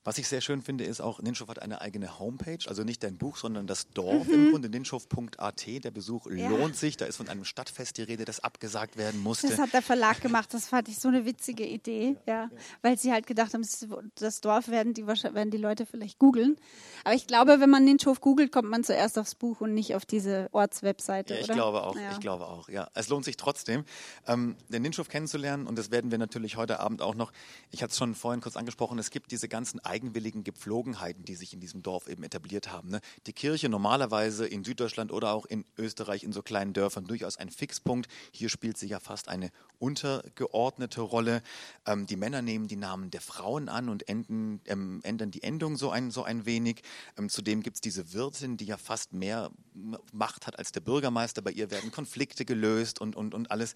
Was 0.02 0.16
ich 0.16 0.28
sehr 0.28 0.40
schön 0.40 0.62
finde, 0.62 0.84
ist 0.84 1.02
auch, 1.02 1.20
Ninschow 1.20 1.46
hat 1.48 1.60
eine 1.60 1.82
eigene 1.82 2.18
Homepage, 2.18 2.66
also 2.66 2.84
nicht 2.84 3.02
dein 3.02 3.18
Buch, 3.18 3.36
sondern 3.36 3.66
das 3.66 3.90
Dorf 3.90 4.26
mhm. 4.28 4.34
im 4.34 4.50
Grunde, 4.50 4.70
ninschow.at. 4.70 5.66
Der 5.66 5.90
Besuch 5.90 6.26
ja. 6.30 6.48
lohnt 6.48 6.74
sich. 6.74 6.96
Da 6.96 7.04
ist 7.04 7.16
von 7.16 7.28
einem 7.28 7.44
Stadtfest 7.44 7.98
die 7.98 8.02
Rede, 8.02 8.24
das 8.24 8.40
abgesagt 8.40 8.96
werden 8.96 9.22
musste. 9.22 9.48
Das 9.48 9.58
hat 9.58 9.74
der 9.74 9.82
Verlag 9.82 10.22
gemacht, 10.22 10.54
das 10.54 10.68
fand 10.68 10.88
ich 10.88 10.98
so 10.98 11.08
eine 11.08 11.26
witzige 11.26 11.66
Idee, 11.66 12.16
ja. 12.26 12.44
ja. 12.44 12.50
Weil 12.80 12.98
sie 12.98 13.12
halt 13.12 13.26
gedacht 13.26 13.52
haben, 13.52 13.66
das 14.14 14.40
Dorf 14.40 14.68
werden 14.68 14.94
die, 14.94 15.06
werden 15.06 15.50
die 15.50 15.58
Leute 15.58 15.84
vielleicht 15.84 16.18
googeln. 16.18 16.56
Aber 17.04 17.14
ich 17.14 17.26
glaube, 17.26 17.60
wenn 17.60 17.68
man 17.68 17.84
Ninschow 17.84 18.18
googelt, 18.22 18.52
kommt 18.52 18.70
man 18.70 18.84
zuerst 18.84 19.18
aufs 19.18 19.34
Buch 19.34 19.60
und 19.60 19.74
nicht 19.74 19.94
auf 19.94 20.06
diese 20.06 20.48
Ortswebseite. 20.52 21.34
Ja, 21.34 21.40
ich 21.40 21.44
oder? 21.44 21.54
glaube 21.54 21.82
auch, 21.82 21.96
ich 22.12 22.20
glaube 22.20 22.46
auch, 22.46 22.70
ja. 22.70 22.88
Es 22.94 23.10
lohnt 23.10 23.26
sich 23.26 23.36
trotzdem, 23.36 23.84
ähm, 24.26 24.56
den 24.70 24.80
Ninschow 24.80 25.06
kennenzulernen 25.06 25.66
und 25.66 25.78
das 25.78 25.90
werden 25.90 26.10
wir 26.10 26.16
natürlich 26.16 26.56
heute 26.56 26.80
Abend 26.80 27.02
auch 27.02 27.14
noch. 27.14 27.32
Ich 27.70 27.82
hatte 27.82 27.90
es 27.90 27.98
schon 27.98 28.14
vorhin 28.14 28.40
kurz 28.40 28.56
angesprochen, 28.56 28.98
es 28.98 29.10
gibt 29.10 29.30
diese 29.30 29.48
ganzen 29.48 29.78
eigenwilligen 29.90 30.44
Gepflogenheiten, 30.44 31.24
die 31.24 31.34
sich 31.34 31.52
in 31.52 31.60
diesem 31.60 31.82
Dorf 31.82 32.08
eben 32.08 32.22
etabliert 32.22 32.70
haben. 32.70 32.90
Ne? 32.90 33.00
Die 33.26 33.32
Kirche 33.32 33.68
normalerweise 33.68 34.46
in 34.46 34.62
Süddeutschland 34.62 35.10
oder 35.10 35.32
auch 35.32 35.46
in 35.46 35.64
Österreich 35.76 36.22
in 36.22 36.32
so 36.32 36.42
kleinen 36.42 36.72
Dörfern 36.72 37.04
durchaus 37.04 37.36
ein 37.36 37.50
Fixpunkt. 37.50 38.08
Hier 38.30 38.48
spielt 38.48 38.78
sie 38.78 38.86
ja 38.86 39.00
fast 39.00 39.28
eine 39.28 39.50
untergeordnete 39.78 41.00
Rolle. 41.00 41.42
Ähm, 41.86 42.06
die 42.06 42.16
Männer 42.16 42.40
nehmen 42.40 42.68
die 42.68 42.76
Namen 42.76 43.10
der 43.10 43.20
Frauen 43.20 43.68
an 43.68 43.88
und 43.88 44.08
enden, 44.08 44.60
ähm, 44.66 45.00
ändern 45.02 45.32
die 45.32 45.42
Endung 45.42 45.76
so 45.76 45.90
ein, 45.90 46.12
so 46.12 46.22
ein 46.22 46.46
wenig. 46.46 46.82
Ähm, 47.18 47.28
zudem 47.28 47.62
gibt 47.62 47.76
es 47.76 47.80
diese 47.80 48.12
Wirtin, 48.12 48.56
die 48.56 48.66
ja 48.66 48.76
fast 48.76 49.12
mehr 49.12 49.50
Macht 50.12 50.46
hat 50.46 50.58
als 50.58 50.70
der 50.70 50.80
Bürgermeister. 50.80 51.42
Bei 51.42 51.50
ihr 51.50 51.70
werden 51.70 51.90
Konflikte 51.90 52.44
gelöst 52.44 53.00
und, 53.00 53.16
und, 53.16 53.34
und 53.34 53.50
alles. 53.50 53.74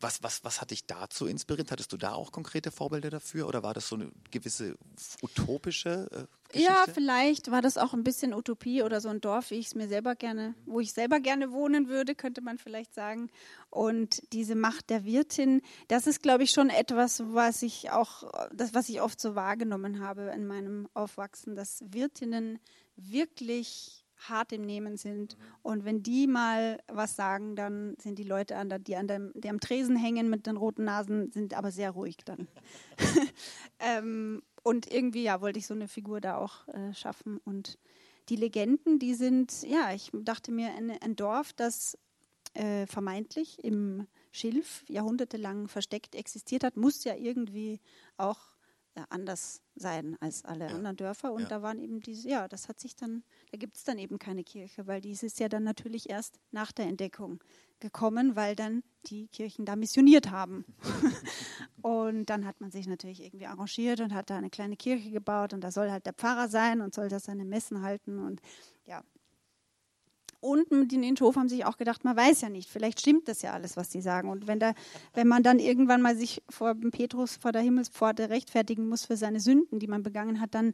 Was, 0.00 0.22
was, 0.22 0.44
was 0.44 0.60
hat 0.60 0.70
dich 0.70 0.86
dazu 0.86 1.26
inspiriert? 1.26 1.70
Hattest 1.70 1.92
du 1.92 1.96
da 1.96 2.12
auch 2.12 2.32
konkrete 2.32 2.70
Vorbilder 2.70 3.10
dafür 3.10 3.46
oder 3.46 3.62
war 3.62 3.74
das 3.74 3.88
so 3.88 3.96
eine 3.96 4.10
gewisse 4.30 4.76
utopische 5.22 6.08
äh, 6.10 6.52
Geschichte? 6.52 6.72
Ja, 6.72 6.84
vielleicht 6.92 7.50
war 7.50 7.60
das 7.62 7.76
auch 7.78 7.92
ein 7.92 8.02
bisschen 8.02 8.32
Utopie 8.34 8.82
oder 8.82 9.00
so 9.00 9.08
ein 9.08 9.20
Dorf, 9.20 9.50
wie 9.50 9.56
ich 9.56 9.66
es 9.66 9.74
mir 9.74 9.88
selber 9.88 10.14
gerne, 10.14 10.54
wo 10.66 10.80
ich 10.80 10.92
selber 10.92 11.20
gerne 11.20 11.52
wohnen 11.52 11.88
würde, 11.88 12.14
könnte 12.14 12.40
man 12.40 12.58
vielleicht 12.58 12.94
sagen. 12.94 13.30
Und 13.68 14.22
diese 14.32 14.54
Macht 14.54 14.90
der 14.90 15.04
Wirtin, 15.04 15.62
das 15.88 16.06
ist, 16.06 16.22
glaube 16.22 16.44
ich, 16.44 16.50
schon 16.50 16.70
etwas, 16.70 17.22
was 17.32 17.62
ich 17.62 17.90
auch, 17.90 18.30
das, 18.52 18.74
was 18.74 18.88
ich 18.88 19.00
oft 19.00 19.20
so 19.20 19.34
wahrgenommen 19.34 20.00
habe 20.00 20.32
in 20.34 20.46
meinem 20.46 20.88
Aufwachsen, 20.94 21.54
dass 21.54 21.84
Wirtinnen 21.86 22.58
wirklich 22.96 23.99
hart 24.28 24.52
im 24.52 24.62
Nehmen 24.62 24.96
sind. 24.96 25.36
Und 25.62 25.84
wenn 25.84 26.02
die 26.02 26.26
mal 26.26 26.78
was 26.88 27.16
sagen, 27.16 27.56
dann 27.56 27.96
sind 27.98 28.18
die 28.18 28.24
Leute, 28.24 28.56
an 28.56 28.68
der, 28.68 28.78
die, 28.78 28.96
an 28.96 29.08
dem, 29.08 29.32
die 29.34 29.48
am 29.48 29.60
Tresen 29.60 29.96
hängen 29.96 30.30
mit 30.30 30.46
den 30.46 30.56
roten 30.56 30.84
Nasen, 30.84 31.30
sind 31.32 31.54
aber 31.54 31.70
sehr 31.70 31.90
ruhig 31.90 32.18
dann. 32.24 32.48
ähm, 33.78 34.42
und 34.62 34.92
irgendwie, 34.92 35.22
ja, 35.22 35.40
wollte 35.40 35.58
ich 35.58 35.66
so 35.66 35.74
eine 35.74 35.88
Figur 35.88 36.20
da 36.20 36.36
auch 36.36 36.68
äh, 36.68 36.92
schaffen. 36.92 37.38
Und 37.44 37.78
die 38.28 38.36
Legenden, 38.36 38.98
die 38.98 39.14
sind, 39.14 39.62
ja, 39.62 39.92
ich 39.92 40.10
dachte 40.12 40.52
mir, 40.52 40.74
ein, 40.74 40.90
ein 40.90 41.16
Dorf, 41.16 41.52
das 41.52 41.98
äh, 42.54 42.86
vermeintlich 42.86 43.62
im 43.64 44.06
Schilf 44.32 44.84
jahrhundertelang 44.88 45.68
versteckt 45.68 46.14
existiert 46.14 46.64
hat, 46.64 46.76
muss 46.76 47.04
ja 47.04 47.14
irgendwie 47.14 47.80
auch 48.16 48.49
anders 49.08 49.62
sein 49.74 50.16
als 50.20 50.44
alle 50.44 50.66
ja. 50.66 50.74
anderen 50.74 50.96
Dörfer. 50.96 51.32
Und 51.32 51.42
ja. 51.42 51.48
da 51.48 51.62
waren 51.62 51.78
eben 51.78 52.00
diese, 52.00 52.28
ja, 52.28 52.48
das 52.48 52.68
hat 52.68 52.80
sich 52.80 52.96
dann, 52.96 53.22
da 53.50 53.58
gibt 53.58 53.76
es 53.76 53.84
dann 53.84 53.98
eben 53.98 54.18
keine 54.18 54.44
Kirche, 54.44 54.86
weil 54.86 55.00
dies 55.00 55.22
ist 55.22 55.40
ja 55.40 55.48
dann 55.48 55.64
natürlich 55.64 56.10
erst 56.10 56.38
nach 56.50 56.72
der 56.72 56.86
Entdeckung 56.86 57.42
gekommen, 57.78 58.36
weil 58.36 58.54
dann 58.54 58.82
die 59.06 59.28
Kirchen 59.28 59.64
da 59.64 59.76
missioniert 59.76 60.30
haben. 60.30 60.64
und 61.82 62.26
dann 62.26 62.44
hat 62.44 62.60
man 62.60 62.70
sich 62.70 62.86
natürlich 62.86 63.22
irgendwie 63.22 63.46
arrangiert 63.46 64.00
und 64.00 64.12
hat 64.12 64.30
da 64.30 64.36
eine 64.36 64.50
kleine 64.50 64.76
Kirche 64.76 65.10
gebaut 65.10 65.52
und 65.52 65.62
da 65.62 65.70
soll 65.70 65.90
halt 65.90 66.06
der 66.06 66.12
Pfarrer 66.12 66.48
sein 66.48 66.80
und 66.80 66.94
soll 66.94 67.08
da 67.08 67.20
seine 67.20 67.44
Messen 67.44 67.82
halten 67.82 68.18
und 68.18 68.40
ja, 68.86 69.02
und 70.40 70.68
den 70.70 71.02
Inhof 71.02 71.36
haben 71.36 71.48
sich 71.48 71.64
auch 71.64 71.76
gedacht, 71.76 72.04
man 72.04 72.16
weiß 72.16 72.40
ja 72.40 72.48
nicht, 72.48 72.68
vielleicht 72.68 73.00
stimmt 73.00 73.28
das 73.28 73.42
ja 73.42 73.52
alles, 73.52 73.76
was 73.76 73.92
sie 73.92 74.00
sagen. 74.00 74.30
Und 74.30 74.46
wenn, 74.46 74.58
da, 74.58 74.72
wenn 75.14 75.28
man 75.28 75.42
dann 75.42 75.58
irgendwann 75.58 76.00
mal 76.02 76.16
sich 76.16 76.42
vor 76.48 76.74
Petrus 76.74 77.36
vor 77.36 77.52
der 77.52 77.62
Himmelspforte 77.62 78.30
rechtfertigen 78.30 78.88
muss 78.88 79.04
für 79.04 79.16
seine 79.16 79.40
Sünden, 79.40 79.78
die 79.78 79.86
man 79.86 80.02
begangen 80.02 80.40
hat, 80.40 80.54
dann 80.54 80.72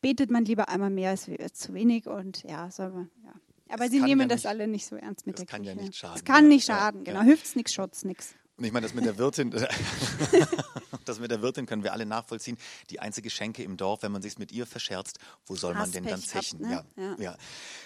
betet 0.00 0.30
man 0.30 0.44
lieber 0.44 0.68
einmal 0.68 0.90
mehr 0.90 1.10
als 1.10 1.28
zu 1.54 1.74
wenig. 1.74 2.06
Und 2.06 2.42
ja, 2.42 2.70
soll 2.70 2.90
man, 2.90 3.10
ja. 3.24 3.32
Aber 3.68 3.84
das 3.84 3.92
sie 3.92 4.00
nehmen 4.00 4.22
ja 4.22 4.26
das 4.26 4.40
nicht, 4.40 4.46
alle 4.46 4.68
nicht 4.68 4.86
so 4.86 4.96
ernst 4.96 5.26
mit 5.26 5.38
der 5.38 5.46
Kirche. 5.46 5.62
Das 5.62 5.68
kann 5.68 5.78
ja 5.78 5.82
nicht 5.82 5.96
schaden. 5.96 6.16
Es 6.16 6.24
kann 6.24 6.48
nicht 6.48 6.64
schaden, 6.66 7.04
genau. 7.04 7.20
Ja. 7.20 7.24
Hilft's 7.24 7.56
nichts, 7.56 7.72
schaut's 7.72 8.04
nichts. 8.04 8.34
Und 8.56 8.64
ich 8.64 8.72
meine, 8.72 8.86
das 8.86 8.94
mit 8.94 9.04
der 9.04 9.18
Wirtin, 9.18 9.50
das 11.08 11.20
mit 11.20 11.30
der 11.30 11.42
Wirtin 11.42 11.66
können 11.66 11.82
wir 11.82 11.92
alle 11.92 12.06
nachvollziehen. 12.06 12.58
Die 12.90 13.00
einzige 13.00 13.30
Schenke 13.30 13.62
im 13.62 13.76
Dorf, 13.76 14.02
wenn 14.02 14.12
man 14.12 14.22
sich 14.22 14.38
mit 14.38 14.52
ihr 14.52 14.66
verscherzt, 14.66 15.18
wo 15.46 15.56
soll 15.56 15.74
man 15.74 15.90
denn 15.90 16.04
dann 16.04 16.20
zechen? 16.20 16.60
Gehabt, 16.60 16.96
ne? 16.96 17.04
ja, 17.18 17.24
ja. 17.24 17.30
ja. 17.32 17.36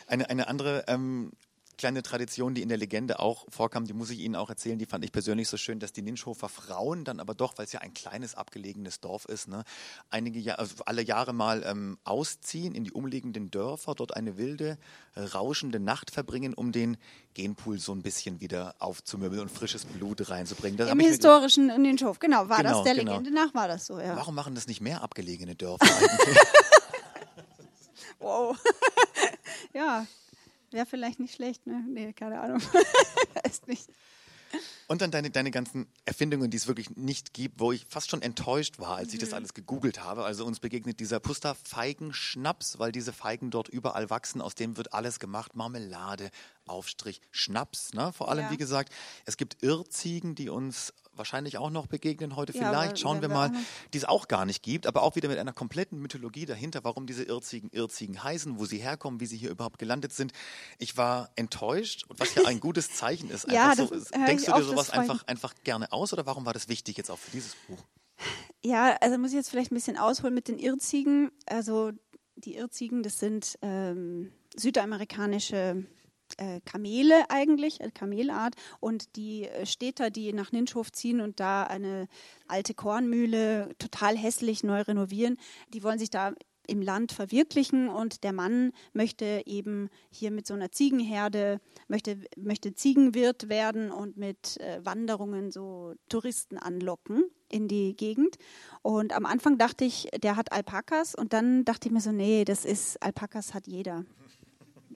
Eine, 0.06 0.30
eine 0.30 0.48
andere 0.48 0.84
ähm, 0.88 1.32
kleine 1.78 2.02
Tradition, 2.02 2.54
die 2.54 2.62
in 2.62 2.68
der 2.68 2.76
Legende 2.76 3.20
auch 3.20 3.46
vorkam, 3.48 3.86
die 3.86 3.94
muss 3.94 4.10
ich 4.10 4.18
Ihnen 4.18 4.36
auch 4.36 4.50
erzählen, 4.50 4.78
die 4.78 4.86
fand 4.86 5.04
ich 5.04 5.12
persönlich 5.12 5.48
so 5.48 5.56
schön, 5.56 5.78
dass 5.78 5.92
die 5.92 6.02
Ninschhofer 6.02 6.48
Frauen 6.48 7.04
dann 7.04 7.20
aber 7.20 7.34
doch, 7.34 7.56
weil 7.56 7.64
es 7.64 7.72
ja 7.72 7.80
ein 7.80 7.94
kleines 7.94 8.34
abgelegenes 8.34 9.00
Dorf 9.00 9.24
ist, 9.24 9.48
ne, 9.48 9.64
einige 10.10 10.38
Jahre, 10.38 10.58
also 10.58 10.74
alle 10.84 11.02
Jahre 11.02 11.32
mal 11.32 11.62
ähm, 11.64 11.98
ausziehen 12.04 12.74
in 12.74 12.84
die 12.84 12.92
umliegenden 12.92 13.50
Dörfer, 13.50 13.94
dort 13.94 14.16
eine 14.16 14.36
wilde, 14.36 14.76
äh, 15.14 15.22
rauschende 15.22 15.80
Nacht 15.80 16.10
verbringen, 16.10 16.52
um 16.52 16.72
den 16.72 16.98
Genpool 17.34 17.78
so 17.78 17.92
ein 17.92 18.02
bisschen 18.02 18.40
wieder 18.40 18.74
aufzumöbeln 18.80 19.42
und 19.42 19.50
frisches 19.50 19.84
Blut 19.84 20.28
reinzubringen. 20.28 20.76
Das 20.76 20.90
Im 20.90 21.00
historischen 21.00 21.66
Ninschhof, 21.80 22.18
genau, 22.18 22.48
war 22.48 22.58
genau, 22.58 22.70
das 22.70 22.84
der 22.84 22.94
genau. 22.96 23.18
Legende 23.18 23.30
nach, 23.32 23.54
war 23.54 23.68
das 23.68 23.86
so, 23.86 24.00
ja. 24.00 24.16
Warum 24.16 24.34
machen 24.34 24.54
das 24.54 24.66
nicht 24.66 24.80
mehr 24.80 25.02
abgelegene 25.02 25.54
Dörfer 25.54 25.86
eigentlich? 25.96 26.38
wow. 28.18 28.58
ja, 29.72 30.06
Wäre 30.70 30.86
vielleicht 30.86 31.20
nicht 31.20 31.34
schlecht, 31.34 31.66
ne? 31.66 31.84
Nee, 31.88 32.12
keine 32.12 32.40
Ahnung. 32.40 32.60
Weiß 33.44 33.66
nicht. 33.66 33.88
Und 34.86 35.02
dann 35.02 35.10
deine, 35.10 35.30
deine 35.30 35.50
ganzen 35.50 35.86
Erfindungen, 36.06 36.50
die 36.50 36.56
es 36.56 36.66
wirklich 36.66 36.96
nicht 36.96 37.34
gibt, 37.34 37.60
wo 37.60 37.72
ich 37.72 37.84
fast 37.86 38.10
schon 38.10 38.22
enttäuscht 38.22 38.78
war, 38.78 38.96
als 38.96 39.12
ich 39.12 39.18
das 39.18 39.30
mhm. 39.30 39.34
alles 39.36 39.54
gegoogelt 39.54 40.02
habe. 40.02 40.24
Also 40.24 40.46
uns 40.46 40.60
begegnet 40.60 41.00
dieser 41.00 41.20
Puster 41.20 41.54
Feigenschnaps, 41.54 42.78
weil 42.78 42.90
diese 42.90 43.12
Feigen 43.12 43.50
dort 43.50 43.68
überall 43.68 44.08
wachsen. 44.08 44.40
Aus 44.40 44.54
dem 44.54 44.78
wird 44.78 44.94
alles 44.94 45.20
gemacht. 45.20 45.54
Marmelade, 45.54 46.30
Aufstrich, 46.66 47.20
Schnaps, 47.30 47.92
ne? 47.92 48.12
vor 48.14 48.30
allem, 48.30 48.46
ja. 48.46 48.50
wie 48.50 48.56
gesagt. 48.56 48.92
Es 49.26 49.36
gibt 49.36 49.62
Irrziegen, 49.62 50.34
die 50.34 50.48
uns 50.48 50.94
wahrscheinlich 51.18 51.58
auch 51.58 51.70
noch 51.70 51.86
begegnen 51.86 52.36
heute 52.36 52.56
ja, 52.56 52.68
vielleicht. 52.68 52.98
Schauen 52.98 53.20
wir 53.20 53.28
mal, 53.28 53.52
die 53.92 53.98
es 53.98 54.04
auch 54.04 54.28
gar 54.28 54.44
nicht 54.44 54.62
gibt, 54.62 54.86
aber 54.86 55.02
auch 55.02 55.16
wieder 55.16 55.28
mit 55.28 55.38
einer 55.38 55.52
kompletten 55.52 55.98
Mythologie 56.00 56.46
dahinter, 56.46 56.84
warum 56.84 57.06
diese 57.06 57.24
Irrziegen 57.24 57.68
Irrziegen 57.70 58.22
heißen, 58.22 58.58
wo 58.58 58.64
sie 58.64 58.78
herkommen, 58.78 59.20
wie 59.20 59.26
sie 59.26 59.36
hier 59.36 59.50
überhaupt 59.50 59.78
gelandet 59.78 60.12
sind. 60.12 60.32
Ich 60.78 60.96
war 60.96 61.30
enttäuscht, 61.36 62.04
was 62.08 62.34
ja 62.34 62.46
ein 62.46 62.60
gutes 62.68 62.94
Zeichen 62.94 63.30
ist. 63.30 63.50
ja, 63.50 63.74
so, 63.76 63.86
denkst 63.86 64.44
du 64.44 64.52
dir 64.52 64.62
sowas 64.62 64.90
einfach, 64.90 65.26
einfach 65.26 65.54
gerne 65.64 65.92
aus 65.92 66.12
oder 66.12 66.26
warum 66.26 66.46
war 66.46 66.52
das 66.52 66.68
wichtig 66.68 66.96
jetzt 66.96 67.10
auch 67.10 67.18
für 67.18 67.30
dieses 67.30 67.54
Buch? 67.66 67.84
Ja, 68.62 68.96
also 69.00 69.18
muss 69.18 69.30
ich 69.30 69.36
jetzt 69.36 69.50
vielleicht 69.50 69.70
ein 69.70 69.76
bisschen 69.76 69.96
ausholen 69.96 70.34
mit 70.34 70.48
den 70.48 70.58
Irrziegen. 70.58 71.30
Also 71.46 71.92
die 72.36 72.56
Irrziegen, 72.56 73.02
das 73.02 73.18
sind 73.18 73.58
ähm, 73.62 74.32
südamerikanische 74.56 75.84
äh, 76.38 76.60
Kamele 76.64 77.28
eigentlich, 77.28 77.80
äh, 77.80 77.90
Kamelart. 77.90 78.54
Und 78.80 79.16
die 79.16 79.44
äh, 79.44 79.66
Städter, 79.66 80.10
die 80.10 80.32
nach 80.32 80.52
Ninschhof 80.52 80.90
ziehen 80.92 81.20
und 81.20 81.40
da 81.40 81.64
eine 81.64 82.08
alte 82.46 82.74
Kornmühle 82.74 83.74
total 83.78 84.16
hässlich 84.16 84.64
neu 84.64 84.80
renovieren, 84.80 85.36
die 85.74 85.82
wollen 85.82 85.98
sich 85.98 86.10
da 86.10 86.32
im 86.68 86.82
Land 86.82 87.12
verwirklichen 87.12 87.88
und 87.88 88.22
der 88.24 88.32
Mann 88.32 88.72
möchte 88.92 89.42
eben 89.46 89.88
hier 90.10 90.30
mit 90.30 90.46
so 90.46 90.54
einer 90.54 90.70
Ziegenherde, 90.70 91.60
möchte, 91.88 92.20
möchte 92.36 92.74
Ziegenwirt 92.74 93.48
werden 93.48 93.90
und 93.90 94.18
mit 94.18 94.60
äh, 94.60 94.84
Wanderungen 94.84 95.50
so 95.50 95.94
Touristen 96.08 96.58
anlocken 96.58 97.24
in 97.48 97.68
die 97.68 97.96
Gegend. 97.96 98.36
Und 98.82 99.14
am 99.14 99.24
Anfang 99.24 99.56
dachte 99.56 99.84
ich, 99.86 100.08
der 100.22 100.36
hat 100.36 100.52
Alpakas 100.52 101.14
und 101.14 101.32
dann 101.32 101.64
dachte 101.64 101.88
ich 101.88 101.92
mir 101.92 102.02
so, 102.02 102.12
nee, 102.12 102.44
das 102.44 102.66
ist, 102.66 103.02
Alpakas 103.02 103.54
hat 103.54 103.66
jeder 103.66 104.04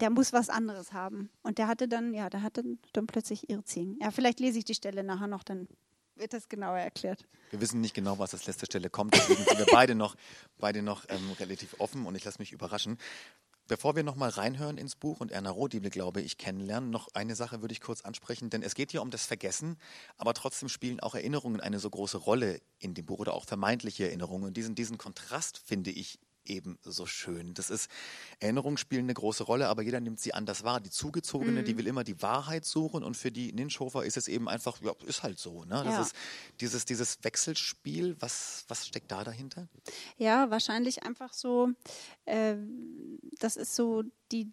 der 0.03 0.11
muss 0.11 0.33
was 0.33 0.49
anderes 0.49 0.93
haben. 0.93 1.31
Und 1.43 1.59
der 1.59 1.69
hatte 1.69 1.87
dann, 1.87 2.12
ja, 2.12 2.29
der 2.29 2.43
hatte 2.43 2.65
dann 2.93 3.07
plötzlich 3.07 3.49
Irrziehen. 3.49 3.97
Ja, 4.03 4.11
vielleicht 4.11 4.41
lese 4.41 4.59
ich 4.59 4.65
die 4.65 4.75
Stelle 4.75 5.05
nachher 5.05 5.29
noch, 5.29 5.45
dann 5.45 5.69
wird 6.17 6.33
das 6.33 6.49
genauer 6.49 6.79
erklärt. 6.79 7.25
Wir 7.51 7.61
wissen 7.61 7.81
nicht 7.81 7.95
genau, 7.95 8.19
was 8.19 8.35
als 8.35 8.47
letzte 8.47 8.67
Stelle 8.67 8.91
kommt, 8.91 9.15
deswegen 9.15 9.45
sind 9.45 9.59
wir 9.59 9.67
beide 9.71 9.95
noch, 9.95 10.17
beide 10.59 10.83
noch 10.83 11.05
ähm, 11.09 11.31
relativ 11.38 11.77
offen 11.79 12.05
und 12.05 12.17
ich 12.17 12.25
lasse 12.25 12.41
mich 12.41 12.51
überraschen. 12.51 12.99
Bevor 13.69 13.95
wir 13.95 14.03
nochmal 14.03 14.31
reinhören 14.31 14.77
ins 14.77 14.97
Buch 14.97 15.21
und 15.21 15.31
Erna 15.31 15.51
Roth, 15.51 15.73
die 15.73 15.85
wir, 15.85 15.91
glaube 15.91 16.21
ich, 16.21 16.37
kennenlernen, 16.37 16.91
noch 16.91 17.07
eine 17.15 17.37
Sache 17.37 17.62
würde 17.62 17.73
ich 17.73 17.81
kurz 17.81 18.01
ansprechen, 18.03 18.51
denn 18.51 18.62
es 18.62 18.75
geht 18.75 18.91
hier 18.91 19.03
um 19.03 19.11
das 19.11 19.25
Vergessen, 19.25 19.77
aber 20.19 20.35
trotzdem 20.35 20.69
spielen 20.69 20.99
auch 20.99 21.15
Erinnerungen 21.15 21.61
eine 21.61 21.79
so 21.79 21.88
große 21.88 22.19
Rolle 22.19 22.61
in 22.81 22.95
dem 22.95 23.07
Buch 23.07 23.21
oder 23.21 23.35
auch 23.35 23.45
vermeintliche 23.45 24.07
Erinnerungen. 24.07 24.47
Und 24.47 24.57
diesen, 24.57 24.75
diesen 24.75 24.99
Kontrast 24.99 25.59
finde 25.59 25.93
ich 25.93 26.19
eben 26.45 26.79
so 26.83 27.07
schön. 27.07 27.55
Das 27.55 27.71
ist, 27.71 27.91
Erinnerungen 28.41 28.77
spielen 28.77 29.05
eine 29.05 29.15
große 29.15 29.45
Rolle, 29.45 29.69
aber 29.69 29.83
jeder 29.83 30.01
nimmt 30.01 30.21
sie 30.21 30.35
anders 30.35 30.65
wahr. 30.65 30.81
Die 30.81 30.91
Zugezogene, 30.91 31.61
mhm. 31.61 31.65
die 31.65 31.79
will 31.79 31.87
immer 31.87 32.05
die 32.05 32.21
Wahrheit 32.23 32.65
suchen 32.65 33.03
und 33.03 33.17
für 33.17 33.31
die 33.31 33.53
Ninschhofer 33.53 34.05
ist 34.05 34.17
es 34.17 34.29
eben 34.29 34.49
einfach, 34.49 34.81
ja, 34.83 34.93
ist 35.07 35.23
halt 35.23 35.39
so. 35.39 35.65
Ne? 35.65 35.83
Das 35.85 35.95
ja. 35.95 36.03
ist 36.03 36.17
dieses, 36.61 36.85
dieses 36.85 37.23
Wechselspiel, 37.23 38.17
was, 38.21 38.65
was 38.69 38.87
steckt 38.87 39.11
da 39.11 39.25
dahinter? 39.25 39.69
Ja, 40.17 40.51
wahrscheinlich 40.51 41.03
einfach 41.05 41.33
so, 41.33 41.71
äh, 42.25 42.57
das 43.39 43.57
ist 43.57 43.75
so 43.75 44.03
die, 44.31 44.53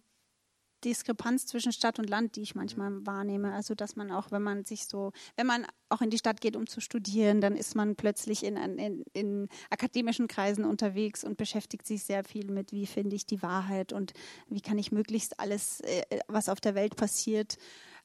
Diskrepanz 0.84 1.46
zwischen 1.46 1.72
Stadt 1.72 1.98
und 1.98 2.08
Land, 2.08 2.36
die 2.36 2.42
ich 2.42 2.54
manchmal 2.54 3.04
wahrnehme. 3.06 3.52
Also 3.52 3.74
dass 3.74 3.96
man 3.96 4.10
auch, 4.10 4.30
wenn 4.30 4.42
man 4.42 4.64
sich 4.64 4.86
so, 4.86 5.12
wenn 5.36 5.46
man 5.46 5.66
auch 5.88 6.00
in 6.00 6.10
die 6.10 6.18
Stadt 6.18 6.40
geht, 6.40 6.56
um 6.56 6.66
zu 6.66 6.80
studieren, 6.80 7.40
dann 7.40 7.56
ist 7.56 7.74
man 7.74 7.96
plötzlich 7.96 8.44
in, 8.44 8.56
in, 8.56 9.04
in 9.12 9.48
akademischen 9.70 10.28
Kreisen 10.28 10.64
unterwegs 10.64 11.24
und 11.24 11.36
beschäftigt 11.36 11.86
sich 11.86 12.04
sehr 12.04 12.24
viel 12.24 12.50
mit, 12.50 12.72
wie 12.72 12.86
finde 12.86 13.16
ich 13.16 13.26
die 13.26 13.42
Wahrheit 13.42 13.92
und 13.92 14.12
wie 14.48 14.60
kann 14.60 14.78
ich 14.78 14.92
möglichst 14.92 15.38
alles, 15.40 15.80
äh, 15.80 16.02
was 16.28 16.48
auf 16.48 16.60
der 16.60 16.74
Welt 16.74 16.96
passiert, 16.96 17.58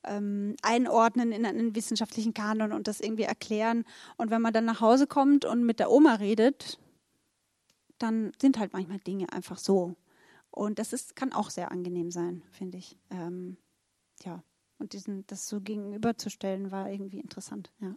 ähm, 0.04 0.56
einordnen 0.62 1.32
in 1.32 1.46
einen 1.46 1.76
wissenschaftlichen 1.76 2.34
Kanon 2.34 2.72
und 2.72 2.88
das 2.88 3.00
irgendwie 3.00 3.24
erklären. 3.24 3.86
Und 4.18 4.30
wenn 4.32 4.42
man 4.42 4.54
dann 4.54 4.66
nach 4.66 4.82
Hause 4.82 5.08
kommt 5.08 5.46
und 5.46 5.64
mit 5.64 5.80
der 5.80 5.92
Oma 5.92 6.16
redet, 6.16 6.80
dann 7.98 8.32
sind 8.40 8.60
halt 8.60 8.74
manchmal 8.74 9.00
Dinge 9.00 9.32
einfach 9.32 9.58
so. 9.58 9.96
Und 10.56 10.80
das 10.80 10.94
ist, 10.94 11.16
kann 11.16 11.34
auch 11.34 11.50
sehr 11.50 11.72
angenehm 11.72 12.12
sein, 12.12 12.42
finde 12.50 12.78
ich. 12.78 12.98
Ähm, 13.10 13.58
ja, 14.24 14.42
und 14.78 14.94
diesen, 14.94 15.28
das 15.28 15.48
so 15.48 15.60
gegenüberzustellen, 15.60 16.72
war 16.72 16.90
irgendwie 16.90 17.20
interessant, 17.20 17.72
ja. 17.82 17.96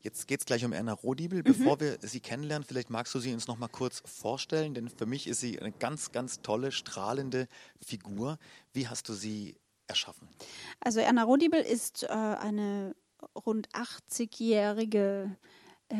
Jetzt 0.00 0.28
geht 0.28 0.40
es 0.40 0.46
gleich 0.46 0.64
um 0.64 0.72
Erna 0.72 0.92
Rodibel. 0.92 1.40
Mhm. 1.40 1.44
Bevor 1.44 1.76
mhm. 1.76 1.80
wir 1.80 1.98
sie 2.02 2.20
kennenlernen, 2.20 2.66
vielleicht 2.66 2.90
magst 2.90 3.14
du 3.14 3.20
sie 3.20 3.32
uns 3.32 3.46
noch 3.46 3.58
mal 3.58 3.68
kurz 3.68 4.02
vorstellen, 4.06 4.74
denn 4.74 4.88
für 4.88 5.06
mich 5.06 5.26
ist 5.26 5.40
sie 5.40 5.60
eine 5.60 5.72
ganz, 5.72 6.12
ganz 6.12 6.40
tolle, 6.42 6.72
strahlende 6.72 7.48
Figur. 7.80 8.38
Wie 8.72 8.88
hast 8.88 9.08
du 9.08 9.12
sie 9.12 9.56
erschaffen? 9.86 10.28
Also 10.80 11.00
Erna 11.00 11.24
Rodibel 11.24 11.60
ist 11.60 12.04
äh, 12.04 12.08
eine 12.08 12.94
rund 13.34 13.68
80-jährige, 13.70 15.36
äh, 15.88 15.96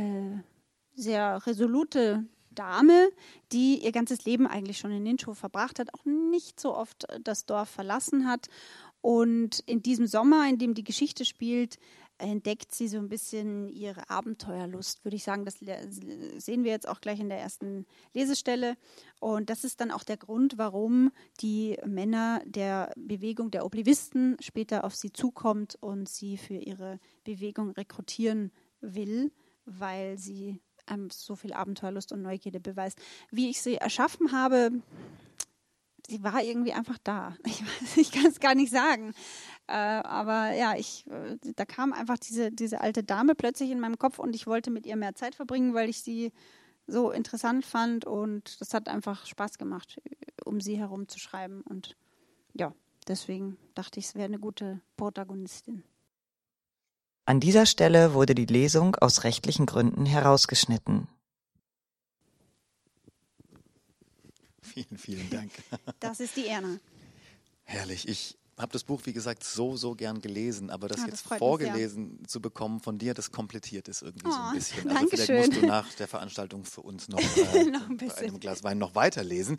sehr 0.95 1.47
resolute 1.47 2.25
Dame, 2.59 3.11
die 3.53 3.83
ihr 3.85 3.93
ganzes 3.93 4.25
Leben 4.25 4.47
eigentlich 4.47 4.79
schon 4.79 4.91
in 4.91 5.03
Nincho 5.03 5.35
verbracht 5.35 5.79
hat, 5.79 5.95
auch 5.95 6.05
nicht 6.05 6.59
so 6.59 6.75
oft 6.75 7.09
äh, 7.09 7.21
das 7.23 7.47
Dorf 7.47 7.69
verlassen 7.69 8.27
hat. 8.27 8.49
Und 9.01 9.61
in 9.67 9.83
diesem 9.83 10.07
Sommer, 10.07 10.49
in 10.49 10.59
dem 10.59 10.75
die 10.75 10.85
Geschichte 10.85 11.25
spielt, 11.25 11.79
entdeckt 12.19 12.75
sie 12.75 12.89
so 12.89 12.99
ein 12.99 13.09
bisschen 13.09 13.69
ihre 13.69 14.11
Abenteuerlust, 14.11 15.05
würde 15.05 15.17
ich 15.17 15.23
sagen. 15.23 15.45
Das 15.45 15.59
sehen 15.59 16.65
wir 16.65 16.73
jetzt 16.73 16.89
auch 16.89 17.01
gleich 17.01 17.21
in 17.21 17.29
der 17.29 17.39
ersten 17.39 17.87
Lesestelle. 18.13 18.77
Und 19.21 19.51
das 19.51 19.65
ist 19.65 19.81
dann 19.81 19.91
auch 19.91 20.03
der 20.03 20.17
Grund, 20.17 20.59
warum 20.59 21.13
die 21.41 21.79
Männer 21.87 22.43
der 22.45 22.93
Bewegung 22.97 23.51
der 23.51 23.65
Oblivisten 23.65 24.37
später 24.41 24.85
auf 24.85 24.95
sie 24.95 25.13
zukommt 25.13 25.79
und 25.81 26.09
sie 26.09 26.37
für 26.37 26.57
ihre 26.57 26.99
Bewegung 27.25 27.71
rekrutieren 27.71 28.53
will, 28.81 29.33
weil 29.65 30.19
sie 30.19 30.61
einem 30.91 31.11
so 31.11 31.37
viel 31.37 31.53
Abenteuerlust 31.53 32.13
und 32.13 32.23
Neugierde 32.23 32.61
beweist. 32.61 32.99
Wie 33.31 33.51
ich 33.51 33.61
sie 33.63 33.77
erschaffen 33.77 34.33
habe, 34.33 34.71
sie 36.09 36.23
war 36.23 36.43
irgendwie 36.43 36.73
einfach 36.73 36.99
da. 37.03 37.37
Ich, 37.47 37.63
ich 37.97 38.13
kann 38.13 38.27
es 38.27 38.41
gar 38.41 38.55
nicht 38.55 38.73
sagen. 38.73 39.15
Äh, 39.67 39.73
aber 39.73 40.53
ja, 40.53 40.75
ich, 40.77 41.07
äh, 41.09 41.37
da 41.57 41.65
kam 41.65 41.93
einfach 41.93 42.19
diese, 42.19 42.51
diese 42.51 42.81
alte 42.81 43.03
Dame 43.03 43.35
plötzlich 43.35 43.71
in 43.71 43.81
meinem 43.81 43.99
Kopf 43.99 44.19
und 44.19 44.35
ich 44.35 44.47
wollte 44.47 44.71
mit 44.71 44.87
ihr 44.87 44.97
mehr 44.97 45.15
Zeit 45.15 45.35
verbringen, 45.35 45.75
weil 45.75 45.89
ich 45.89 46.03
sie 46.03 46.33
so 46.87 47.11
interessant 47.11 47.67
fand 47.67 48.07
und 48.07 48.61
das 48.61 48.73
hat 48.73 48.89
einfach 48.89 49.27
Spaß 49.27 49.59
gemacht, 49.59 50.01
um 50.45 50.61
sie 50.61 50.79
herum 50.79 51.07
zu 51.07 51.19
schreiben. 51.19 51.61
Und 51.61 51.97
ja, 52.55 52.75
deswegen 53.07 53.59
dachte 53.75 54.01
ich, 54.01 54.07
es 54.07 54.15
wäre 54.15 54.25
eine 54.25 54.39
gute 54.39 54.81
Protagonistin. 54.97 55.85
An 57.29 57.41
dieser 57.41 57.67
Stelle 57.67 58.15
wurde 58.15 58.35
die 58.35 58.47
Lesung 58.47 58.97
aus 58.97 59.23
rechtlichen 59.23 59.67
Gründen 59.67 60.07
herausgeschnitten. 60.07 61.09
Vielen, 64.63 64.97
vielen 64.97 65.29
Dank. 65.29 65.51
Das 66.01 66.21
ist 66.21 66.39
die 66.39 66.47
Erna. 66.47 66.79
Herrlich. 67.65 68.09
Ich 68.09 68.39
habe 68.59 68.73
das 68.73 68.85
Buch, 68.85 69.03
wie 69.05 69.13
gesagt, 69.13 69.45
so, 69.45 69.77
so 69.77 69.95
gern 69.95 70.21
gelesen, 70.21 70.71
aber 70.71 70.89
das, 70.89 70.99
ja, 70.99 71.07
das 71.07 71.25
jetzt 71.25 71.39
vorgelesen 71.39 72.27
zu 72.27 72.41
bekommen 72.41 72.81
von 72.81 72.99
dir, 72.99 73.15
das 73.15 73.31
komplettiert 73.31 73.89
es 73.89 74.03
irgendwie 74.03 74.27
oh, 74.27 74.33
so 74.33 74.37
ein 74.37 74.49
oh, 74.51 74.55
bisschen. 74.55 74.91
Also 74.91 75.07
vielleicht 75.09 75.27
schön. 75.27 75.37
musst 75.39 75.57
du 75.57 75.67
nach 75.67 75.93
der 75.95 76.09
Veranstaltung 76.09 76.65
für 76.65 76.83
uns 76.83 77.09
noch, 77.09 77.19
äh, 77.55 77.65
noch 77.65 77.89
ein 77.89 77.97
bei 77.97 78.15
einem 78.17 78.41
Glas 78.41 78.65
Wein 78.65 78.79
noch 78.79 78.95
weiterlesen. 78.95 79.59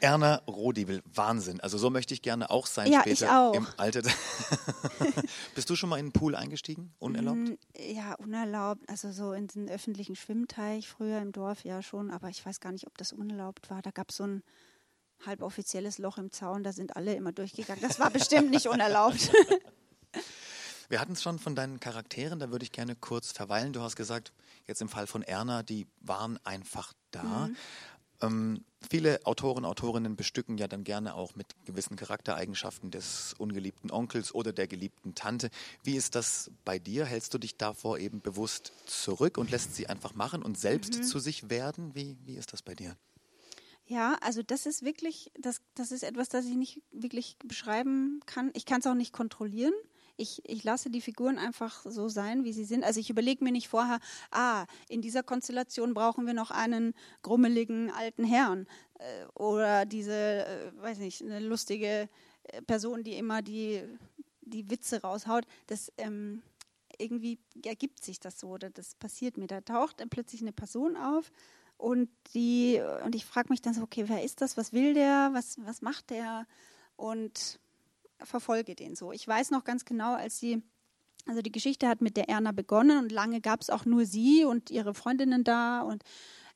Erna 0.00 0.42
Rodibel, 0.46 1.02
Wahnsinn. 1.12 1.60
Also 1.60 1.76
so 1.78 1.90
möchte 1.90 2.14
ich 2.14 2.22
gerne 2.22 2.50
auch 2.50 2.66
sein 2.66 2.92
ja, 2.92 3.00
später 3.00 3.26
ich 3.26 3.30
auch. 3.30 3.54
im 3.54 3.66
Alter. 3.76 4.02
Bist 5.54 5.68
du 5.68 5.76
schon 5.76 5.88
mal 5.90 5.98
in 5.98 6.06
den 6.06 6.12
Pool 6.12 6.36
eingestiegen, 6.36 6.92
unerlaubt? 7.00 7.38
Mm, 7.38 7.54
ja, 7.76 8.14
unerlaubt. 8.14 8.88
Also 8.88 9.10
so 9.10 9.32
in 9.32 9.48
den 9.48 9.68
öffentlichen 9.68 10.14
Schwimmteich 10.14 10.88
früher 10.88 11.20
im 11.20 11.32
Dorf 11.32 11.64
ja 11.64 11.82
schon, 11.82 12.10
aber 12.10 12.28
ich 12.28 12.44
weiß 12.46 12.60
gar 12.60 12.70
nicht, 12.70 12.86
ob 12.86 12.96
das 12.96 13.12
unerlaubt 13.12 13.70
war. 13.70 13.82
Da 13.82 13.90
gab 13.90 14.10
es 14.10 14.16
so 14.16 14.24
ein 14.24 14.42
halboffizielles 15.24 15.98
Loch 15.98 16.18
im 16.18 16.30
Zaun, 16.30 16.62
da 16.62 16.72
sind 16.72 16.96
alle 16.96 17.14
immer 17.14 17.32
durchgegangen. 17.32 17.82
Das 17.82 17.98
war 17.98 18.10
bestimmt 18.10 18.50
nicht 18.50 18.66
unerlaubt. 18.66 19.30
Wir 20.88 21.00
hatten 21.00 21.12
es 21.12 21.22
schon 21.22 21.38
von 21.38 21.54
deinen 21.54 21.80
Charakteren, 21.80 22.38
da 22.38 22.50
würde 22.50 22.64
ich 22.64 22.72
gerne 22.72 22.96
kurz 22.96 23.30
verweilen. 23.32 23.74
Du 23.74 23.82
hast 23.82 23.94
gesagt, 23.94 24.32
jetzt 24.66 24.80
im 24.80 24.88
Fall 24.88 25.06
von 25.06 25.22
Erna, 25.22 25.62
die 25.62 25.86
waren 26.00 26.38
einfach 26.44 26.94
da. 27.10 27.48
Mhm. 27.48 27.56
Ähm, 28.20 28.64
viele 28.90 29.24
Autoren, 29.26 29.64
Autorinnen 29.64 30.16
bestücken 30.16 30.58
ja 30.58 30.66
dann 30.66 30.84
gerne 30.84 31.14
auch 31.14 31.36
mit 31.36 31.54
gewissen 31.66 31.96
Charaktereigenschaften 31.96 32.90
des 32.90 33.34
ungeliebten 33.38 33.90
Onkels 33.90 34.34
oder 34.34 34.52
der 34.52 34.66
geliebten 34.66 35.14
Tante. 35.14 35.50
Wie 35.84 35.94
ist 35.94 36.14
das 36.14 36.50
bei 36.64 36.78
dir? 36.78 37.04
Hältst 37.04 37.34
du 37.34 37.38
dich 37.38 37.56
davor 37.56 37.98
eben 37.98 38.20
bewusst 38.20 38.72
zurück 38.86 39.38
und 39.38 39.50
lässt 39.50 39.74
sie 39.74 39.88
einfach 39.88 40.14
machen 40.14 40.42
und 40.42 40.58
selbst 40.58 40.94
mhm. 40.94 41.02
zu 41.02 41.18
sich 41.18 41.50
werden? 41.50 41.94
Wie, 41.94 42.16
wie 42.24 42.36
ist 42.36 42.52
das 42.52 42.62
bei 42.62 42.74
dir? 42.74 42.96
Ja, 43.88 44.18
also 44.20 44.42
das 44.42 44.66
ist 44.66 44.84
wirklich, 44.84 45.32
das, 45.38 45.62
das 45.74 45.92
ist 45.92 46.02
etwas, 46.02 46.28
das 46.28 46.44
ich 46.44 46.56
nicht 46.56 46.82
wirklich 46.92 47.38
beschreiben 47.42 48.20
kann. 48.26 48.50
Ich 48.52 48.66
kann 48.66 48.80
es 48.80 48.86
auch 48.86 48.94
nicht 48.94 49.14
kontrollieren. 49.14 49.72
Ich, 50.18 50.42
ich 50.44 50.62
lasse 50.62 50.90
die 50.90 51.00
Figuren 51.00 51.38
einfach 51.38 51.86
so 51.86 52.10
sein, 52.10 52.44
wie 52.44 52.52
sie 52.52 52.66
sind. 52.66 52.84
Also 52.84 53.00
ich 53.00 53.08
überlege 53.08 53.42
mir 53.42 53.50
nicht 53.50 53.68
vorher, 53.68 53.98
ah, 54.30 54.66
in 54.90 55.00
dieser 55.00 55.22
Konstellation 55.22 55.94
brauchen 55.94 56.26
wir 56.26 56.34
noch 56.34 56.50
einen 56.50 56.92
grummeligen 57.22 57.90
alten 57.90 58.24
Herrn 58.24 58.66
äh, 58.98 59.24
oder 59.34 59.86
diese, 59.86 60.12
äh, 60.44 60.72
weiß 60.82 60.98
nicht, 60.98 61.22
eine 61.22 61.40
lustige 61.40 62.10
äh, 62.42 62.60
Person, 62.66 63.04
die 63.04 63.14
immer 63.16 63.40
die, 63.40 63.82
die 64.42 64.68
Witze 64.70 65.00
raushaut. 65.00 65.46
Das 65.66 65.90
ähm, 65.96 66.42
irgendwie 66.98 67.38
ergibt 67.64 68.04
sich 68.04 68.20
das 68.20 68.38
so 68.38 68.48
oder 68.48 68.68
das 68.68 68.96
passiert 68.96 69.38
mir. 69.38 69.46
Da 69.46 69.62
taucht 69.62 70.04
plötzlich 70.10 70.42
eine 70.42 70.52
Person 70.52 70.94
auf 70.94 71.32
und 71.78 72.10
die, 72.34 72.82
und 73.04 73.14
ich 73.14 73.24
frage 73.24 73.48
mich 73.50 73.62
dann 73.62 73.72
so, 73.72 73.82
okay, 73.82 74.04
wer 74.08 74.22
ist 74.22 74.40
das? 74.40 74.56
Was 74.56 74.72
will 74.72 74.94
der? 74.94 75.30
Was, 75.32 75.56
was 75.64 75.80
macht 75.80 76.10
der? 76.10 76.46
Und 76.96 77.60
verfolge 78.18 78.74
den 78.74 78.96
so. 78.96 79.12
Ich 79.12 79.26
weiß 79.26 79.52
noch 79.52 79.62
ganz 79.62 79.84
genau, 79.84 80.14
als 80.14 80.38
sie, 80.38 80.60
also 81.26 81.40
die 81.40 81.52
Geschichte 81.52 81.88
hat 81.88 82.00
mit 82.00 82.16
der 82.16 82.28
Erna 82.28 82.50
begonnen 82.50 82.98
und 82.98 83.12
lange 83.12 83.40
gab 83.40 83.60
es 83.60 83.70
auch 83.70 83.84
nur 83.84 84.04
sie 84.04 84.44
und 84.44 84.70
ihre 84.70 84.92
Freundinnen 84.92 85.44
da 85.44 85.82
und 85.82 86.02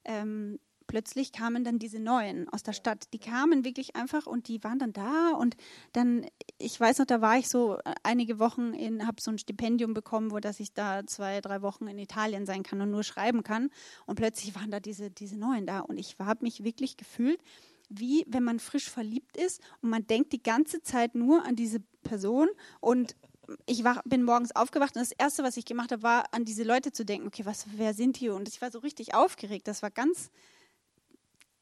ähm, 0.05 0.59
plötzlich 0.93 1.33
kamen 1.33 1.65
dann 1.65 1.79
diese 1.79 1.99
Neuen 1.99 2.51
aus 2.51 2.63
der 2.63 2.75
Stadt. 2.75 3.15
Die 3.15 3.19
kamen 3.19 3.65
wirklich 3.65 3.97
einfach 3.97 4.27
und 4.27 4.47
die 4.47 4.63
waren 4.63 4.79
dann 4.79 4.93
da 4.93 5.31
und 5.31 5.57
dann, 5.95 6.27
ich 6.59 6.79
weiß 6.79 6.99
noch, 6.99 7.07
da 7.07 7.23
war 7.23 7.39
ich 7.39 7.49
so 7.49 7.79
äh, 7.79 7.95
einige 8.03 8.39
Wochen 8.39 8.75
in, 8.75 9.07
habe 9.07 9.19
so 9.19 9.31
ein 9.31 9.39
Stipendium 9.39 9.95
bekommen, 9.95 10.33
wo 10.33 10.39
dass 10.39 10.61
ich 10.61 10.75
da 10.75 11.07
zwei, 11.07 11.41
drei 11.41 11.63
Wochen 11.63 11.87
in 11.87 11.99
Italien 11.99 12.45
sein 12.45 12.63
kann 12.63 12.79
und 12.83 12.91
nur 12.91 13.05
schreiben 13.05 13.43
kann. 13.43 13.71
Und 14.05 14.17
plötzlich 14.17 14.55
waren 14.55 14.71
da 14.71 14.81
diese, 14.81 15.11
diese 15.11 15.39
Neuen 15.39 15.65
da 15.65 15.81
und 15.81 15.97
ich 15.97 16.17
habe 16.19 16.45
mich 16.45 16.63
wirklich 16.63 16.99
gefühlt, 16.99 17.41
wie 17.89 18.27
wenn 18.29 18.45
man 18.45 18.59
frisch 18.59 18.91
verliebt 18.91 19.39
ist 19.39 19.63
und 19.81 19.89
man 19.89 20.07
denkt 20.07 20.35
die 20.35 20.43
ganze 20.43 20.83
Zeit 20.83 21.15
nur 21.15 21.47
an 21.47 21.57
diese 21.57 21.81
Person 22.03 22.51
und 22.81 23.17
ich 23.65 23.83
war, 23.83 24.03
bin 24.05 24.25
morgens 24.25 24.55
aufgewacht 24.55 24.95
und 24.95 25.01
das 25.01 25.13
Erste, 25.13 25.43
was 25.43 25.57
ich 25.57 25.65
gemacht 25.65 25.91
habe, 25.91 26.03
war, 26.03 26.25
an 26.33 26.45
diese 26.45 26.65
Leute 26.65 26.93
zu 26.93 27.07
denken, 27.07 27.29
okay, 27.29 27.47
was, 27.47 27.65
wer 27.77 27.95
sind 27.95 28.21
die? 28.21 28.29
Und 28.29 28.47
ich 28.47 28.61
war 28.61 28.71
so 28.71 28.81
richtig 28.81 29.15
aufgeregt. 29.15 29.67
Das 29.69 29.83
war 29.83 29.91
ganz 29.91 30.31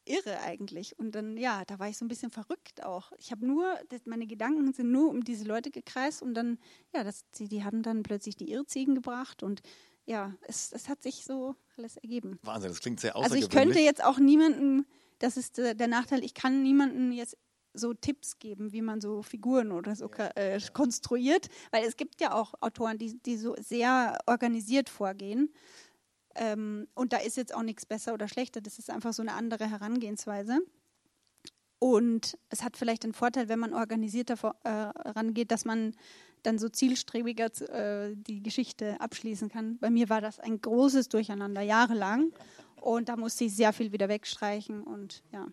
irre 0.05 0.39
eigentlich. 0.41 0.97
Und 0.97 1.15
dann, 1.15 1.37
ja, 1.37 1.63
da 1.65 1.79
war 1.79 1.89
ich 1.89 1.97
so 1.97 2.05
ein 2.05 2.07
bisschen 2.07 2.31
verrückt 2.31 2.83
auch. 2.83 3.11
Ich 3.17 3.31
habe 3.31 3.45
nur, 3.45 3.77
meine 4.05 4.27
Gedanken 4.27 4.73
sind 4.73 4.91
nur 4.91 5.09
um 5.09 5.23
diese 5.23 5.45
Leute 5.45 5.71
gekreist 5.71 6.21
und 6.21 6.33
dann, 6.33 6.57
ja, 6.93 7.03
das, 7.03 7.25
die, 7.31 7.47
die 7.47 7.63
haben 7.63 7.83
dann 7.83 8.03
plötzlich 8.03 8.35
die 8.35 8.51
Irrziegen 8.51 8.95
gebracht 8.95 9.43
und 9.43 9.61
ja, 10.05 10.35
es, 10.41 10.71
es 10.73 10.89
hat 10.89 11.03
sich 11.03 11.23
so 11.25 11.55
alles 11.77 11.97
ergeben. 11.97 12.39
Wahnsinn, 12.41 12.69
das 12.69 12.79
klingt 12.79 12.99
sehr 12.99 13.15
außergewöhnlich. 13.15 13.45
Also 13.45 13.57
ich 13.57 13.63
könnte 13.63 13.79
jetzt 13.79 14.03
auch 14.03 14.17
niemanden, 14.17 14.85
das 15.19 15.37
ist 15.37 15.57
der, 15.57 15.75
der 15.75 15.87
Nachteil, 15.87 16.23
ich 16.23 16.33
kann 16.33 16.63
niemanden 16.63 17.11
jetzt 17.11 17.37
so 17.73 17.93
Tipps 17.93 18.39
geben, 18.39 18.73
wie 18.73 18.81
man 18.81 18.99
so 18.99 19.21
Figuren 19.21 19.71
oder 19.71 19.95
so 19.95 20.09
äh, 20.35 20.59
konstruiert, 20.73 21.47
weil 21.71 21.85
es 21.85 21.95
gibt 21.95 22.19
ja 22.19 22.33
auch 22.33 22.53
Autoren, 22.59 22.97
die, 22.97 23.17
die 23.21 23.37
so 23.37 23.55
sehr 23.59 24.17
organisiert 24.25 24.89
vorgehen. 24.89 25.53
Ähm, 26.35 26.87
und 26.93 27.13
da 27.13 27.17
ist 27.17 27.37
jetzt 27.37 27.53
auch 27.53 27.63
nichts 27.63 27.85
besser 27.85 28.13
oder 28.13 28.27
schlechter, 28.27 28.61
das 28.61 28.79
ist 28.79 28.89
einfach 28.89 29.13
so 29.13 29.21
eine 29.21 29.33
andere 29.33 29.69
Herangehensweise. 29.69 30.59
Und 31.79 32.37
es 32.49 32.63
hat 32.63 32.77
vielleicht 32.77 33.03
den 33.03 33.13
Vorteil, 33.13 33.49
wenn 33.49 33.59
man 33.59 33.73
organisierter 33.73 34.55
äh, 34.63 34.69
rangeht, 34.69 35.51
dass 35.51 35.65
man 35.65 35.95
dann 36.43 36.59
so 36.59 36.69
zielstrebiger 36.69 37.49
äh, 37.69 38.15
die 38.15 38.43
Geschichte 38.43 38.99
abschließen 38.99 39.49
kann. 39.49 39.77
Bei 39.79 39.89
mir 39.89 40.09
war 40.09 40.21
das 40.21 40.39
ein 40.39 40.61
großes 40.61 41.09
Durcheinander, 41.09 41.61
jahrelang. 41.61 42.33
Und 42.79 43.09
da 43.09 43.15
musste 43.15 43.45
ich 43.45 43.55
sehr 43.55 43.73
viel 43.73 43.91
wieder 43.91 44.09
wegstreichen 44.09 44.81
und 44.81 45.23
ja. 45.31 45.47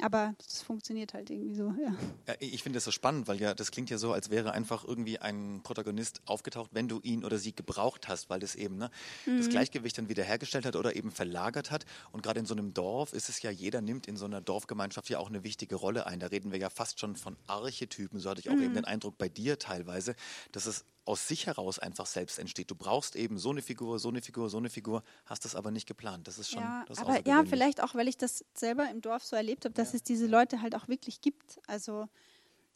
Aber 0.00 0.34
es 0.38 0.62
funktioniert 0.62 1.14
halt 1.14 1.30
irgendwie 1.30 1.54
so, 1.54 1.74
ja. 1.82 1.94
ja 2.26 2.34
ich 2.38 2.62
finde 2.62 2.76
das 2.76 2.84
so 2.84 2.90
spannend, 2.90 3.26
weil 3.26 3.40
ja, 3.40 3.54
das 3.54 3.70
klingt 3.70 3.90
ja 3.90 3.98
so, 3.98 4.12
als 4.12 4.30
wäre 4.30 4.52
einfach 4.52 4.84
irgendwie 4.84 5.18
ein 5.18 5.60
Protagonist 5.62 6.22
aufgetaucht, 6.26 6.70
wenn 6.72 6.88
du 6.88 7.00
ihn 7.02 7.24
oder 7.24 7.38
sie 7.38 7.54
gebraucht 7.54 8.08
hast, 8.08 8.30
weil 8.30 8.40
das 8.40 8.54
eben 8.54 8.76
ne, 8.76 8.90
mhm. 9.26 9.38
das 9.38 9.48
Gleichgewicht 9.48 9.98
dann 9.98 10.08
wieder 10.08 10.22
hergestellt 10.22 10.66
hat 10.66 10.76
oder 10.76 10.94
eben 10.94 11.10
verlagert 11.10 11.70
hat. 11.70 11.84
Und 12.12 12.22
gerade 12.22 12.40
in 12.40 12.46
so 12.46 12.54
einem 12.54 12.74
Dorf 12.74 13.12
ist 13.12 13.28
es 13.28 13.42
ja, 13.42 13.50
jeder 13.50 13.80
nimmt 13.80 14.06
in 14.06 14.16
so 14.16 14.26
einer 14.26 14.40
Dorfgemeinschaft 14.40 15.08
ja 15.10 15.18
auch 15.18 15.28
eine 15.28 15.42
wichtige 15.42 15.74
Rolle 15.74 16.06
ein. 16.06 16.20
Da 16.20 16.28
reden 16.28 16.52
wir 16.52 16.58
ja 16.58 16.70
fast 16.70 17.00
schon 17.00 17.16
von 17.16 17.36
Archetypen, 17.46 18.20
so 18.20 18.30
hatte 18.30 18.40
ich 18.40 18.50
auch 18.50 18.54
mhm. 18.54 18.62
eben 18.62 18.74
den 18.74 18.84
Eindruck 18.84 19.18
bei 19.18 19.28
dir 19.28 19.58
teilweise, 19.58 20.14
dass 20.52 20.66
es 20.66 20.84
aus 21.08 21.26
sich 21.26 21.46
heraus 21.46 21.78
einfach 21.78 22.04
selbst 22.04 22.38
entsteht. 22.38 22.70
Du 22.70 22.74
brauchst 22.74 23.16
eben 23.16 23.38
so 23.38 23.50
eine 23.50 23.62
Figur, 23.62 23.98
so 23.98 24.10
eine 24.10 24.20
Figur, 24.20 24.50
so 24.50 24.58
eine 24.58 24.68
Figur, 24.68 25.02
hast 25.24 25.46
das 25.46 25.56
aber 25.56 25.70
nicht 25.70 25.88
geplant. 25.88 26.28
Das 26.28 26.38
ist 26.38 26.50
schon. 26.50 26.62
Ja, 26.62 26.84
das 26.86 26.98
aber 26.98 27.26
ja, 27.26 27.44
vielleicht 27.44 27.82
auch, 27.82 27.94
weil 27.94 28.08
ich 28.08 28.18
das 28.18 28.44
selber 28.52 28.90
im 28.90 29.00
Dorf 29.00 29.24
so 29.24 29.34
erlebt 29.34 29.64
habe, 29.64 29.74
dass 29.74 29.92
ja. 29.92 29.96
es 29.96 30.02
diese 30.02 30.26
Leute 30.26 30.60
halt 30.60 30.76
auch 30.76 30.86
wirklich 30.86 31.22
gibt. 31.22 31.60
Also 31.66 32.08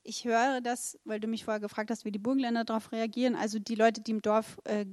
ich 0.02 0.24
höre 0.24 0.62
das, 0.62 0.98
weil 1.04 1.20
du 1.20 1.28
mich 1.28 1.44
vorher 1.44 1.60
gefragt 1.60 1.90
hast, 1.90 2.06
wie 2.06 2.10
die 2.10 2.18
Burgenländer 2.18 2.64
darauf 2.64 2.90
reagieren. 2.90 3.36
Also 3.36 3.58
die 3.58 3.74
Leute, 3.74 4.00
die 4.00 4.12
im 4.12 4.22
Dorf 4.22 4.58
äh, 4.64 4.86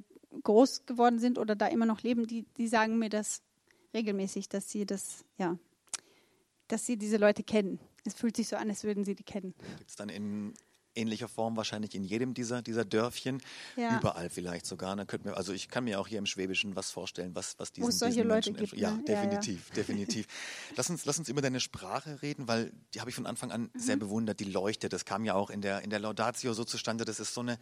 groß 0.43 0.85
geworden 0.85 1.19
sind 1.19 1.39
oder 1.39 1.55
da 1.55 1.67
immer 1.67 1.85
noch 1.85 2.01
leben, 2.01 2.27
die, 2.27 2.43
die 2.57 2.67
sagen 2.67 2.99
mir 2.99 3.09
das 3.09 3.41
regelmäßig, 3.93 4.49
dass 4.49 4.69
sie 4.69 4.85
das, 4.85 5.23
ja, 5.37 5.57
dass 6.67 6.85
sie 6.85 6.97
diese 6.97 7.15
Leute 7.15 7.43
kennen. 7.43 7.79
Es 8.03 8.15
fühlt 8.15 8.35
sich 8.35 8.49
so 8.49 8.57
an, 8.57 8.69
als 8.69 8.83
würden 8.83 9.05
sie 9.05 9.15
die 9.15 9.23
kennen. 9.23 9.53
Gibt 9.77 9.89
es 9.89 9.95
dann 9.95 10.09
in 10.09 10.53
ähnlicher 10.95 11.27
Form 11.27 11.55
wahrscheinlich 11.57 11.95
in 11.95 12.03
jedem 12.03 12.33
dieser, 12.33 12.61
dieser 12.61 12.85
Dörfchen, 12.85 13.41
ja. 13.75 13.97
überall 13.97 14.29
vielleicht 14.29 14.65
sogar. 14.65 14.95
Da 14.95 15.05
könnten 15.05 15.29
wir, 15.29 15.37
also 15.37 15.53
ich 15.53 15.69
kann 15.69 15.83
mir 15.83 15.99
auch 15.99 16.07
hier 16.07 16.19
im 16.19 16.25
Schwäbischen 16.25 16.75
was 16.75 16.91
vorstellen, 16.91 17.35
was, 17.35 17.57
was 17.59 17.71
diesen, 17.71 17.91
solche 17.91 18.15
diesen 18.15 18.27
Leute 18.27 18.53
gibt. 18.53 18.73
Ja, 18.73 18.91
ne? 18.91 19.03
definitiv, 19.03 19.69
ja, 19.69 19.69
ja. 19.69 19.75
definitiv. 19.75 20.27
Lass 20.75 20.89
uns, 20.89 21.05
lass 21.05 21.19
uns 21.19 21.29
über 21.29 21.41
deine 21.41 21.59
Sprache 21.59 22.21
reden, 22.21 22.47
weil 22.47 22.71
die 22.93 22.99
habe 22.99 23.09
ich 23.09 23.15
von 23.15 23.25
Anfang 23.25 23.51
an 23.51 23.69
mhm. 23.73 23.79
sehr 23.79 23.97
bewundert, 23.97 24.39
die 24.39 24.45
leuchtet. 24.45 24.93
Das 24.93 25.05
kam 25.05 25.25
ja 25.25 25.33
auch 25.33 25.49
in 25.49 25.61
der, 25.61 25.81
in 25.81 25.89
der 25.89 25.99
Laudatio 25.99 26.53
so 26.53 26.63
zustande. 26.63 27.05
Das 27.05 27.19
ist 27.19 27.33
so 27.33 27.41
eine, 27.41 27.57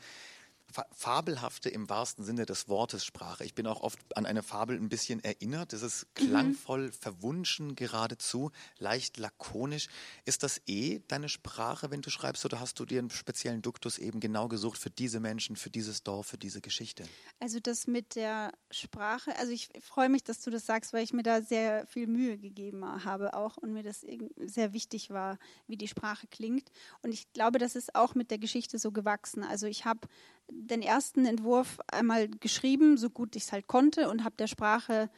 fabelhafte 0.92 1.70
im 1.70 1.90
wahrsten 1.90 2.24
Sinne 2.24 2.46
des 2.46 2.68
Wortes 2.68 3.06
Sprache. 3.06 3.44
Ich 3.44 3.56
bin 3.56 3.68
auch 3.68 3.82
oft 3.82 4.00
an 4.18 4.26
eine 4.26 4.44
Fabel 4.44 4.78
ein 4.78 4.90
bisschen 4.90 5.24
erinnert. 5.24 5.74
Es 5.74 5.82
ist 5.82 6.06
mhm. 6.06 6.28
klangvoll, 6.28 6.88
mhm. 6.88 6.92
verwunschen 6.92 7.76
geradezu, 7.76 8.52
leicht 8.78 9.18
lakonisch. 9.18 9.88
Ist 10.26 10.44
das 10.44 10.62
eh 10.68 11.00
deine 11.08 11.30
Sprache, 11.30 11.90
wenn 11.92 12.02
du 12.02 12.10
schreibst, 12.10 12.46
oder 12.46 12.60
hast 12.60 12.80
du 12.80 12.86
dir 12.86 13.00
einen 13.00 13.10
speziellen 13.10 13.62
Duktus 13.62 13.98
eben 13.98 14.20
genau 14.20 14.48
gesucht 14.48 14.78
für 14.78 14.90
diese 14.90 15.20
Menschen, 15.20 15.56
für 15.56 15.70
dieses 15.70 16.04
Dorf, 16.04 16.28
für 16.28 16.38
diese 16.38 16.62
Geschichte? 16.62 17.04
Also 17.40 17.60
das 17.60 17.88
mit 17.88 18.16
der 18.16 18.52
Sprache, 18.72 19.36
also 19.38 19.52
ich 19.52 19.70
freue 19.80 20.10
mich, 20.10 20.24
dass 20.24 20.42
du 20.42 20.52
das 20.52 20.66
sagst, 20.66 20.94
weil 20.94 21.04
ich 21.04 21.14
mir 21.14 21.24
da 21.24 21.42
sehr 21.42 21.88
viel 21.88 22.08
Mühe 22.08 22.38
gegeben 22.38 22.86
habe 23.06 23.34
auch 23.34 23.58
und 23.58 23.74
mir 23.74 23.84
das 23.84 24.06
sehr 24.38 24.74
wichtig 24.74 25.10
war, 25.10 25.40
wie 25.68 25.78
die 25.78 25.88
Sprache 25.88 26.28
klingt. 26.28 26.72
Und 27.02 27.14
ich 27.14 27.32
glaube, 27.34 27.60
das 27.60 27.76
ist 27.76 27.96
auch 27.96 28.16
mit 28.16 28.32
der 28.32 28.38
Geschichte 28.38 28.80
so 28.80 28.92
gewachsen. 28.92 29.44
Also 29.44 29.68
ich 29.68 29.86
habe 29.86 30.08
den 30.50 30.82
ersten 30.82 31.26
Entwurf 31.26 31.80
einmal 31.92 32.28
geschrieben, 32.28 32.98
so 32.98 33.10
gut 33.10 33.36
ich 33.36 33.44
es 33.44 33.52
halt 33.52 33.68
konnte 33.68 34.10
und 34.10 34.24
habe 34.24 34.36
der 34.38 34.48
Sprache, 34.48 35.10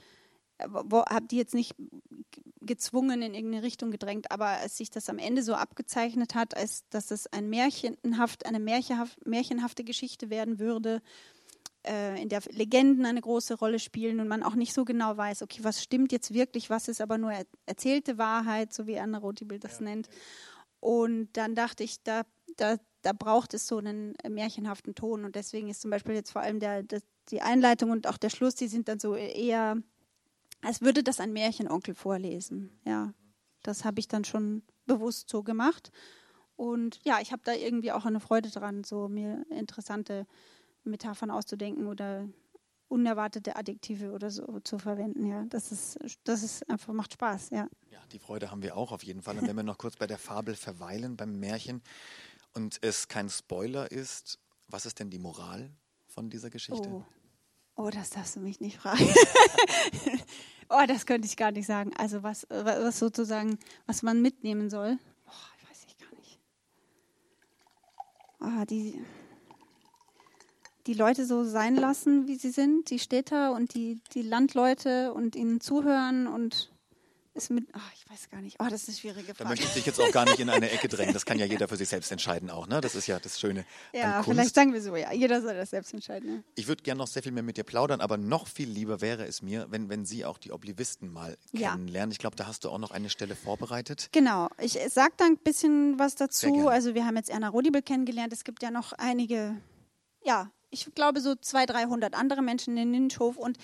habe 0.59 1.27
die 1.27 1.37
jetzt 1.37 1.53
nicht 1.53 1.75
gezwungen 2.61 3.21
in 3.21 3.33
irgendeine 3.33 3.63
Richtung 3.63 3.91
gedrängt, 3.91 4.31
aber 4.31 4.47
als 4.47 4.77
sich 4.77 4.89
das 4.89 5.09
am 5.09 5.17
Ende 5.17 5.41
so 5.43 5.53
abgezeichnet 5.53 6.35
hat, 6.35 6.55
als 6.55 6.87
dass 6.89 7.11
es 7.11 7.27
ein 7.27 7.49
märchenhaft, 7.49 8.45
eine 8.45 8.59
märchenhaft, 8.59 9.25
märchenhafte 9.25 9.83
Geschichte 9.83 10.29
werden 10.29 10.59
würde, 10.59 11.01
äh, 11.87 12.21
in 12.21 12.29
der 12.29 12.41
Legenden 12.51 13.05
eine 13.05 13.21
große 13.21 13.55
Rolle 13.55 13.79
spielen 13.79 14.19
und 14.19 14.27
man 14.27 14.43
auch 14.43 14.55
nicht 14.55 14.73
so 14.73 14.83
genau 14.85 15.15
weiß, 15.15 15.41
okay, 15.41 15.63
was 15.63 15.81
stimmt 15.81 16.11
jetzt 16.11 16.33
wirklich, 16.33 16.69
was 16.69 16.87
ist 16.87 17.01
aber 17.01 17.17
nur 17.17 17.31
er 17.31 17.45
erzählte 17.65 18.17
Wahrheit, 18.17 18.73
so 18.73 18.85
wie 18.85 18.99
Anna 18.99 19.17
Rothibel 19.17 19.59
das 19.59 19.79
ja, 19.79 19.85
nennt. 19.85 20.09
Und 20.79 21.29
dann 21.33 21.55
dachte 21.55 21.83
ich, 21.83 22.03
da, 22.03 22.23
da 22.57 22.77
da 23.01 23.13
braucht 23.13 23.53
es 23.53 23.67
so 23.67 23.77
einen 23.77 24.15
äh, 24.23 24.29
märchenhaften 24.29 24.95
Ton. 24.95 25.25
Und 25.25 25.35
deswegen 25.35 25.69
ist 25.69 25.81
zum 25.81 25.91
Beispiel 25.91 26.15
jetzt 26.15 26.31
vor 26.31 26.41
allem 26.41 26.59
der, 26.59 26.83
der, 26.83 27.01
die 27.29 27.41
Einleitung 27.41 27.91
und 27.91 28.07
auch 28.07 28.17
der 28.17 28.29
Schluss, 28.29 28.55
die 28.55 28.67
sind 28.67 28.87
dann 28.87 28.99
so 28.99 29.15
eher, 29.15 29.77
als 30.61 30.81
würde 30.81 31.03
das 31.03 31.19
ein 31.19 31.33
Märchenonkel 31.33 31.95
vorlesen. 31.95 32.71
Ja, 32.85 33.13
das 33.63 33.85
habe 33.85 33.99
ich 33.99 34.07
dann 34.07 34.25
schon 34.25 34.63
bewusst 34.85 35.29
so 35.29 35.43
gemacht. 35.43 35.91
Und 36.55 36.99
ja, 37.05 37.19
ich 37.21 37.31
habe 37.31 37.41
da 37.45 37.53
irgendwie 37.53 37.91
auch 37.91 38.05
eine 38.05 38.19
Freude 38.19 38.49
dran, 38.49 38.83
so 38.83 39.07
mir 39.07 39.45
interessante 39.49 40.27
Metaphern 40.83 41.31
auszudenken 41.31 41.87
oder 41.87 42.27
unerwartete 42.89 43.55
Adjektive 43.55 44.11
oder 44.11 44.29
so 44.29 44.59
zu 44.61 44.79
verwenden. 44.79 45.25
Ja, 45.25 45.45
das 45.47 45.71
ist, 45.71 45.99
das 46.23 46.43
ist 46.43 46.69
einfach 46.69 46.91
macht 46.91 47.13
Spaß. 47.13 47.51
Ja. 47.51 47.69
Ja, 47.91 47.99
die 48.11 48.19
Freude 48.19 48.51
haben 48.51 48.63
wir 48.63 48.75
auch 48.75 48.91
auf 48.91 49.03
jeden 49.03 49.21
Fall. 49.21 49.37
Und 49.37 49.47
wenn 49.47 49.55
wir 49.55 49.63
noch 49.63 49.77
kurz 49.77 49.95
bei 49.95 50.07
der 50.07 50.17
Fabel 50.17 50.55
verweilen, 50.55 51.15
beim 51.15 51.39
Märchen, 51.39 51.81
und 52.59 52.77
es 52.81 53.07
kein 53.07 53.29
Spoiler 53.29 53.89
ist, 53.89 54.37
was 54.67 54.85
ist 54.85 54.99
denn 54.99 55.09
die 55.09 55.17
Moral 55.17 55.71
von 56.07 56.29
dieser 56.29 56.49
Geschichte? 56.49 56.89
Oh, 56.89 57.05
oh 57.77 57.89
das 57.89 58.09
darfst 58.09 58.35
du 58.35 58.41
mich 58.41 58.59
nicht 58.59 58.77
fragen. 58.77 59.07
oh, 60.69 60.83
das 60.85 61.05
könnte 61.05 61.25
ich 61.25 61.37
gar 61.37 61.51
nicht 61.51 61.65
sagen. 61.65 61.93
Also 61.95 62.21
was, 62.21 62.45
was 62.49 62.99
sozusagen, 62.99 63.57
was 63.85 64.03
man 64.03 64.21
mitnehmen 64.21 64.69
soll. 64.69 64.97
Oh, 65.25 65.69
weiß 65.69 65.85
ich 65.87 65.97
gar 65.97 66.19
nicht. 66.19 66.39
Oh, 68.41 68.65
die, 68.65 69.01
die 70.85 70.95
Leute 70.95 71.25
so 71.25 71.45
sein 71.45 71.77
lassen, 71.77 72.27
wie 72.27 72.35
sie 72.35 72.51
sind, 72.51 72.89
die 72.89 72.99
Städter 72.99 73.53
und 73.53 73.73
die, 73.73 74.01
die 74.13 74.21
Landleute 74.21 75.13
und 75.13 75.37
ihnen 75.37 75.61
zuhören 75.61 76.27
und 76.27 76.73
ist 77.43 77.49
mit, 77.49 77.67
oh, 77.73 77.79
ich 77.95 78.09
weiß 78.09 78.29
gar 78.29 78.41
nicht, 78.41 78.57
oh, 78.59 78.65
das 78.69 78.83
ist 78.83 78.89
eine 78.89 78.97
schwierige 78.97 79.33
Frage. 79.33 79.43
Da 79.43 79.49
möchte 79.49 79.65
ich 79.65 79.73
dich 79.73 79.85
jetzt 79.85 79.99
auch 79.99 80.11
gar 80.11 80.25
nicht 80.25 80.39
in 80.39 80.49
eine 80.49 80.69
Ecke 80.69 80.87
drängen. 80.87 81.13
Das 81.13 81.25
kann 81.25 81.39
ja 81.39 81.45
jeder 81.47 81.67
für 81.67 81.77
sich 81.77 81.89
selbst 81.89 82.11
entscheiden 82.11 82.49
auch, 82.49 82.67
ne? 82.67 82.81
Das 82.81 82.95
ist 82.95 83.07
ja 83.07 83.19
das 83.19 83.39
Schöne. 83.39 83.65
Ja, 83.93 84.23
vielleicht 84.23 84.55
sagen 84.55 84.73
wir 84.73 84.81
so, 84.81 84.95
ja, 84.95 85.11
jeder 85.11 85.41
soll 85.41 85.55
das 85.55 85.71
selbst 85.71 85.93
entscheiden. 85.93 86.35
Ja. 86.35 86.43
Ich 86.55 86.67
würde 86.67 86.83
gerne 86.83 86.99
noch 86.99 87.07
sehr 87.07 87.23
viel 87.23 87.31
mehr 87.31 87.43
mit 87.43 87.57
dir 87.57 87.63
plaudern, 87.63 88.01
aber 88.01 88.17
noch 88.17 88.47
viel 88.47 88.69
lieber 88.69 89.01
wäre 89.01 89.25
es 89.25 89.41
mir, 89.41 89.67
wenn, 89.69 89.89
wenn 89.89 90.05
Sie 90.05 90.25
auch 90.25 90.37
die 90.37 90.51
Oblivisten 90.51 91.11
mal 91.11 91.37
ja. 91.51 91.71
kennenlernen. 91.71 92.11
Ich 92.11 92.19
glaube, 92.19 92.35
da 92.35 92.47
hast 92.47 92.63
du 92.65 92.69
auch 92.69 92.77
noch 92.77 92.91
eine 92.91 93.09
Stelle 93.09 93.35
vorbereitet. 93.35 94.09
Genau, 94.11 94.49
ich 94.59 94.79
sage 94.89 95.13
da 95.17 95.25
ein 95.25 95.37
bisschen 95.37 95.99
was 95.99 96.15
dazu. 96.15 96.67
Also 96.67 96.93
wir 96.93 97.05
haben 97.05 97.15
jetzt 97.15 97.29
Erna 97.29 97.49
Rodibel 97.49 97.81
kennengelernt. 97.81 98.33
Es 98.33 98.43
gibt 98.43 98.63
ja 98.63 98.71
noch 98.71 98.93
einige, 98.93 99.55
ja, 100.23 100.51
ich 100.69 100.93
glaube 100.93 101.19
so 101.19 101.35
200, 101.35 101.75
300 101.75 102.15
andere 102.15 102.41
Menschen 102.41 102.77
in 102.77 102.91
Ninschhof 102.91 103.37
und 103.37 103.57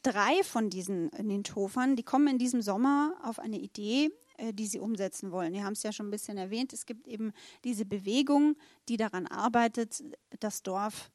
Drei 0.00 0.42
von 0.42 0.70
diesen 0.70 1.10
Ninchofern, 1.20 1.96
die 1.96 2.02
kommen 2.02 2.28
in 2.28 2.38
diesem 2.38 2.62
Sommer 2.62 3.14
auf 3.22 3.38
eine 3.38 3.58
Idee, 3.58 4.10
äh, 4.38 4.52
die 4.52 4.66
sie 4.66 4.80
umsetzen 4.80 5.30
wollen. 5.30 5.52
Wir 5.52 5.64
haben 5.64 5.74
es 5.74 5.82
ja 5.82 5.92
schon 5.92 6.08
ein 6.08 6.10
bisschen 6.12 6.38
erwähnt. 6.38 6.72
Es 6.72 6.86
gibt 6.86 7.06
eben 7.06 7.32
diese 7.64 7.84
Bewegung, 7.84 8.56
die 8.88 8.96
daran 8.96 9.26
arbeitet, 9.26 10.02
das 10.40 10.62
Dorf 10.62 11.10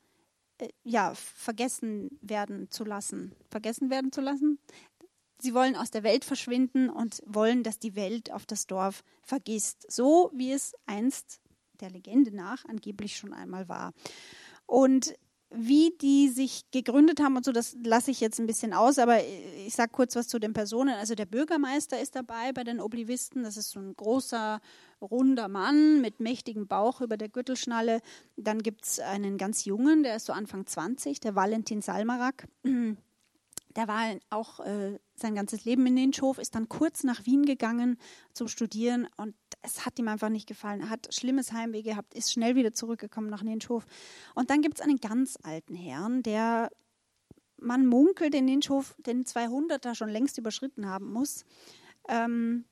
äh, 0.60 0.70
ja, 0.84 1.14
vergessen 1.16 2.20
werden 2.22 2.70
zu 2.70 2.84
lassen. 2.84 3.36
Vergessen 3.50 3.90
werden 3.90 4.12
zu 4.12 4.22
lassen? 4.22 4.60
Sie 5.40 5.54
wollen 5.54 5.76
aus 5.76 5.92
der 5.92 6.04
Welt 6.04 6.26
verschwinden 6.26 6.90
und 6.90 7.22
wollen, 7.26 7.64
dass 7.64 7.78
die 7.80 7.96
Welt 7.96 8.32
auf 8.32 8.46
das 8.46 8.66
Dorf 8.66 9.04
vergisst, 9.22 9.92
so 9.92 10.32
wie 10.34 10.52
es 10.52 10.74
einst 10.88 11.40
der 11.80 11.92
Legende 11.92 12.36
nach 12.36 12.66
angeblich 12.66 13.18
schon 13.18 13.34
einmal 13.34 13.70
war. 13.70 13.94
Und 14.66 15.14
wie 15.50 15.94
die 16.02 16.28
sich 16.30 16.70
gegründet 16.72 17.22
haben 17.22 17.38
und 17.38 17.46
so, 17.46 17.52
das 17.52 17.78
lasse 17.84 18.12
ich 18.12 18.20
jetzt 18.20 18.40
ein 18.40 18.48
bisschen 18.48 18.74
aus, 18.74 19.00
aber 19.00 19.24
ich 19.66 19.74
sage 19.74 19.92
kurz 19.94 20.16
was 20.16 20.28
zu 20.28 20.40
den 20.40 20.54
Personen. 20.54 20.94
Also 20.96 21.16
der 21.16 21.26
Bürgermeister 21.26 22.00
ist 22.00 22.16
dabei 22.16 22.52
bei 22.54 22.64
den 22.64 22.82
Oblivisten. 22.82 23.44
Das 23.44 23.56
ist 23.56 23.72
so 23.72 23.80
ein 23.80 23.96
großer, 23.96 24.60
runder 25.02 25.48
Mann 25.48 26.02
mit 26.02 26.20
mächtigem 26.20 26.68
Bauch 26.68 27.02
über 27.02 27.16
der 27.18 27.30
Gürtelschnalle. 27.30 28.02
Dann 28.36 28.62
gibt 28.62 28.86
es 28.86 29.00
einen 29.00 29.38
ganz 29.38 29.64
jungen, 29.64 30.04
der 30.04 30.18
ist 30.18 30.26
so 30.26 30.34
Anfang 30.34 30.66
20, 30.66 31.20
der 31.22 31.36
Valentin 31.36 31.82
Salmarak. 31.82 32.48
Der 33.76 33.88
war 33.88 34.02
auch 34.32 34.60
äh, 34.62 34.98
sein 35.20 35.36
ganzes 35.36 35.66
Leben 35.66 35.86
in 35.88 35.96
Ninschhof, 35.96 36.38
ist 36.38 36.56
dann 36.56 36.70
kurz 36.70 37.04
nach 37.04 37.26
Wien 37.26 37.46
gegangen 37.46 37.98
zum 38.34 38.48
Studieren 38.48 39.08
und 39.18 39.36
es 39.62 39.86
hat 39.86 39.98
ihm 40.00 40.08
einfach 40.08 40.30
nicht 40.30 40.48
gefallen. 40.48 40.82
Er 40.82 40.90
hat 40.90 41.14
schlimmes 41.14 41.52
Heimweh 41.52 41.82
gehabt, 41.82 42.14
ist 42.14 42.32
schnell 42.32 42.56
wieder 42.56 42.74
zurückgekommen 42.74 43.30
nach 43.30 43.44
Ninschhof. 43.44 43.86
Und 44.36 44.50
dann 44.50 44.62
gibt 44.62 44.80
es 44.80 44.82
einen 44.82 44.98
ganz 44.98 45.38
alten 45.44 45.76
Herrn, 45.76 46.24
der 46.24 46.70
man 47.60 47.88
munkelt 47.88 48.36
in 48.36 48.46
Ninschhof 48.46 48.96
den 49.00 49.26
200er 49.26 49.96
schon 49.96 50.10
längst 50.10 50.38
überschritten 50.38 50.88
haben 50.88 51.12
muss. 51.12 51.44
Ähm, 52.08 52.66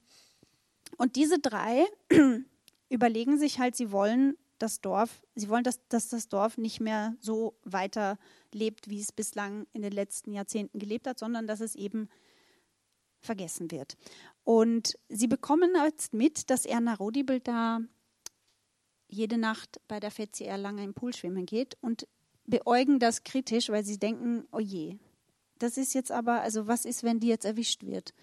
und 0.97 1.15
diese 1.15 1.39
drei 1.39 1.85
überlegen 2.89 3.37
sich 3.37 3.59
halt, 3.59 3.75
sie 3.75 3.91
wollen 3.91 4.37
das 4.59 4.79
Dorf, 4.79 5.21
sie 5.35 5.49
wollen, 5.49 5.63
dass, 5.63 5.85
dass 5.89 6.07
das 6.07 6.29
Dorf 6.29 6.57
nicht 6.57 6.79
mehr 6.79 7.15
so 7.19 7.55
weiterlebt, 7.63 8.89
wie 8.89 9.01
es 9.01 9.11
bislang 9.11 9.67
in 9.73 9.81
den 9.81 9.91
letzten 9.91 10.31
Jahrzehnten 10.31 10.79
gelebt 10.79 11.07
hat, 11.07 11.19
sondern 11.19 11.47
dass 11.47 11.59
es 11.59 11.75
eben 11.75 12.07
vergessen 13.25 13.71
wird. 13.71 13.97
Und 14.43 14.97
sie 15.09 15.27
bekommen 15.27 15.71
jetzt 15.83 16.13
mit, 16.13 16.49
dass 16.49 16.65
Erna 16.65 16.93
Rodibel 16.93 17.39
da 17.39 17.79
jede 19.07 19.37
Nacht 19.37 19.79
bei 19.87 19.99
der 19.99 20.11
FCR 20.11 20.57
lange 20.57 20.83
im 20.83 20.93
Pool 20.93 21.13
schwimmen 21.13 21.45
geht 21.45 21.77
und 21.81 22.07
beäugen 22.45 22.99
das 22.99 23.23
kritisch, 23.23 23.69
weil 23.69 23.83
sie 23.83 23.97
denken, 23.97 24.45
oh 24.51 24.59
je, 24.59 24.97
das 25.57 25.77
ist 25.77 25.93
jetzt 25.93 26.11
aber, 26.11 26.41
also 26.41 26.67
was 26.67 26.85
ist, 26.85 27.03
wenn 27.03 27.19
die 27.19 27.27
jetzt 27.27 27.45
erwischt 27.45 27.83
wird? 27.83 28.13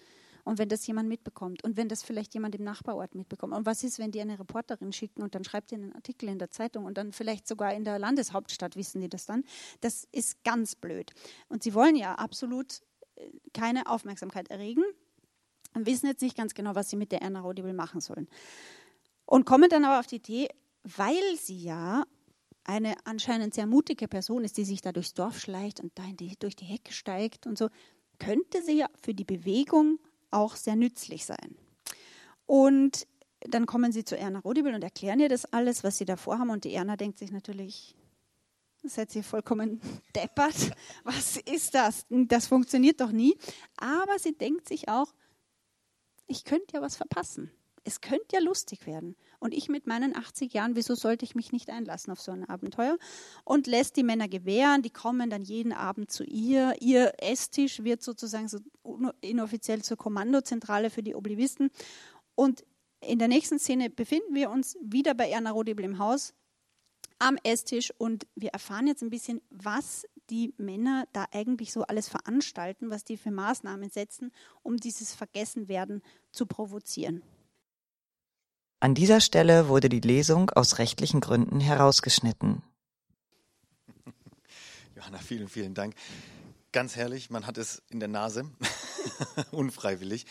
Und 0.45 0.57
wenn 0.57 0.67
das 0.67 0.85
jemand 0.85 1.07
mitbekommt 1.07 1.63
und 1.63 1.77
wenn 1.77 1.87
das 1.87 2.03
vielleicht 2.03 2.33
jemand 2.33 2.53
im 2.55 2.65
Nachbarort 2.65 3.15
mitbekommt. 3.15 3.53
Und 3.53 3.65
was 3.65 3.83
ist, 3.85 3.97
wenn 3.97 4.11
die 4.11 4.19
eine 4.19 4.37
Reporterin 4.37 4.91
schicken 4.91 5.23
und 5.23 5.35
dann 5.35 5.45
schreibt 5.45 5.69
sie 5.69 5.75
einen 5.75 5.93
Artikel 5.93 6.27
in 6.27 6.37
der 6.37 6.51
Zeitung 6.51 6.83
und 6.83 6.97
dann 6.97 7.13
vielleicht 7.13 7.47
sogar 7.47 7.73
in 7.73 7.85
der 7.85 7.97
Landeshauptstadt 7.97 8.75
wissen 8.75 8.99
die 8.99 9.07
das 9.07 9.25
dann? 9.25 9.45
Das 9.79 10.05
ist 10.11 10.43
ganz 10.43 10.75
blöd. 10.75 11.13
Und 11.47 11.63
sie 11.63 11.73
wollen 11.73 11.95
ja 11.95 12.15
absolut 12.15 12.81
keine 13.53 13.87
Aufmerksamkeit 13.87 14.49
erregen 14.49 14.83
und 15.73 15.85
wissen 15.85 16.07
jetzt 16.07 16.21
nicht 16.21 16.37
ganz 16.37 16.53
genau, 16.53 16.75
was 16.75 16.89
sie 16.89 16.95
mit 16.95 17.11
der 17.11 17.21
Erna 17.21 17.41
Rodibel 17.41 17.73
machen 17.73 18.01
sollen. 18.01 18.27
Und 19.25 19.45
kommen 19.45 19.69
dann 19.69 19.85
aber 19.85 19.99
auf 19.99 20.07
die 20.07 20.17
Idee, 20.17 20.49
weil 20.83 21.35
sie 21.37 21.57
ja 21.57 22.03
eine 22.65 22.95
anscheinend 23.05 23.53
sehr 23.53 23.67
mutige 23.67 24.07
Person 24.07 24.43
ist, 24.43 24.57
die 24.57 24.65
sich 24.65 24.81
da 24.81 24.91
durchs 24.91 25.13
Dorf 25.13 25.39
schleicht 25.39 25.79
und 25.79 25.91
da 25.95 26.03
die, 26.11 26.35
durch 26.39 26.55
die 26.55 26.65
Hecke 26.65 26.93
steigt 26.93 27.47
und 27.47 27.57
so, 27.57 27.69
könnte 28.19 28.61
sie 28.61 28.79
ja 28.79 28.87
für 29.01 29.13
die 29.13 29.25
Bewegung 29.25 29.99
auch 30.31 30.55
sehr 30.55 30.75
nützlich 30.75 31.25
sein. 31.25 31.57
Und 32.45 33.07
dann 33.41 33.65
kommen 33.65 33.91
sie 33.91 34.05
zu 34.05 34.17
Erna 34.17 34.39
Rodibel 34.39 34.73
und 34.73 34.83
erklären 34.83 35.19
ihr 35.19 35.29
das 35.29 35.45
alles, 35.45 35.83
was 35.83 35.97
sie 35.97 36.05
da 36.05 36.15
vorhaben. 36.15 36.49
Und 36.49 36.63
die 36.63 36.73
Erna 36.73 36.95
denkt 36.95 37.19
sich 37.19 37.31
natürlich, 37.31 37.95
seid 38.89 39.15
ihr 39.15 39.23
vollkommen 39.23 39.81
deppert. 40.15 40.71
Was 41.03 41.37
ist 41.37 41.73
das? 41.75 42.05
Das 42.09 42.47
funktioniert 42.47 43.01
doch 43.01 43.11
nie. 43.11 43.37
Aber 43.77 44.19
sie 44.19 44.37
denkt 44.37 44.67
sich 44.67 44.89
auch, 44.89 45.13
ich 46.27 46.43
könnte 46.43 46.75
ja 46.75 46.81
was 46.81 46.95
verpassen 46.95 47.51
es 47.83 48.01
könnte 48.01 48.27
ja 48.33 48.39
lustig 48.39 48.85
werden. 48.87 49.15
Und 49.39 49.53
ich 49.53 49.67
mit 49.67 49.87
meinen 49.87 50.15
80 50.15 50.53
Jahren, 50.53 50.75
wieso 50.75 50.95
sollte 50.95 51.25
ich 51.25 51.35
mich 51.35 51.51
nicht 51.51 51.69
einlassen 51.69 52.11
auf 52.11 52.21
so 52.21 52.31
ein 52.31 52.47
Abenteuer? 52.47 52.97
Und 53.43 53.67
lässt 53.67 53.97
die 53.97 54.03
Männer 54.03 54.27
gewähren, 54.29 54.81
die 54.81 54.89
kommen 54.89 55.29
dann 55.29 55.41
jeden 55.41 55.73
Abend 55.73 56.11
zu 56.11 56.23
ihr. 56.23 56.75
Ihr 56.79 57.13
Esstisch 57.17 57.83
wird 57.83 58.01
sozusagen 58.01 58.47
so 58.47 58.59
inoffiziell 59.21 59.81
zur 59.81 59.97
Kommandozentrale 59.97 60.89
für 60.89 61.03
die 61.03 61.15
Oblivisten. 61.15 61.71
Und 62.35 62.63
in 63.01 63.19
der 63.19 63.27
nächsten 63.27 63.59
Szene 63.59 63.89
befinden 63.89 64.33
wir 64.33 64.49
uns 64.49 64.77
wieder 64.81 65.13
bei 65.13 65.29
Erna 65.29 65.51
Rodebel 65.51 65.83
im 65.83 65.99
Haus 65.99 66.33
am 67.23 67.37
Esstisch 67.43 67.91
und 67.97 68.27
wir 68.35 68.49
erfahren 68.49 68.87
jetzt 68.87 69.01
ein 69.01 69.09
bisschen, 69.09 69.41
was 69.49 70.05
die 70.29 70.53
Männer 70.57 71.05
da 71.13 71.25
eigentlich 71.31 71.71
so 71.71 71.83
alles 71.83 72.09
veranstalten, 72.09 72.89
was 72.89 73.03
die 73.03 73.17
für 73.17 73.31
Maßnahmen 73.31 73.89
setzen, 73.89 74.31
um 74.61 74.77
dieses 74.77 75.13
Vergessenwerden 75.13 76.01
zu 76.31 76.45
provozieren. 76.45 77.23
An 78.79 78.95
dieser 78.95 79.21
Stelle 79.21 79.69
wurde 79.69 79.87
die 79.87 80.01
Lesung 80.01 80.49
aus 80.49 80.77
rechtlichen 80.77 81.21
Gründen 81.21 81.61
herausgeschnitten. 81.61 82.61
Johanna, 84.95 85.19
vielen, 85.19 85.47
vielen 85.47 85.73
Dank. 85.73 85.95
Ganz 86.73 86.95
herrlich, 86.97 87.29
man 87.29 87.47
hat 87.47 87.57
es 87.57 87.81
in 87.89 87.99
der 87.99 88.09
Nase, 88.09 88.49
unfreiwillig. 89.51 90.25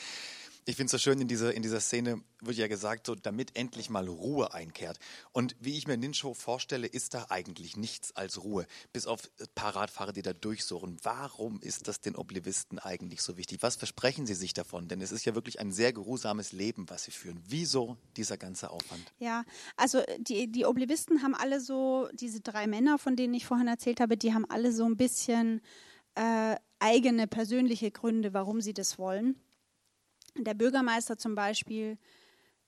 Ich 0.65 0.77
finde 0.77 0.87
es 0.87 0.93
so 0.93 0.99
schön, 0.99 1.21
in 1.21 1.27
dieser, 1.27 1.53
in 1.55 1.63
dieser 1.63 1.81
Szene 1.81 2.23
wird 2.41 2.57
ja 2.57 2.69
gesagt, 2.69 3.07
so, 3.07 3.17
damit 3.17 3.57
endlich 3.57 3.91
mal 3.91 4.07
Ruhe 4.07 4.55
einkehrt. 4.55 4.99
Und 5.33 5.57
wie 5.59 5.77
ich 5.77 5.89
mir 5.89 5.97
Nincho 5.97 6.35
vorstelle, 6.35 6.87
ist 6.87 7.15
da 7.15 7.27
eigentlich 7.31 7.77
nichts 7.77 8.15
als 8.15 8.45
Ruhe. 8.45 8.67
Bis 8.93 9.09
auf 9.09 9.29
ein 9.41 9.47
paar 9.57 9.75
Radfahrer, 9.75 10.13
die 10.13 10.23
da 10.23 10.33
durchsuchen. 10.33 10.99
Warum 11.03 11.61
ist 11.61 11.89
das 11.89 12.01
den 12.01 12.15
Oblivisten 12.15 12.79
eigentlich 12.79 13.23
so 13.23 13.37
wichtig? 13.37 13.59
Was 13.63 13.75
versprechen 13.75 14.25
sie 14.25 14.35
sich 14.35 14.55
davon? 14.55 14.87
Denn 14.87 15.01
es 15.01 15.11
ist 15.11 15.25
ja 15.25 15.35
wirklich 15.35 15.59
ein 15.59 15.73
sehr 15.73 15.93
geruhsames 15.93 16.53
Leben, 16.53 16.89
was 16.89 17.05
sie 17.05 17.11
führen. 17.11 17.43
Wieso 17.49 17.97
dieser 18.17 18.37
ganze 18.37 18.71
Aufwand? 18.71 19.13
Ja, 19.19 19.45
also 19.77 20.01
die, 20.19 20.51
die 20.51 20.65
Oblivisten 20.65 21.25
haben 21.25 21.35
alle 21.35 21.61
so, 21.61 22.09
diese 22.13 22.41
drei 22.41 22.69
Männer, 22.69 22.99
von 22.99 23.17
denen 23.17 23.35
ich 23.35 23.47
vorhin 23.47 23.67
erzählt 23.67 23.99
habe, 23.99 24.17
die 24.17 24.33
haben 24.33 24.49
alle 24.49 24.73
so 24.73 24.85
ein 24.85 24.97
bisschen 24.97 25.61
äh, 26.15 26.55
eigene 26.79 27.27
persönliche 27.27 27.91
Gründe, 27.91 28.33
warum 28.33 28.61
sie 28.61 28.75
das 28.75 28.97
wollen. 28.97 29.37
Der 30.37 30.55
Bürgermeister 30.55 31.17
zum 31.19 31.35
Beispiel 31.35 31.99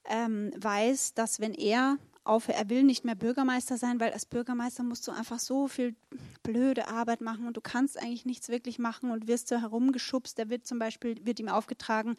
ähm, 0.04 0.52
weiß, 0.56 1.14
dass 1.14 1.40
wenn 1.40 1.54
er 1.54 1.98
auf, 2.24 2.48
er 2.48 2.70
will 2.70 2.82
nicht 2.82 3.04
mehr 3.04 3.14
Bürgermeister 3.14 3.76
sein, 3.76 4.00
weil 4.00 4.12
als 4.12 4.24
Bürgermeister 4.24 4.82
musst 4.82 5.06
du 5.06 5.12
einfach 5.12 5.38
so 5.38 5.68
viel 5.68 5.94
blöde 6.42 6.88
Arbeit 6.88 7.20
machen 7.20 7.46
und 7.46 7.56
du 7.56 7.60
kannst 7.60 8.00
eigentlich 8.00 8.24
nichts 8.24 8.48
wirklich 8.48 8.78
machen 8.78 9.10
und 9.10 9.28
wirst 9.28 9.48
so 9.48 9.60
herumgeschubst. 9.60 10.38
Der 10.38 10.48
wird 10.48 10.66
zum 10.66 10.78
Beispiel, 10.78 11.24
wird 11.26 11.38
ihm 11.38 11.48
aufgetragen, 11.48 12.16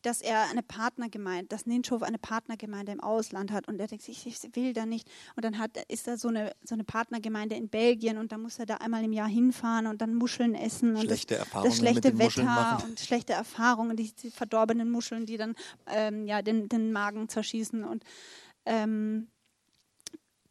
dass 0.00 0.22
er 0.22 0.48
eine 0.50 0.62
Partnergemeinde, 0.62 1.48
dass 1.48 1.66
Ninchow 1.66 2.02
eine 2.02 2.18
Partnergemeinde 2.18 2.92
im 2.92 3.00
Ausland 3.00 3.52
hat 3.52 3.68
und 3.68 3.78
er 3.78 3.86
denkt 3.86 4.04
sich, 4.04 4.26
ich 4.26 4.56
will 4.56 4.72
da 4.72 4.86
nicht. 4.86 5.08
Und 5.36 5.44
dann 5.44 5.58
hat, 5.58 5.76
ist 5.88 6.06
da 6.06 6.16
so 6.16 6.28
eine, 6.28 6.52
so 6.64 6.74
eine 6.74 6.84
Partnergemeinde 6.84 7.54
in 7.54 7.68
Belgien 7.68 8.16
und 8.16 8.32
da 8.32 8.38
muss 8.38 8.58
er 8.58 8.64
da 8.64 8.76
einmal 8.76 9.04
im 9.04 9.12
Jahr 9.12 9.28
hinfahren 9.28 9.86
und 9.86 10.00
dann 10.00 10.14
Muscheln 10.14 10.54
essen 10.54 10.96
und 10.96 11.02
schlechte 11.02 11.34
das, 11.34 11.44
Erfahrungen 11.44 11.70
das 11.70 11.78
schlechte 11.78 12.18
Wetter 12.18 12.84
und 12.84 13.00
schlechte 13.00 13.32
Erfahrungen, 13.34 13.96
die, 13.98 14.12
die 14.14 14.30
verdorbenen 14.30 14.90
Muscheln, 14.90 15.26
die 15.26 15.36
dann 15.36 15.54
ähm, 15.86 16.26
ja, 16.26 16.40
den, 16.40 16.70
den 16.70 16.90
Magen 16.90 17.28
zerschießen 17.28 17.84
und 17.84 18.02
ähm, 18.64 19.28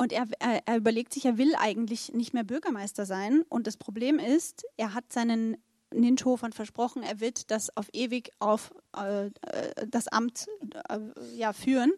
und 0.02 0.12
er, 0.12 0.26
er, 0.40 0.64
er, 0.66 0.78
überlegt 0.78 1.14
sich, 1.14 1.26
er 1.26 1.38
will 1.38 1.54
eigentlich 1.60 2.12
nicht 2.12 2.34
mehr 2.34 2.44
Bürgermeister 2.44 3.06
sein. 3.06 3.44
Und 3.50 3.68
das 3.68 3.78
Problem 3.78 4.18
ist, 4.18 4.66
er 4.76 4.96
hat 4.96 5.14
seinen 5.14 5.58
Ninthofern 5.94 6.54
versprochen, 6.54 7.04
er 7.04 7.20
wird 7.20 7.52
das 7.52 7.78
auf 7.78 7.88
ewig 7.94 8.32
auf 8.40 8.74
äh, 8.98 9.28
äh, 9.28 9.32
das 9.88 10.08
Amt 10.08 10.48
äh, 10.90 10.98
ja, 11.36 11.54
führen, 11.54 11.94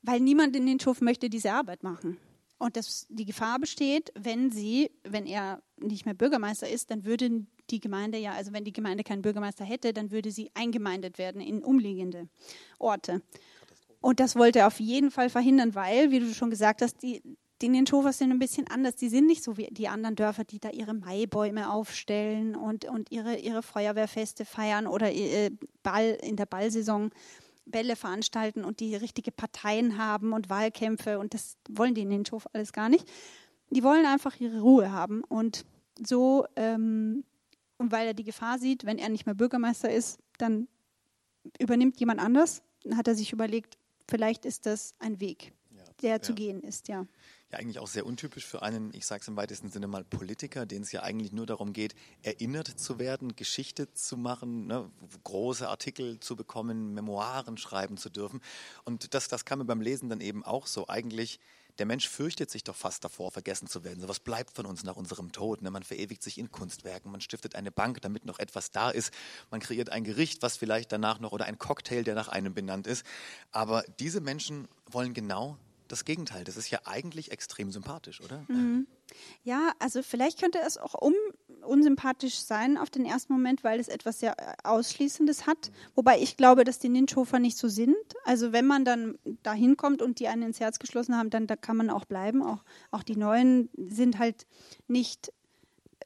weil 0.00 0.20
niemand 0.20 0.56
in 0.56 0.64
Ninthof 0.64 1.02
möchte 1.02 1.28
diese 1.28 1.52
Arbeit 1.52 1.82
machen. 1.82 2.16
Und 2.56 2.78
das, 2.78 3.06
die 3.10 3.26
Gefahr 3.26 3.58
besteht, 3.58 4.10
wenn 4.14 4.50
sie, 4.50 4.90
wenn 5.02 5.26
er 5.26 5.60
nicht 5.76 6.06
mehr 6.06 6.14
Bürgermeister 6.14 6.70
ist, 6.70 6.90
dann 6.90 7.04
würde 7.04 7.44
die 7.68 7.80
Gemeinde 7.80 8.16
ja, 8.16 8.32
also 8.32 8.54
wenn 8.54 8.64
die 8.64 8.72
Gemeinde 8.72 9.04
keinen 9.04 9.20
Bürgermeister 9.20 9.66
hätte, 9.66 9.92
dann 9.92 10.10
würde 10.10 10.30
sie 10.30 10.50
eingemeindet 10.54 11.18
werden 11.18 11.42
in 11.42 11.62
umliegende 11.62 12.28
Orte. 12.78 13.20
Und 14.04 14.20
das 14.20 14.36
wollte 14.36 14.58
er 14.58 14.66
auf 14.66 14.80
jeden 14.80 15.10
Fall 15.10 15.30
verhindern, 15.30 15.74
weil, 15.74 16.10
wie 16.10 16.20
du 16.20 16.34
schon 16.34 16.50
gesagt 16.50 16.82
hast, 16.82 17.02
die, 17.02 17.22
die 17.62 17.70
Ninchofers 17.70 18.18
sind 18.18 18.32
ein 18.32 18.38
bisschen 18.38 18.68
anders. 18.68 18.96
Die 18.96 19.08
sind 19.08 19.24
nicht 19.24 19.42
so 19.42 19.56
wie 19.56 19.66
die 19.70 19.88
anderen 19.88 20.14
Dörfer, 20.14 20.44
die 20.44 20.58
da 20.58 20.68
ihre 20.68 20.92
Maibäume 20.92 21.70
aufstellen 21.72 22.54
und, 22.54 22.84
und 22.84 23.10
ihre, 23.10 23.38
ihre 23.38 23.62
Feuerwehrfeste 23.62 24.44
feiern 24.44 24.86
oder 24.86 25.10
äh, 25.10 25.50
Ball 25.82 26.18
in 26.20 26.36
der 26.36 26.44
Ballsaison 26.44 27.12
Bälle 27.64 27.96
veranstalten 27.96 28.62
und 28.62 28.80
die 28.80 28.94
richtige 28.94 29.32
Parteien 29.32 29.96
haben 29.96 30.34
und 30.34 30.50
Wahlkämpfe. 30.50 31.18
Und 31.18 31.32
das 31.32 31.56
wollen 31.70 31.94
die 31.94 32.02
in 32.02 32.24
alles 32.52 32.74
gar 32.74 32.90
nicht. 32.90 33.10
Die 33.70 33.82
wollen 33.82 34.04
einfach 34.04 34.38
ihre 34.38 34.60
Ruhe 34.60 34.92
haben. 34.92 35.24
Und 35.24 35.64
so, 35.98 36.44
ähm, 36.56 37.24
und 37.78 37.90
weil 37.90 38.08
er 38.08 38.14
die 38.14 38.24
Gefahr 38.24 38.58
sieht, 38.58 38.84
wenn 38.84 38.98
er 38.98 39.08
nicht 39.08 39.24
mehr 39.24 39.34
Bürgermeister 39.34 39.90
ist, 39.90 40.18
dann 40.36 40.68
übernimmt 41.58 41.98
jemand 42.00 42.20
anders. 42.20 42.62
Dann 42.82 42.98
hat 42.98 43.08
er 43.08 43.14
sich 43.14 43.32
überlegt, 43.32 43.78
vielleicht 44.08 44.44
ist 44.44 44.66
das 44.66 44.94
ein 44.98 45.20
Weg, 45.20 45.52
der 46.02 46.10
ja. 46.10 46.22
zu 46.22 46.34
gehen 46.34 46.60
ist, 46.60 46.88
ja. 46.88 47.06
Ja, 47.50 47.58
eigentlich 47.58 47.78
auch 47.78 47.86
sehr 47.86 48.04
untypisch 48.04 48.46
für 48.46 48.62
einen, 48.62 48.92
ich 48.94 49.06
sage 49.06 49.22
es 49.22 49.28
im 49.28 49.36
weitesten 49.36 49.70
Sinne 49.70 49.86
mal, 49.86 50.02
Politiker, 50.02 50.66
den 50.66 50.82
es 50.82 50.90
ja 50.90 51.02
eigentlich 51.02 51.30
nur 51.32 51.46
darum 51.46 51.72
geht, 51.72 51.94
erinnert 52.22 52.66
zu 52.66 52.98
werden, 52.98 53.36
Geschichte 53.36 53.92
zu 53.92 54.16
machen, 54.16 54.66
ne, 54.66 54.90
große 55.22 55.68
Artikel 55.68 56.18
zu 56.18 56.34
bekommen, 56.34 56.94
Memoiren 56.94 57.56
schreiben 57.56 57.96
zu 57.96 58.10
dürfen. 58.10 58.40
Und 58.84 59.14
das, 59.14 59.28
das 59.28 59.44
kam 59.44 59.60
mir 59.60 59.66
beim 59.66 59.80
Lesen 59.80 60.08
dann 60.08 60.20
eben 60.20 60.44
auch 60.44 60.66
so. 60.66 60.88
Eigentlich 60.88 61.38
der 61.78 61.86
Mensch 61.86 62.08
fürchtet 62.08 62.50
sich 62.50 62.64
doch 62.64 62.76
fast 62.76 63.04
davor, 63.04 63.30
vergessen 63.30 63.66
zu 63.66 63.84
werden. 63.84 64.00
So 64.00 64.08
was 64.08 64.20
bleibt 64.20 64.54
von 64.54 64.66
uns 64.66 64.84
nach 64.84 64.96
unserem 64.96 65.32
Tod. 65.32 65.62
Ne? 65.62 65.70
Man 65.70 65.82
verewigt 65.82 66.22
sich 66.22 66.38
in 66.38 66.50
Kunstwerken, 66.50 67.10
man 67.10 67.20
stiftet 67.20 67.54
eine 67.54 67.72
Bank, 67.72 68.00
damit 68.02 68.24
noch 68.24 68.38
etwas 68.38 68.70
da 68.70 68.90
ist. 68.90 69.12
Man 69.50 69.60
kreiert 69.60 69.90
ein 69.90 70.04
Gericht, 70.04 70.42
was 70.42 70.56
vielleicht 70.56 70.92
danach 70.92 71.20
noch 71.20 71.32
oder 71.32 71.46
ein 71.46 71.58
Cocktail, 71.58 72.02
der 72.02 72.14
nach 72.14 72.28
einem 72.28 72.54
benannt 72.54 72.86
ist. 72.86 73.04
Aber 73.50 73.84
diese 73.98 74.20
Menschen 74.20 74.68
wollen 74.90 75.14
genau 75.14 75.58
das 75.88 76.04
Gegenteil. 76.04 76.44
Das 76.44 76.56
ist 76.56 76.70
ja 76.70 76.80
eigentlich 76.84 77.30
extrem 77.30 77.70
sympathisch, 77.70 78.20
oder? 78.20 78.44
Mhm. 78.48 78.86
Ja, 79.42 79.72
also 79.78 80.02
vielleicht 80.02 80.40
könnte 80.40 80.58
es 80.66 80.78
auch 80.78 80.94
um 80.94 81.14
unsympathisch 81.64 82.36
sein 82.36 82.76
auf 82.76 82.90
den 82.90 83.04
ersten 83.04 83.32
Moment, 83.32 83.64
weil 83.64 83.80
es 83.80 83.88
etwas 83.88 84.20
sehr 84.20 84.38
äh, 84.38 84.54
Ausschließendes 84.64 85.46
hat. 85.46 85.70
Wobei 85.94 86.20
ich 86.20 86.36
glaube, 86.36 86.64
dass 86.64 86.78
die 86.78 86.88
Ninchofer 86.88 87.38
nicht 87.38 87.56
so 87.56 87.68
sind. 87.68 87.96
Also 88.24 88.52
wenn 88.52 88.66
man 88.66 88.84
dann 88.84 89.18
da 89.42 89.52
hinkommt 89.52 90.02
und 90.02 90.20
die 90.20 90.28
einen 90.28 90.42
ins 90.42 90.60
Herz 90.60 90.78
geschlossen 90.78 91.16
haben, 91.16 91.30
dann 91.30 91.46
da 91.46 91.56
kann 91.56 91.76
man 91.76 91.90
auch 91.90 92.04
bleiben. 92.04 92.42
Auch, 92.42 92.64
auch 92.90 93.02
die 93.02 93.16
Neuen 93.16 93.68
sind 93.76 94.18
halt 94.18 94.46
nicht 94.88 95.32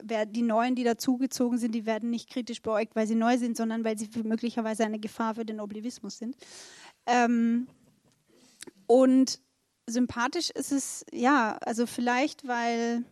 die 0.01 0.41
Neuen, 0.41 0.75
die 0.75 0.83
dazugezogen 0.83 1.57
sind, 1.57 1.75
die 1.75 1.85
werden 1.85 2.09
nicht 2.09 2.29
kritisch 2.29 2.61
beäugt, 2.61 2.95
weil 2.95 3.07
sie 3.07 3.15
neu 3.15 3.37
sind, 3.37 3.57
sondern 3.57 3.83
weil 3.83 3.97
sie 3.97 4.09
möglicherweise 4.23 4.85
eine 4.85 4.99
Gefahr 4.99 5.35
für 5.35 5.45
den 5.45 5.59
Oblivismus 5.59 6.17
sind. 6.17 6.37
Ähm, 7.05 7.67
und 8.87 9.41
sympathisch 9.87 10.49
ist 10.51 10.71
es, 10.71 11.05
ja, 11.11 11.57
also 11.61 11.85
vielleicht, 11.85 12.47
weil 12.47 13.03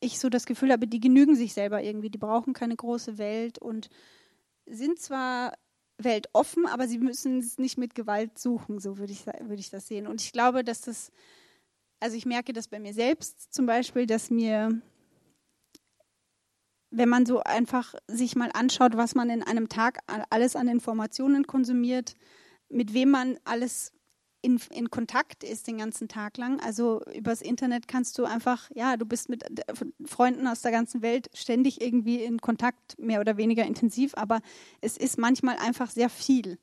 ich 0.00 0.18
so 0.18 0.28
das 0.28 0.46
Gefühl 0.46 0.72
habe, 0.72 0.86
die 0.86 1.00
genügen 1.00 1.34
sich 1.34 1.54
selber 1.54 1.82
irgendwie, 1.82 2.10
die 2.10 2.18
brauchen 2.18 2.52
keine 2.52 2.76
große 2.76 3.18
Welt 3.18 3.58
und 3.58 3.88
sind 4.66 5.00
zwar 5.00 5.54
weltoffen, 5.98 6.66
aber 6.66 6.86
sie 6.86 6.98
müssen 6.98 7.38
es 7.38 7.58
nicht 7.58 7.78
mit 7.78 7.94
Gewalt 7.94 8.38
suchen, 8.38 8.78
so 8.78 8.98
würde 8.98 9.12
ich, 9.12 9.26
würde 9.26 9.60
ich 9.60 9.70
das 9.70 9.88
sehen. 9.88 10.06
Und 10.06 10.22
ich 10.22 10.32
glaube, 10.32 10.62
dass 10.62 10.80
das, 10.80 11.10
also 12.00 12.16
ich 12.16 12.26
merke 12.26 12.52
das 12.52 12.68
bei 12.68 12.78
mir 12.78 12.94
selbst 12.94 13.52
zum 13.52 13.66
Beispiel, 13.66 14.06
dass 14.06 14.30
mir, 14.30 14.80
wenn 16.90 17.08
man 17.08 17.26
so 17.26 17.40
einfach 17.40 17.94
sich 18.06 18.36
mal 18.36 18.50
anschaut, 18.54 18.96
was 18.96 19.16
man 19.16 19.28
in 19.30 19.42
einem 19.42 19.68
Tag 19.68 19.98
alles 20.30 20.54
an 20.54 20.68
Informationen 20.68 21.46
konsumiert, 21.46 22.14
mit 22.68 22.94
wem 22.94 23.10
man 23.10 23.38
alles 23.44 23.92
in, 24.40 24.60
in 24.70 24.90
Kontakt 24.90 25.42
ist 25.42 25.66
den 25.66 25.78
ganzen 25.78 26.08
Tag 26.08 26.36
lang. 26.36 26.60
Also 26.60 27.02
übers 27.14 27.42
Internet 27.42 27.88
kannst 27.88 28.18
du 28.18 28.24
einfach, 28.24 28.70
ja, 28.74 28.96
du 28.96 29.04
bist 29.04 29.28
mit 29.28 29.44
Freunden 30.04 30.46
aus 30.46 30.62
der 30.62 30.72
ganzen 30.72 31.02
Welt 31.02 31.28
ständig 31.34 31.80
irgendwie 31.80 32.22
in 32.22 32.38
Kontakt, 32.40 32.98
mehr 32.98 33.20
oder 33.20 33.36
weniger 33.36 33.64
intensiv, 33.64 34.14
aber 34.16 34.40
es 34.80 34.96
ist 34.96 35.18
manchmal 35.18 35.56
einfach 35.56 35.90
sehr 35.90 36.08
viel. 36.08 36.58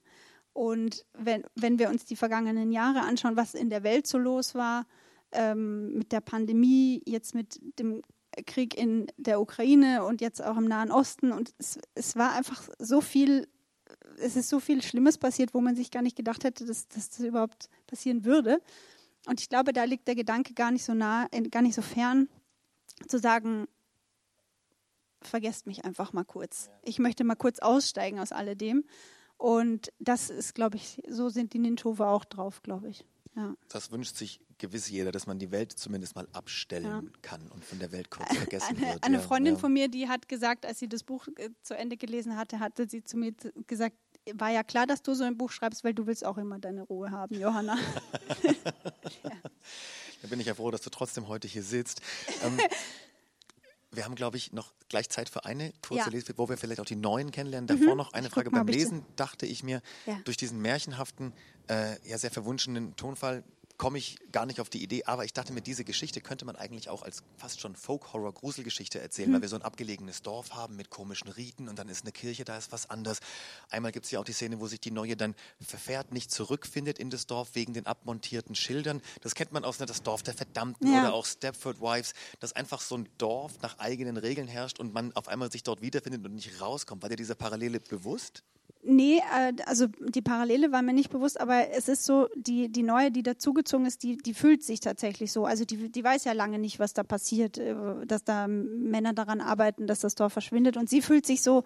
Und 0.53 1.05
wenn, 1.13 1.43
wenn 1.55 1.79
wir 1.79 1.89
uns 1.89 2.05
die 2.05 2.15
vergangenen 2.15 2.71
Jahre 2.71 3.01
anschauen, 3.01 3.35
was 3.35 3.55
in 3.55 3.69
der 3.69 3.83
Welt 3.83 4.07
so 4.07 4.17
los 4.17 4.55
war, 4.55 4.87
ähm, 5.33 5.97
mit 5.97 6.13
der 6.13 6.21
Pandemie, 6.21 7.01
jetzt 7.05 7.35
mit 7.35 7.59
dem 7.77 8.01
Krieg 8.47 8.77
in 8.77 9.07
der 9.17 9.41
Ukraine 9.41 10.05
und 10.05 10.21
jetzt 10.21 10.41
auch 10.41 10.55
im 10.55 10.65
Nahen 10.65 10.91
Osten, 10.91 11.33
und 11.33 11.53
es, 11.57 11.77
es 11.93 12.15
war 12.15 12.33
einfach 12.33 12.69
so 12.79 13.01
viel 13.01 13.49
es 14.17 14.35
ist 14.35 14.49
so 14.49 14.59
viel 14.59 14.81
Schlimmes 14.81 15.17
passiert, 15.17 15.53
wo 15.53 15.61
man 15.61 15.75
sich 15.75 15.91
gar 15.91 16.01
nicht 16.01 16.15
gedacht 16.15 16.43
hätte, 16.43 16.65
dass, 16.65 16.87
dass 16.87 17.09
das 17.09 17.19
überhaupt 17.19 17.69
passieren 17.87 18.25
würde. 18.25 18.61
Und 19.27 19.41
ich 19.41 19.49
glaube, 19.49 19.73
da 19.73 19.83
liegt 19.83 20.07
der 20.07 20.15
Gedanke 20.15 20.53
gar 20.53 20.71
nicht 20.71 20.85
so 20.85 20.93
nah, 20.93 21.27
äh, 21.31 21.41
gar 21.49 21.61
nicht 21.61 21.75
so 21.75 21.81
fern, 21.81 22.29
zu 23.07 23.19
sagen, 23.19 23.67
vergesst 25.21 25.67
mich 25.67 25.83
einfach 25.83 26.13
mal 26.13 26.23
kurz. 26.23 26.69
Ich 26.83 26.99
möchte 26.99 27.23
mal 27.23 27.35
kurz 27.35 27.59
aussteigen 27.59 28.19
aus 28.19 28.31
alledem. 28.31 28.85
Und 29.37 29.91
das 29.99 30.29
ist, 30.29 30.55
glaube 30.55 30.77
ich, 30.77 31.01
so 31.09 31.29
sind 31.29 31.53
die 31.53 31.59
Ninchova 31.59 32.09
auch 32.11 32.25
drauf, 32.25 32.61
glaube 32.61 32.89
ich. 32.89 33.05
Ja. 33.35 33.55
Das 33.67 33.91
wünscht 33.91 34.15
sich 34.15 34.39
gewiss 34.57 34.89
jeder, 34.89 35.11
dass 35.11 35.27
man 35.27 35.39
die 35.39 35.51
Welt 35.51 35.73
zumindest 35.73 36.15
mal 36.15 36.27
abstellen 36.31 36.85
ja. 36.85 37.03
kann 37.21 37.41
und 37.49 37.65
von 37.65 37.79
der 37.79 37.91
Welt 37.91 38.09
kurz 38.09 38.29
vergessen 38.35 38.77
eine, 38.77 38.93
wird. 38.93 39.03
Eine 39.03 39.19
Freundin 39.19 39.55
ja. 39.55 39.59
von 39.59 39.73
mir, 39.73 39.89
die 39.89 40.07
hat 40.07 40.29
gesagt, 40.29 40.65
als 40.65 40.79
sie 40.79 40.87
das 40.87 41.03
Buch 41.03 41.27
äh, 41.35 41.49
zu 41.61 41.75
Ende 41.75 41.97
gelesen 41.97 42.37
hatte, 42.37 42.59
hatte 42.59 42.87
sie 42.89 43.03
zu 43.03 43.17
mir 43.17 43.33
gesagt, 43.67 43.97
war 44.33 44.49
ja 44.49 44.63
klar, 44.63 44.87
dass 44.87 45.03
du 45.03 45.13
so 45.13 45.23
ein 45.23 45.37
Buch 45.37 45.51
schreibst, 45.51 45.83
weil 45.83 45.93
du 45.93 46.07
willst 46.07 46.25
auch 46.25 46.37
immer 46.37 46.57
deine 46.57 46.81
Ruhe 46.83 47.11
haben, 47.11 47.39
Johanna. 47.39 47.77
Da 50.25 50.29
bin 50.29 50.39
ich 50.39 50.47
ja 50.47 50.55
froh, 50.55 50.71
dass 50.71 50.81
du 50.81 50.89
trotzdem 50.89 51.27
heute 51.27 51.47
hier 51.47 51.61
sitzt. 51.61 52.01
Ähm, 52.43 52.57
wir 53.95 54.05
haben, 54.05 54.15
glaube 54.15 54.37
ich, 54.37 54.53
noch 54.53 54.73
gleich 54.89 55.09
Zeit 55.09 55.29
für 55.29 55.45
eine 55.45 55.73
kurze 55.81 56.05
ja. 56.05 56.09
Lese, 56.09 56.33
wo 56.37 56.49
wir 56.49 56.57
vielleicht 56.57 56.79
auch 56.79 56.85
die 56.85 56.95
Neuen 56.95 57.31
kennenlernen. 57.31 57.67
Davor 57.67 57.91
mhm. 57.91 57.97
noch 57.97 58.13
eine 58.13 58.27
ich 58.27 58.33
Frage. 58.33 58.51
Beim 58.51 58.67
Lesen 58.67 59.05
dachte 59.15 59.45
ich 59.45 59.63
mir, 59.63 59.81
ja. 60.05 60.19
durch 60.25 60.37
diesen 60.37 60.61
märchenhaften, 60.61 61.33
äh, 61.69 61.95
ja 62.07 62.17
sehr 62.17 62.31
verwunschenen 62.31 62.95
Tonfall, 62.95 63.43
komme 63.77 63.97
ich 63.97 64.17
gar 64.31 64.45
nicht 64.45 64.59
auf 64.59 64.69
die 64.69 64.81
Idee, 64.83 65.03
aber 65.05 65.25
ich 65.25 65.33
dachte 65.33 65.53
mir, 65.53 65.61
diese 65.61 65.83
Geschichte 65.83 66.21
könnte 66.21 66.45
man 66.45 66.55
eigentlich 66.55 66.89
auch 66.89 67.03
als 67.03 67.23
fast 67.37 67.59
schon 67.59 67.75
Folk-Horror-Gruselgeschichte 67.75 68.99
erzählen, 68.99 69.29
mhm. 69.29 69.35
weil 69.35 69.41
wir 69.41 69.49
so 69.49 69.55
ein 69.55 69.61
abgelegenes 69.61 70.21
Dorf 70.21 70.53
haben 70.53 70.75
mit 70.75 70.89
komischen 70.89 71.29
Riten 71.29 71.67
und 71.67 71.77
dann 71.77 71.89
ist 71.89 72.03
eine 72.03 72.11
Kirche, 72.11 72.45
da 72.45 72.57
ist 72.57 72.71
was 72.71 72.89
anders. 72.89 73.19
Einmal 73.69 73.91
gibt 73.91 74.05
es 74.05 74.11
ja 74.11 74.19
auch 74.19 74.23
die 74.25 74.33
Szene, 74.33 74.59
wo 74.59 74.67
sich 74.67 74.79
die 74.79 74.91
Neue 74.91 75.15
dann 75.15 75.35
verfährt, 75.59 76.11
nicht 76.11 76.31
zurückfindet 76.31 76.99
in 76.99 77.09
das 77.09 77.27
Dorf 77.27 77.49
wegen 77.53 77.73
den 77.73 77.85
abmontierten 77.85 78.55
Schildern. 78.55 79.01
Das 79.21 79.35
kennt 79.35 79.51
man 79.51 79.65
aus 79.65 79.79
ne, 79.79 79.85
das 79.85 80.03
Dorf 80.03 80.23
der 80.23 80.33
Verdammten 80.33 80.91
ja. 80.91 81.01
oder 81.01 81.13
auch 81.13 81.25
Stepford 81.25 81.81
Wives, 81.81 82.13
dass 82.39 82.53
einfach 82.53 82.81
so 82.81 82.97
ein 82.97 83.09
Dorf 83.17 83.61
nach 83.61 83.79
eigenen 83.79 84.17
Regeln 84.17 84.47
herrscht 84.47 84.79
und 84.79 84.93
man 84.93 85.13
auf 85.13 85.27
einmal 85.27 85.51
sich 85.51 85.63
dort 85.63 85.81
wiederfindet 85.81 86.25
und 86.25 86.35
nicht 86.35 86.61
rauskommt. 86.61 87.01
War 87.01 87.09
dir 87.09 87.15
diese 87.15 87.35
Parallele 87.35 87.79
bewusst? 87.79 88.43
Nee, 88.87 89.19
äh, 89.35 89.53
also 89.65 89.87
die 89.99 90.21
Parallele 90.21 90.71
war 90.71 90.83
mir 90.83 90.93
nicht 90.93 91.09
bewusst, 91.09 91.41
aber 91.41 91.71
es 91.71 91.87
ist 91.87 92.05
so, 92.05 92.27
die, 92.35 92.71
die 92.71 92.83
neue, 92.83 93.09
die 93.11 93.23
dazugezogen 93.23 93.87
ist, 93.87 94.03
die, 94.03 94.17
die 94.17 94.35
fühlt 94.35 94.61
sich 94.63 94.79
tatsächlich 94.79 95.31
so. 95.31 95.45
Also 95.45 95.65
die, 95.65 95.91
die 95.91 96.03
weiß 96.03 96.23
ja 96.25 96.33
lange 96.33 96.59
nicht, 96.59 96.77
was 96.77 96.93
da 96.93 97.01
passiert, 97.01 97.57
äh, 97.57 97.75
dass 98.05 98.23
da 98.23 98.47
Männer 98.47 99.13
daran 99.13 99.41
arbeiten, 99.41 99.87
dass 99.87 100.01
das 100.01 100.13
Dorf 100.13 100.33
verschwindet. 100.33 100.77
Und 100.77 100.87
sie 100.87 101.01
fühlt 101.01 101.25
sich 101.25 101.41
so, 101.41 101.63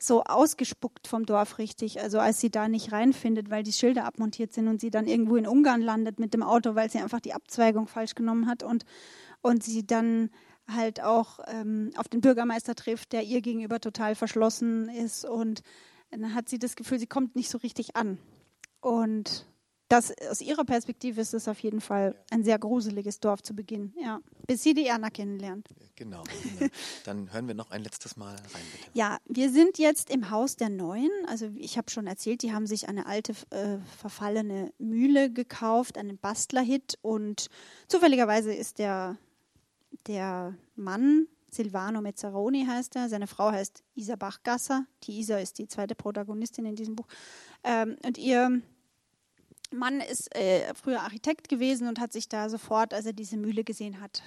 so 0.00 0.24
ausgespuckt 0.24 1.06
vom 1.06 1.26
Dorf 1.26 1.58
richtig. 1.58 2.00
Also 2.00 2.18
als 2.18 2.40
sie 2.40 2.50
da 2.50 2.68
nicht 2.68 2.90
reinfindet, 2.90 3.50
weil 3.50 3.62
die 3.62 3.72
Schilder 3.72 4.04
abmontiert 4.04 4.52
sind 4.52 4.66
und 4.66 4.80
sie 4.80 4.90
dann 4.90 5.06
irgendwo 5.06 5.36
in 5.36 5.46
Ungarn 5.46 5.80
landet 5.80 6.18
mit 6.18 6.34
dem 6.34 6.42
Auto, 6.42 6.74
weil 6.74 6.90
sie 6.90 6.98
einfach 6.98 7.20
die 7.20 7.34
Abzweigung 7.34 7.86
falsch 7.86 8.16
genommen 8.16 8.48
hat 8.48 8.64
und, 8.64 8.84
und 9.42 9.62
sie 9.62 9.86
dann 9.86 10.30
halt 10.66 11.02
auch 11.02 11.38
ähm, 11.46 11.92
auf 11.96 12.08
den 12.08 12.20
Bürgermeister 12.20 12.74
trifft, 12.74 13.12
der 13.12 13.22
ihr 13.22 13.42
gegenüber 13.42 13.80
total 13.80 14.16
verschlossen 14.16 14.88
ist 14.88 15.24
und 15.24 15.62
dann 16.10 16.34
hat 16.34 16.48
sie 16.48 16.58
das 16.58 16.76
Gefühl, 16.76 16.98
sie 16.98 17.06
kommt 17.06 17.36
nicht 17.36 17.50
so 17.50 17.58
richtig 17.58 17.96
an. 17.96 18.18
Und 18.80 19.46
das, 19.88 20.12
aus 20.30 20.42
ihrer 20.42 20.64
Perspektive 20.64 21.20
ist 21.20 21.32
es 21.32 21.48
auf 21.48 21.58
jeden 21.60 21.80
Fall 21.80 22.14
ein 22.30 22.44
sehr 22.44 22.58
gruseliges 22.58 23.20
Dorf 23.20 23.42
zu 23.42 23.54
Beginn, 23.54 23.94
ja. 23.98 24.20
Bis 24.46 24.62
sie 24.62 24.74
die 24.74 24.86
Erna 24.86 25.08
kennenlernt. 25.08 25.66
Genau. 25.96 26.24
genau. 26.58 26.70
Dann 27.04 27.32
hören 27.32 27.48
wir 27.48 27.54
noch 27.54 27.70
ein 27.70 27.82
letztes 27.82 28.16
Mal 28.16 28.34
rein, 28.34 28.62
bitte. 28.72 28.90
Ja, 28.92 29.18
wir 29.24 29.50
sind 29.50 29.78
jetzt 29.78 30.10
im 30.10 30.30
Haus 30.30 30.56
der 30.56 30.68
Neuen. 30.68 31.10
Also 31.26 31.50
ich 31.56 31.78
habe 31.78 31.90
schon 31.90 32.06
erzählt, 32.06 32.42
die 32.42 32.52
haben 32.52 32.66
sich 32.66 32.88
eine 32.88 33.06
alte, 33.06 33.32
äh, 33.50 33.78
verfallene 33.96 34.72
Mühle 34.78 35.32
gekauft, 35.32 35.96
einen 35.96 36.18
Bastlerhit. 36.18 36.98
Und 37.00 37.48
zufälligerweise 37.88 38.52
ist 38.52 38.78
der, 38.78 39.16
der 40.06 40.54
Mann 40.76 41.28
Silvano 41.50 42.00
Mezzaroni 42.00 42.66
heißt 42.66 42.96
er. 42.96 43.08
Seine 43.08 43.26
Frau 43.26 43.50
heißt 43.50 43.82
Isa 43.94 44.16
Bachgasser. 44.16 44.86
Die 45.04 45.18
Isa 45.18 45.38
ist 45.38 45.58
die 45.58 45.68
zweite 45.68 45.94
Protagonistin 45.94 46.66
in 46.66 46.76
diesem 46.76 46.96
Buch. 46.96 47.06
Ähm, 47.64 47.96
und 48.04 48.18
ihr 48.18 48.62
Mann 49.70 50.00
ist 50.00 50.34
äh, 50.34 50.72
früher 50.74 51.02
Architekt 51.02 51.48
gewesen 51.48 51.88
und 51.88 52.00
hat 52.00 52.12
sich 52.12 52.28
da 52.28 52.48
sofort, 52.48 52.94
als 52.94 53.06
er 53.06 53.12
diese 53.12 53.36
Mühle 53.36 53.64
gesehen 53.64 54.00
hat, 54.00 54.22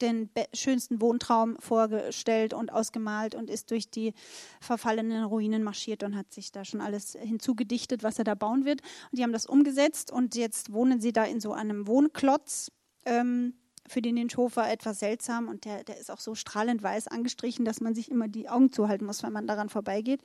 den 0.00 0.30
schönsten 0.54 1.00
Wohntraum 1.00 1.56
vorgestellt 1.60 2.54
und 2.54 2.72
ausgemalt 2.72 3.34
und 3.34 3.50
ist 3.50 3.70
durch 3.70 3.90
die 3.90 4.14
verfallenen 4.60 5.24
Ruinen 5.24 5.62
marschiert 5.62 6.02
und 6.02 6.16
hat 6.16 6.32
sich 6.32 6.52
da 6.52 6.64
schon 6.64 6.80
alles 6.80 7.16
hinzugedichtet, 7.20 8.02
was 8.02 8.18
er 8.18 8.24
da 8.24 8.34
bauen 8.34 8.64
wird. 8.64 8.80
Und 9.10 9.18
die 9.18 9.22
haben 9.22 9.32
das 9.32 9.46
umgesetzt 9.46 10.10
und 10.10 10.34
jetzt 10.36 10.72
wohnen 10.72 11.00
sie 11.00 11.12
da 11.12 11.24
in 11.24 11.40
so 11.40 11.52
einem 11.52 11.86
Wohnklotz. 11.86 12.70
Ähm, 13.04 13.54
für 13.90 14.00
den 14.00 14.14
Ninchofer 14.14 14.70
etwas 14.70 15.00
seltsam 15.00 15.48
und 15.48 15.64
der, 15.64 15.82
der 15.84 15.98
ist 15.98 16.10
auch 16.10 16.20
so 16.20 16.34
strahlend 16.34 16.82
weiß 16.82 17.08
angestrichen, 17.08 17.64
dass 17.64 17.80
man 17.80 17.94
sich 17.94 18.10
immer 18.10 18.28
die 18.28 18.48
Augen 18.48 18.72
zuhalten 18.72 19.04
muss, 19.04 19.22
wenn 19.22 19.32
man 19.32 19.46
daran 19.46 19.68
vorbeigeht. 19.68 20.22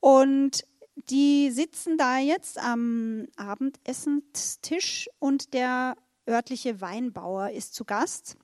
Und 0.00 0.64
die 1.08 1.50
sitzen 1.50 1.96
da 1.96 2.18
jetzt 2.18 2.58
am 2.58 3.28
Abendessenstisch 3.36 5.08
und 5.20 5.54
der 5.54 5.96
örtliche 6.28 6.80
Weinbauer 6.80 7.50
ist 7.50 7.74
zu 7.74 7.84
Gast. 7.84 8.36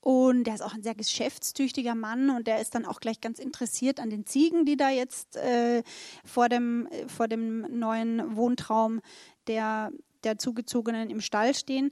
Und 0.00 0.44
der 0.44 0.54
ist 0.54 0.62
auch 0.62 0.74
ein 0.74 0.82
sehr 0.82 0.94
geschäftstüchtiger 0.94 1.94
Mann 1.94 2.30
und 2.30 2.46
der 2.46 2.60
ist 2.60 2.74
dann 2.74 2.84
auch 2.84 3.00
gleich 3.00 3.20
ganz 3.20 3.38
interessiert 3.38 3.98
an 3.98 4.10
den 4.10 4.26
Ziegen, 4.26 4.64
die 4.64 4.76
da 4.76 4.90
jetzt 4.90 5.36
äh, 5.36 5.82
vor, 6.24 6.48
dem, 6.48 6.88
vor 7.08 7.28
dem 7.28 7.62
neuen 7.78 8.36
Wohntraum 8.36 9.00
der 9.48 9.90
der 10.24 10.38
Zugezogenen 10.38 11.10
im 11.10 11.20
Stall 11.20 11.54
stehen. 11.54 11.90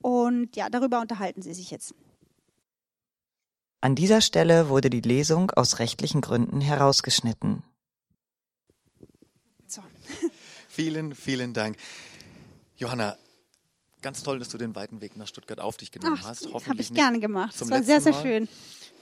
Und 0.00 0.56
ja, 0.56 0.68
darüber 0.68 1.00
unterhalten 1.00 1.42
sie 1.42 1.54
sich 1.54 1.70
jetzt. 1.70 1.94
An 3.80 3.94
dieser 3.94 4.20
Stelle 4.20 4.68
wurde 4.68 4.90
die 4.90 5.00
Lesung 5.00 5.50
aus 5.50 5.78
rechtlichen 5.78 6.20
Gründen 6.20 6.60
herausgeschnitten. 6.60 7.62
So. 9.66 9.82
vielen, 10.68 11.14
vielen 11.14 11.52
Dank. 11.52 11.76
Johanna, 12.76 13.16
ganz 14.02 14.22
toll, 14.22 14.38
dass 14.38 14.48
du 14.48 14.58
den 14.58 14.74
weiten 14.74 15.00
Weg 15.00 15.16
nach 15.16 15.26
Stuttgart 15.26 15.60
auf 15.60 15.76
dich 15.76 15.90
genommen 15.90 16.18
Ach, 16.20 16.28
hast. 16.28 16.52
Habe 16.52 16.80
ich 16.80 16.92
gerne 16.92 17.20
gemacht. 17.20 17.54
Das 17.58 17.70
war 17.70 17.82
sehr, 17.82 18.00
sehr 18.00 18.12
Mal. 18.12 18.22
schön. 18.22 18.48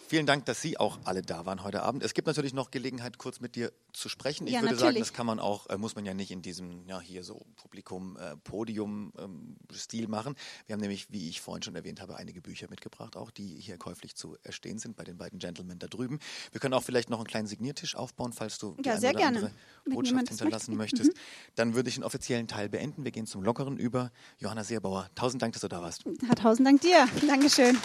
Vielen 0.07 0.27
Dank, 0.27 0.45
dass 0.45 0.61
Sie 0.61 0.79
auch 0.79 0.99
alle 1.05 1.23
da 1.23 1.47
waren 1.47 1.65
heute 1.65 1.83
Abend. 1.83 2.03
Es 2.03 2.13
gibt 2.15 2.27
natürlich 2.27 2.53
noch 2.53 2.71
Gelegenheit, 2.71 3.17
kurz 3.19 3.41
mit 3.41 3.57
dir 3.57 3.73
zu 3.93 4.09
sprechen. 4.09 4.47
Ich 4.47 4.53
Ja, 4.53 4.61
würde 4.61 4.75
natürlich. 4.75 4.95
sagen, 4.95 4.99
das 5.01 5.13
kann 5.15 5.27
man 5.27 5.41
auch, 5.41 5.69
äh, 5.71 5.79
muss 5.79 5.95
man 5.97 6.05
ja 6.05 6.13
nicht 6.13 6.31
in 6.31 6.43
diesem, 6.43 6.87
ja, 6.87 7.01
hier 7.01 7.25
so 7.25 7.47
Publikum, 7.57 8.17
äh, 8.19 8.37
Podium-Stil 8.45 10.07
machen. 10.09 10.37
Wir 10.67 10.75
haben 10.75 10.81
nämlich, 10.81 11.11
wie 11.11 11.29
ich 11.31 11.41
vorhin 11.41 11.63
schon 11.63 11.75
erwähnt 11.75 12.01
habe, 12.03 12.17
einige 12.17 12.43
Bücher 12.43 12.69
mitgebracht, 12.69 13.17
auch 13.17 13.31
die 13.31 13.57
hier 13.61 13.79
käuflich 13.79 14.15
zu 14.15 14.37
erstehen 14.43 14.79
sind 14.79 14.95
bei 14.97 15.05
den 15.05 15.17
beiden 15.17 15.39
Gentlemen 15.39 15.79
da 15.79 15.87
drüben. 15.87 16.19
Wir 16.53 16.61
können 16.61 16.75
auch 16.75 16.83
vielleicht 16.83 17.09
noch 17.09 17.19
einen 17.19 17.27
kleinen 17.27 17.47
Signiertisch 17.49 17.97
aufbauen, 17.97 18.33
falls 18.33 18.59
du 18.59 18.77
die 18.79 18.89
Ja, 18.89 18.97
eine 18.97 19.09
oder 19.09 19.19
gerne. 19.19 19.37
andere 19.39 19.53
Wenn 19.85 19.95
Botschaft 19.95 20.29
hinterlassen 20.29 20.77
möchte. 20.77 21.03
möchtest. 21.03 21.19
Dann 21.55 21.75
würde 21.75 21.89
ich 21.89 21.95
den 21.95 22.05
offiziellen 22.05 22.47
Teil 22.47 22.69
beenden. 22.69 23.05
Wir 23.05 23.11
gehen 23.11 23.27
zum 23.27 23.43
Lockeren 23.43 23.79
über. 23.79 24.13
Johanna 24.39 24.65
Seerbauer, 24.65 25.09
tausend 25.15 25.43
Dank, 25.43 25.55
dass 25.55 25.63
du 25.63 25.69
da 25.69 25.81
warst. 25.81 26.05
Ja, 26.05 26.35
tausend 26.35 26.67
Dank 26.69 26.83
dir. 26.83 27.09
Dankeschön. 27.27 27.79